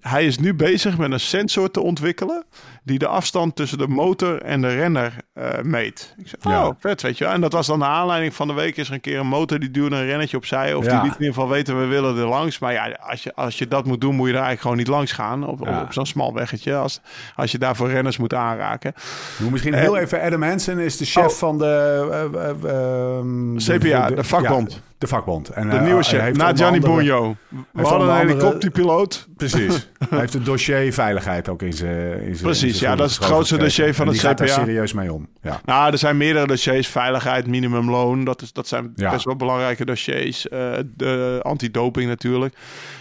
hij 0.00 0.26
is 0.26 0.38
nu 0.38 0.54
bezig 0.54 0.98
met 0.98 1.12
een 1.12 1.20
sensor 1.20 1.70
te 1.70 1.80
ontwikkelen... 1.80 2.44
die 2.86 2.98
de 2.98 3.06
afstand 3.06 3.56
tussen 3.56 3.78
de 3.78 3.88
motor 3.88 4.42
en 4.42 4.60
de 4.60 4.68
renner 4.74 5.12
eh, 5.32 5.48
meet. 5.62 6.14
Ik 6.18 6.28
zei, 6.40 6.54
Ja. 6.54 6.66
oh, 6.66 6.74
vet, 6.78 7.02
weet 7.02 7.18
je 7.18 7.24
wel. 7.24 7.32
En 7.32 7.40
dat 7.40 7.52
was 7.52 7.66
dan 7.66 7.78
de 7.78 7.84
aanleiding 7.84 8.34
van 8.34 8.46
de 8.46 8.52
week. 8.54 8.76
Is 8.76 8.88
er 8.88 8.94
een 8.94 9.00
keer 9.00 9.18
een 9.18 9.26
motor 9.26 9.58
die 9.58 9.70
duwde 9.70 9.96
een 9.96 10.04
rennetje 10.06 10.36
opzij. 10.36 10.74
Of 10.74 10.84
Ja. 10.84 10.90
die 10.90 11.00
liet 11.02 11.12
in 11.14 11.18
ieder 11.20 11.34
geval 11.34 11.48
weten, 11.48 11.80
we 11.80 11.86
willen 11.86 12.16
er 12.18 12.26
langs. 12.26 12.58
Maar 12.58 12.72
ja, 12.72 12.96
als 13.00 13.22
je, 13.22 13.34
als 13.34 13.58
je 13.58 13.68
dat 13.68 13.84
moet 13.84 14.00
doen, 14.00 14.14
moet 14.14 14.26
je 14.28 14.32
er 14.32 14.42
eigenlijk 14.42 14.60
gewoon 14.62 14.76
niet 14.76 14.86
langs 14.88 15.12
gaan. 15.12 15.46
Op, 15.46 15.64
Ja. 15.66 15.76
op, 15.78 15.84
op 15.84 15.92
zo'n 15.92 16.06
smal 16.06 16.34
weggetje. 16.34 16.74
Als, 16.74 17.00
als 17.36 17.52
je 17.52 17.58
daarvoor 17.58 17.90
renners 17.90 18.16
moet 18.16 18.34
aanraken. 18.34 18.92
Moeten 19.30 19.50
misschien 19.52 19.74
heel 19.74 19.96
even... 19.96 20.20
Adam 20.22 20.42
Hansen 20.42 20.78
is 20.78 20.96
de 20.96 21.04
chef 21.04 21.24
Oh. 21.24 21.30
van 21.30 21.58
de... 21.58 22.08
eh, 22.34 22.48
eh, 22.48 23.18
ehm, 23.18 23.56
CPA, 23.56 24.10
de 24.10 24.24
vakbond. 24.24 24.72
ja, 24.72 24.78
de 24.98 25.06
vakbond. 25.06 25.48
En, 25.48 25.70
De 25.70 25.78
nieuwe 25.80 26.02
chef, 26.02 26.36
na 26.36 26.54
Gianni 26.54 26.80
Bugno. 26.80 27.36
We 27.72 27.82
hadden 27.82 28.08
een 28.08 28.16
helikopterpiloot. 28.16 29.28
Precies. 29.36 29.88
Hij 30.10 30.18
heeft 30.18 30.32
het 30.32 30.44
dossier 30.44 30.92
veiligheid 30.92 31.48
ook 31.48 31.62
in 31.62 31.72
zijn... 31.72 32.36
zijn- 32.36 32.73
Precies, 32.78 32.88
ja, 32.88 32.96
dat 32.96 33.10
is 33.10 33.16
het 33.16 33.24
grootste 33.24 33.56
dossier 33.56 33.94
van 33.94 34.06
het 34.06 34.14
die 34.14 34.24
gaat 34.24 34.38
daar 34.38 34.46
CPA. 34.46 34.58
serieus 34.58 34.92
mee 34.92 35.12
om. 35.12 35.28
Ja. 35.42 35.60
Nou, 35.64 35.92
er 35.92 35.98
zijn 35.98 36.16
meerdere 36.16 36.46
dossiers. 36.46 36.88
Veiligheid, 36.88 37.46
minimumloon. 37.46 38.24
Dat, 38.24 38.42
is, 38.42 38.52
dat 38.52 38.68
zijn 38.68 38.92
Ja. 38.96 39.10
best 39.10 39.24
wel 39.24 39.36
belangrijke 39.36 39.84
dossiers. 39.84 40.48
Eh, 40.48 40.72
de 40.96 41.40
antidoping 41.42 42.08
natuurlijk. 42.08 42.54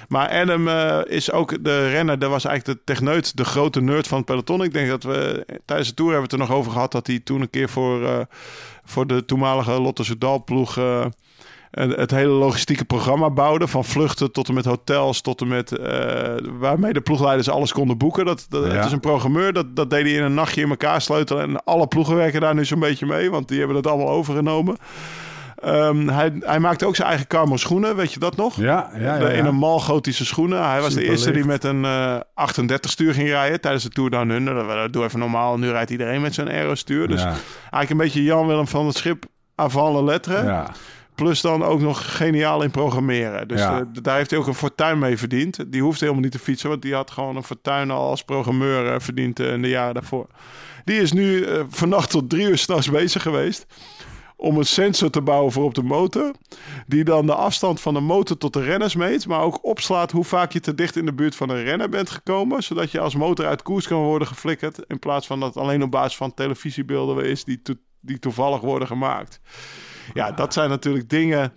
Maar 0.07 0.29
Adam 0.29 0.67
eh, 0.67 0.99
is 1.05 1.31
ook 1.31 1.63
de 1.63 1.89
renner. 1.89 2.19
Dat 2.19 2.29
was 2.29 2.45
eigenlijk 2.45 2.79
de 2.79 2.93
techneut, 2.93 3.37
de 3.37 3.45
grote 3.45 3.81
nerd 3.81 4.07
van 4.07 4.17
het 4.17 4.25
peloton. 4.25 4.63
Ik 4.63 4.73
denk 4.73 4.87
dat 4.89 5.03
we 5.03 5.45
tijdens 5.65 5.89
de 5.89 5.95
Tour 5.95 6.11
hebben 6.11 6.29
we 6.29 6.35
het 6.35 6.41
er 6.43 6.49
nog 6.49 6.57
over 6.59 6.71
gehad... 6.71 6.91
dat 6.91 7.07
hij 7.07 7.19
toen 7.23 7.41
een 7.41 7.49
keer 7.49 7.69
voor, 7.69 8.05
eh, 8.05 8.19
voor 8.83 9.07
de 9.07 9.25
toenmalige 9.25 9.71
Lotte 9.81 10.03
Soudal 10.03 10.43
ploeg... 10.43 10.77
eh, 10.77 11.01
en 11.01 11.11
het 11.73 12.11
hele 12.11 12.31
logistieke 12.31 12.85
programma 12.85 13.29
bouwde. 13.29 13.67
Van 13.67 13.85
vluchten 13.85 14.31
tot 14.31 14.47
en 14.47 14.53
met 14.53 14.65
hotels, 14.65 15.21
tot 15.21 15.41
en 15.41 15.47
met 15.47 15.71
eh, 15.77 16.35
waarmee 16.59 16.93
de 16.93 17.01
ploegleiders 17.01 17.49
alles 17.49 17.71
konden 17.71 17.97
boeken. 17.97 18.25
Dat, 18.25 18.45
dat, 18.49 18.65
Ja. 18.65 18.71
Het 18.71 18.85
is 18.85 18.91
een 18.91 18.99
programmeur, 18.99 19.53
dat, 19.53 19.75
dat 19.75 19.89
deed 19.89 20.03
hij 20.05 20.11
in 20.13 20.23
een 20.23 20.33
nachtje 20.33 20.61
in 20.61 20.69
elkaar 20.69 21.01
sleutelen. 21.01 21.43
En 21.43 21.63
alle 21.63 21.87
ploegen 21.87 22.15
werken 22.15 22.41
daar 22.41 22.55
nu 22.55 22.65
zo'n 22.65 22.79
beetje 22.79 23.05
mee, 23.05 23.31
want 23.31 23.47
die 23.47 23.57
hebben 23.57 23.75
dat 23.81 23.91
allemaal 23.91 24.09
overgenomen. 24.13 24.77
Ehm, 25.55 26.07
hij, 26.07 26.31
hij 26.39 26.59
maakte 26.59 26.85
ook 26.85 26.95
zijn 26.95 27.07
eigen 27.07 27.27
Carmo 27.27 27.57
schoenen, 27.57 27.95
weet 27.95 28.13
je 28.13 28.19
dat 28.19 28.35
nog? 28.35 28.55
Ja, 28.55 28.89
ja, 28.99 29.15
ja, 29.15 29.29
In 29.29 29.45
een 29.45 29.55
malgotische 29.55 30.25
schoenen. 30.25 30.69
Hij 30.69 30.81
was 30.81 30.93
de 30.93 31.03
eerste 31.03 31.31
die 31.31 31.45
met 31.45 31.63
een 31.63 31.85
eh 31.85 32.15
38 32.33 32.91
stuur 32.91 33.13
ging 33.13 33.27
rijden 33.27 33.61
tijdens 33.61 33.83
de 33.83 33.89
Tour 33.89 34.09
Down 34.09 34.29
Under. 34.29 34.91
Doe 34.91 35.03
even 35.03 35.19
normaal, 35.19 35.57
nu 35.57 35.69
rijdt 35.69 35.89
iedereen 35.91 36.21
met 36.21 36.33
zo'n 36.33 36.49
aero 36.49 36.75
stuur. 36.75 37.07
Dus 37.07 37.21
Ja, 37.21 37.27
eigenlijk 37.59 37.89
een 37.89 37.97
beetje 37.97 38.23
Jan 38.23 38.47
Willem 38.47 38.67
van 38.67 38.85
het 38.85 38.95
Schip 38.95 39.25
avant 39.55 39.93
la 39.95 40.01
lettre. 40.01 40.43
ja. 40.43 40.71
Plus 41.15 41.41
dan 41.41 41.63
ook 41.63 41.79
nog 41.81 42.17
geniaal 42.17 42.61
in 42.63 42.71
programmeren. 42.71 43.47
Dus 43.47 43.59
Ja. 43.59 43.79
eh, 43.79 43.85
daar 44.01 44.17
heeft 44.17 44.29
hij 44.29 44.39
ook 44.39 44.47
een 44.47 44.53
fortuin 44.53 44.99
mee 44.99 45.17
verdiend. 45.17 45.71
Die 45.71 45.81
hoefde 45.81 45.99
helemaal 45.99 46.23
niet 46.23 46.31
te 46.31 46.39
fietsen, 46.39 46.69
want 46.69 46.81
die 46.81 46.93
had 46.93 47.11
gewoon 47.11 47.35
een 47.35 47.43
fortuin 47.43 47.91
al 47.91 48.09
als 48.09 48.23
programmeur 48.23 48.93
eh, 48.93 48.99
verdiend 48.99 49.39
eh, 49.39 49.53
in 49.53 49.61
de 49.61 49.69
jaren 49.69 49.93
daarvoor. 49.93 50.27
Die 50.83 51.01
is 51.01 51.11
nu 51.11 51.45
vannacht 51.69 52.09
tot 52.09 52.29
drie 52.29 52.47
uur 52.47 52.57
s'nachts 52.57 52.89
bezig 52.89 53.21
geweest 53.21 53.65
om 54.35 54.57
een 54.57 54.65
sensor 54.65 55.09
te 55.09 55.21
bouwen 55.21 55.51
voor 55.51 55.63
op 55.63 55.73
de 55.75 55.83
motor. 55.83 56.31
Die 56.87 57.03
dan 57.03 57.25
de 57.25 57.33
afstand 57.35 57.81
van 57.81 57.93
de 57.93 57.99
motor 57.99 58.37
tot 58.37 58.53
de 58.53 58.61
renners 58.63 58.95
meet. 58.95 59.27
Maar 59.27 59.41
ook 59.41 59.65
opslaat 59.65 60.11
hoe 60.11 60.23
vaak 60.23 60.51
je 60.51 60.59
te 60.59 60.75
dicht 60.75 60.95
in 60.95 61.05
de 61.05 61.13
buurt 61.13 61.35
van 61.35 61.49
een 61.49 61.63
renner 61.63 61.89
bent 61.89 62.09
gekomen. 62.09 62.63
Zodat 62.63 62.91
je 62.91 62.99
als 62.99 63.15
motor 63.15 63.45
uit 63.45 63.61
koers 63.61 63.87
kan 63.87 64.01
worden 64.01 64.27
geflikkerd. 64.27 64.79
In 64.87 64.99
plaats 64.99 65.27
van 65.27 65.39
dat 65.39 65.57
alleen 65.57 65.83
op 65.83 65.91
basis 65.91 66.15
van 66.17 66.33
televisiebeelden 66.33 67.25
is 67.25 67.43
die, 67.43 67.61
to- 67.61 67.73
die 68.01 68.19
toevallig 68.19 68.61
worden 68.61 68.87
gemaakt. 68.87 69.39
Ja, 70.13 70.31
dat 70.31 70.53
zijn 70.53 70.69
natuurlijk 70.69 71.09
dingen 71.09 71.53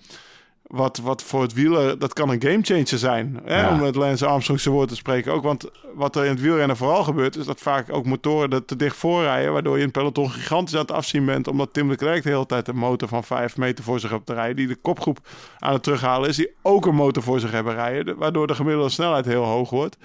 wat, 0.66 0.98
wat 0.98 1.22
voor 1.22 1.42
het 1.42 1.52
wielen, 1.52 1.98
dat 1.98 2.12
kan 2.12 2.28
een 2.28 2.42
gamechanger 2.42 2.98
zijn. 2.98 3.40
Hè? 3.44 3.60
Ja. 3.60 3.70
Om 3.70 3.80
met 3.80 3.94
Lance 3.94 4.26
Armstrong 4.26 4.60
zijn 4.60 4.74
woord 4.74 4.88
te 4.88 4.94
spreken. 4.94 5.32
Ook 5.32 5.42
want 5.42 5.70
wat 5.94 6.16
er 6.16 6.24
in 6.24 6.30
het 6.30 6.40
wielrennen 6.40 6.76
vooral 6.76 7.04
gebeurt, 7.04 7.36
is 7.36 7.46
dat 7.46 7.60
vaak 7.60 7.92
ook 7.92 8.06
motoren 8.06 8.50
er 8.50 8.64
te 8.64 8.76
dicht 8.76 8.96
voor 8.96 9.22
rijden. 9.22 9.52
Waardoor 9.52 9.74
je 9.74 9.78
in 9.78 9.88
het 9.88 9.96
peloton 9.96 10.30
gigantisch 10.30 10.74
aan 10.74 10.80
het 10.80 10.90
afzien 10.90 11.24
bent. 11.24 11.48
Omdat 11.48 11.72
Tim 11.72 11.88
de 11.88 11.96
Klerk 11.96 12.22
de 12.22 12.28
hele 12.28 12.46
tijd 12.46 12.68
een 12.68 12.76
motor 12.76 13.08
van 13.08 13.24
5 13.24 13.56
meter 13.56 13.84
voor 13.84 14.00
zich 14.00 14.10
hebt 14.10 14.26
te 14.26 14.34
rijden. 14.34 14.56
Die 14.56 14.66
de 14.66 14.76
kopgroep 14.76 15.18
aan 15.58 15.72
het 15.72 15.82
terughalen 15.82 16.28
is. 16.28 16.36
Die 16.36 16.54
ook 16.62 16.86
een 16.86 16.94
motor 16.94 17.22
voor 17.22 17.40
zich 17.40 17.50
hebben 17.50 17.74
rijden. 17.74 18.16
Waardoor 18.16 18.46
de 18.46 18.54
gemiddelde 18.54 18.90
snelheid 18.90 19.24
heel 19.24 19.44
hoog 19.44 19.70
wordt. 19.70 19.96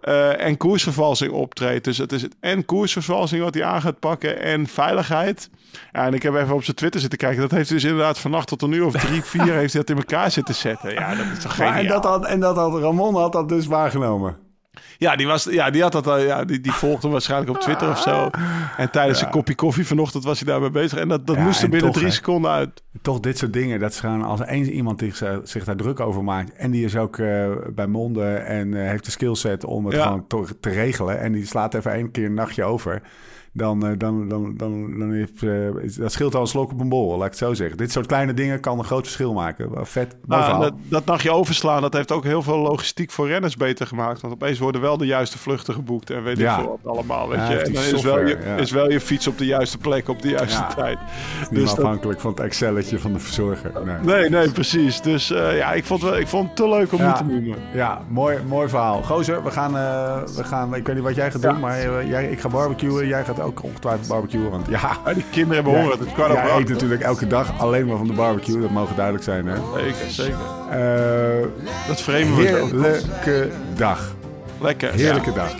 Eh, 0.00 0.46
en 0.46 0.56
koersvervalsing 0.56 1.32
optreedt. 1.32 1.84
Dus 1.84 1.98
het 1.98 2.12
is 2.12 2.22
het 2.22 2.36
en 2.40 2.64
koersvervalsing 2.64 3.42
wat 3.42 3.54
hij 3.54 3.64
aan 3.64 3.80
gaat 3.80 3.98
pakken 3.98 4.40
en 4.40 4.66
veiligheid. 4.66 5.50
Ja, 5.92 6.06
en 6.06 6.14
ik 6.14 6.22
heb 6.22 6.34
even 6.34 6.54
op 6.54 6.64
zijn 6.64 6.76
Twitter 6.76 7.00
zitten 7.00 7.18
kijken. 7.18 7.40
Dat 7.40 7.50
heeft 7.50 7.68
dus 7.68 7.84
inderdaad 7.84 8.18
vannacht 8.18 8.48
tot 8.48 8.62
een 8.62 8.72
uur 8.72 8.84
of 8.84 8.92
drie, 8.92 9.22
vier 9.34 9.52
heeft 9.52 9.72
hij 9.72 9.82
dat 9.82 9.90
in 9.90 9.96
elkaar 9.96 10.30
zitten 10.30 10.54
zetten. 10.54 10.92
Ja, 10.92 11.14
dat 11.14 11.26
is 11.32 11.42
toch 11.42 11.58
Maar 11.58 11.66
geniaal. 11.66 11.82
en, 11.82 11.88
dat 11.88 12.04
had, 12.04 12.26
en 12.26 12.40
dat 12.40 12.56
had 12.56 12.80
Ramon 12.80 13.14
had 13.14 13.32
dat 13.32 13.48
dus 13.48 13.66
waargenomen. 13.66 14.36
Ja, 14.98 15.16
die, 15.16 15.26
was, 15.26 15.44
ja, 15.44 15.70
die 15.70 15.82
had 15.82 15.92
dat 15.92 16.06
al, 16.06 16.18
ja, 16.18 16.44
die, 16.44 16.60
die 16.60 16.72
volgde 16.72 17.00
hem 17.00 17.10
waarschijnlijk 17.10 17.50
op 17.50 17.60
Twitter 17.60 17.90
of 17.90 18.00
zo. 18.00 18.30
En 18.76 18.90
tijdens 18.90 19.20
een 19.20 19.30
kopje 19.30 19.54
koffie 19.54 19.86
vanochtend 19.86 20.24
was 20.24 20.40
hij 20.40 20.48
daarmee 20.48 20.70
bezig. 20.70 20.98
En 20.98 21.08
dat, 21.08 21.26
dat 21.26 21.36
moest 21.36 21.58
er 21.58 21.64
en 21.64 21.70
binnen 21.70 21.88
toch, 21.88 21.98
drie 21.98 22.08
hè. 22.08 22.14
seconden 22.14 22.50
uit. 22.50 22.82
Toch 23.02 23.20
dit 23.20 23.38
soort 23.38 23.52
dingen, 23.52 23.80
dat 23.80 23.90
is 23.90 24.00
gewoon 24.00 24.22
als 24.22 24.40
eens 24.40 24.68
iemand 24.68 24.98
die 24.98 25.14
zich, 25.14 25.40
zich 25.42 25.64
daar 25.64 25.76
druk 25.76 26.00
over 26.00 26.24
maakt 26.24 26.52
en 26.52 26.70
die 26.70 26.84
is 26.84 26.96
ook 26.96 27.18
eh, 27.18 27.50
bij 27.74 27.86
monden 27.86 28.46
en 28.46 28.74
eh, 28.74 28.88
heeft 28.88 29.04
de 29.04 29.10
skillset 29.10 29.64
om 29.64 29.86
het 29.86 29.94
gewoon 29.94 30.26
te, 30.26 30.44
te 30.60 30.70
regelen 30.70 31.20
en 31.20 31.32
die 31.32 31.46
slaat 31.46 31.74
even 31.74 31.92
één 31.92 32.10
keer 32.10 32.24
een 32.24 32.34
nachtje 32.34 32.64
over, 32.64 33.02
dan, 33.56 33.86
eh, 33.86 33.92
dan, 33.98 34.28
dan, 34.28 34.54
dan, 34.56 34.98
dan 34.98 35.12
heeft, 35.12 35.42
eh, 35.42 35.50
dat 35.98 36.12
scheelt 36.12 36.34
al 36.34 36.40
een 36.40 36.46
slok 36.46 36.72
op 36.72 36.80
een 36.80 36.88
bol, 36.88 37.10
laat 37.10 37.24
ik 37.24 37.30
het 37.30 37.36
zo 37.38 37.54
zeggen. 37.54 37.76
Dit 37.76 37.92
soort 37.92 38.06
kleine 38.06 38.34
dingen 38.34 38.60
kan 38.60 38.78
een 38.78 38.84
groot 38.84 39.02
verschil 39.04 39.32
maken. 39.32 39.70
Vet, 39.86 40.08
mooi 40.08 40.20
Nou, 40.26 40.42
verhaal. 40.42 40.60
dat, 40.60 40.72
dat 40.88 41.04
nachtje 41.04 41.30
overslaan, 41.32 41.82
dat 41.82 41.92
heeft 41.92 42.12
ook 42.12 42.24
heel 42.24 42.42
veel 42.42 42.58
logistiek 42.58 43.10
voor 43.10 43.28
renners 43.28 43.56
beter 43.56 43.86
gemaakt. 43.86 44.20
Want 44.20 44.34
opeens 44.34 44.58
worden 44.58 44.80
wel 44.80 44.96
de 44.96 45.06
juiste 45.06 45.38
vluchten 45.38 45.74
geboekt 45.74 46.10
en 46.10 46.22
weet 46.22 46.38
Ja. 46.38 46.54
ik 46.56 46.60
veel 46.62 46.78
wat 46.82 46.94
allemaal. 46.96 47.28
Weet 47.28 47.38
Ja, 47.38 47.50
je. 47.50 47.58
En 47.58 47.72
dan 47.72 47.82
is 47.82 48.02
wel, 48.02 48.20
je, 48.26 48.38
ja. 48.44 48.56
is 48.56 48.70
wel 48.70 48.90
je 48.90 49.00
fiets 49.00 49.26
op 49.26 49.38
de 49.38 49.46
juiste 49.46 49.78
plek, 49.78 50.08
op 50.08 50.22
de 50.22 50.28
juiste 50.28 50.60
Ja. 50.60 50.74
tijd. 50.74 50.98
Niet 51.50 51.60
Dus 51.60 51.68
dat- 51.68 51.78
afhankelijk 51.78 52.20
van 52.20 52.30
het 52.30 52.40
Excelletje 52.40 52.98
van 52.98 53.12
de 53.12 53.18
verzorger. 53.18 53.72
Nee. 53.84 53.96
Nee, 54.20 54.30
nee, 54.30 54.50
precies. 54.50 55.00
Dus 55.00 55.30
eh, 55.30 55.56
ja, 55.56 55.72
ik 55.72 55.84
vond, 55.84 56.02
wel, 56.02 56.16
ik 56.16 56.26
vond 56.28 56.46
het 56.46 56.56
te 56.56 56.68
leuk 56.68 56.92
om 56.92 56.98
Ja. 56.98 57.12
te 57.12 57.24
noemen. 57.24 57.56
Ja, 57.74 58.00
mooi, 58.08 58.38
mooi 58.48 58.68
verhaal. 58.68 59.02
Gozer, 59.02 59.42
we 59.42 59.50
gaan, 59.50 59.76
eh, 59.76 60.22
we 60.36 60.44
gaan, 60.44 60.74
ik 60.74 60.86
weet 60.86 60.94
niet 60.94 61.04
wat 61.04 61.14
jij 61.14 61.30
gaat 61.30 61.42
doen, 61.42 61.60
maar 61.60 62.06
jij, 62.06 62.28
ik 62.30 62.40
ga 62.40 62.48
barbecuen. 62.48 63.06
Jij 63.06 63.24
gaat 63.24 63.40
ook 63.46 63.62
ongetwijfeld 63.62 64.08
barbecuen, 64.08 64.50
want 64.50 64.66
ja... 64.68 64.80
Ja, 65.04 65.12
die 65.14 65.24
kinderen 65.30 65.54
hebben 65.64 65.80
honger. 65.80 65.98
Het 65.98 66.06
is 66.06 66.12
kwart 66.12 66.30
over 66.30 66.56
eet 66.58 66.68
natuurlijk 66.68 67.02
elke 67.02 67.26
dag 67.26 67.60
alleen 67.60 67.86
maar 67.86 67.96
van 67.96 68.06
de 68.06 68.12
barbecue. 68.12 68.60
Dat 68.60 68.70
mogen 68.70 68.96
duidelijk 68.96 69.24
zijn, 69.24 69.46
hè? 69.46 69.56
Zeker, 69.76 70.10
zeker. 70.10 70.36
Eh, 70.70 71.46
Dat 71.88 72.00
vreemde 72.00 72.42
we 72.42 72.60
ook. 72.60 72.70
heerlijke 72.70 73.48
dag. 73.76 74.14
Lekker. 74.60 74.92
Heerlijke 74.92 75.32
dag. 75.32 75.52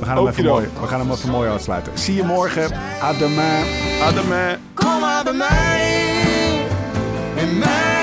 We 0.00 0.06
gaan, 0.06 0.16
hem 0.16 0.26
even 0.26 0.44
mooi, 0.44 0.68
we 0.80 0.86
gaan 0.86 1.00
hem 1.00 1.10
even 1.10 1.30
mooi 1.30 1.50
afsluiten. 1.50 1.92
Zie 1.98 2.14
je 2.14 2.22
morgen. 2.24 2.70
À 3.02 3.12
demain. 3.18 3.64
Ja. 3.98 4.06
Adem, 4.06 4.58
Kom 4.74 5.00
maar 5.00 5.24
bij 5.24 5.32
mij, 5.32 6.02
in 7.36 7.58
mijn 7.58 7.99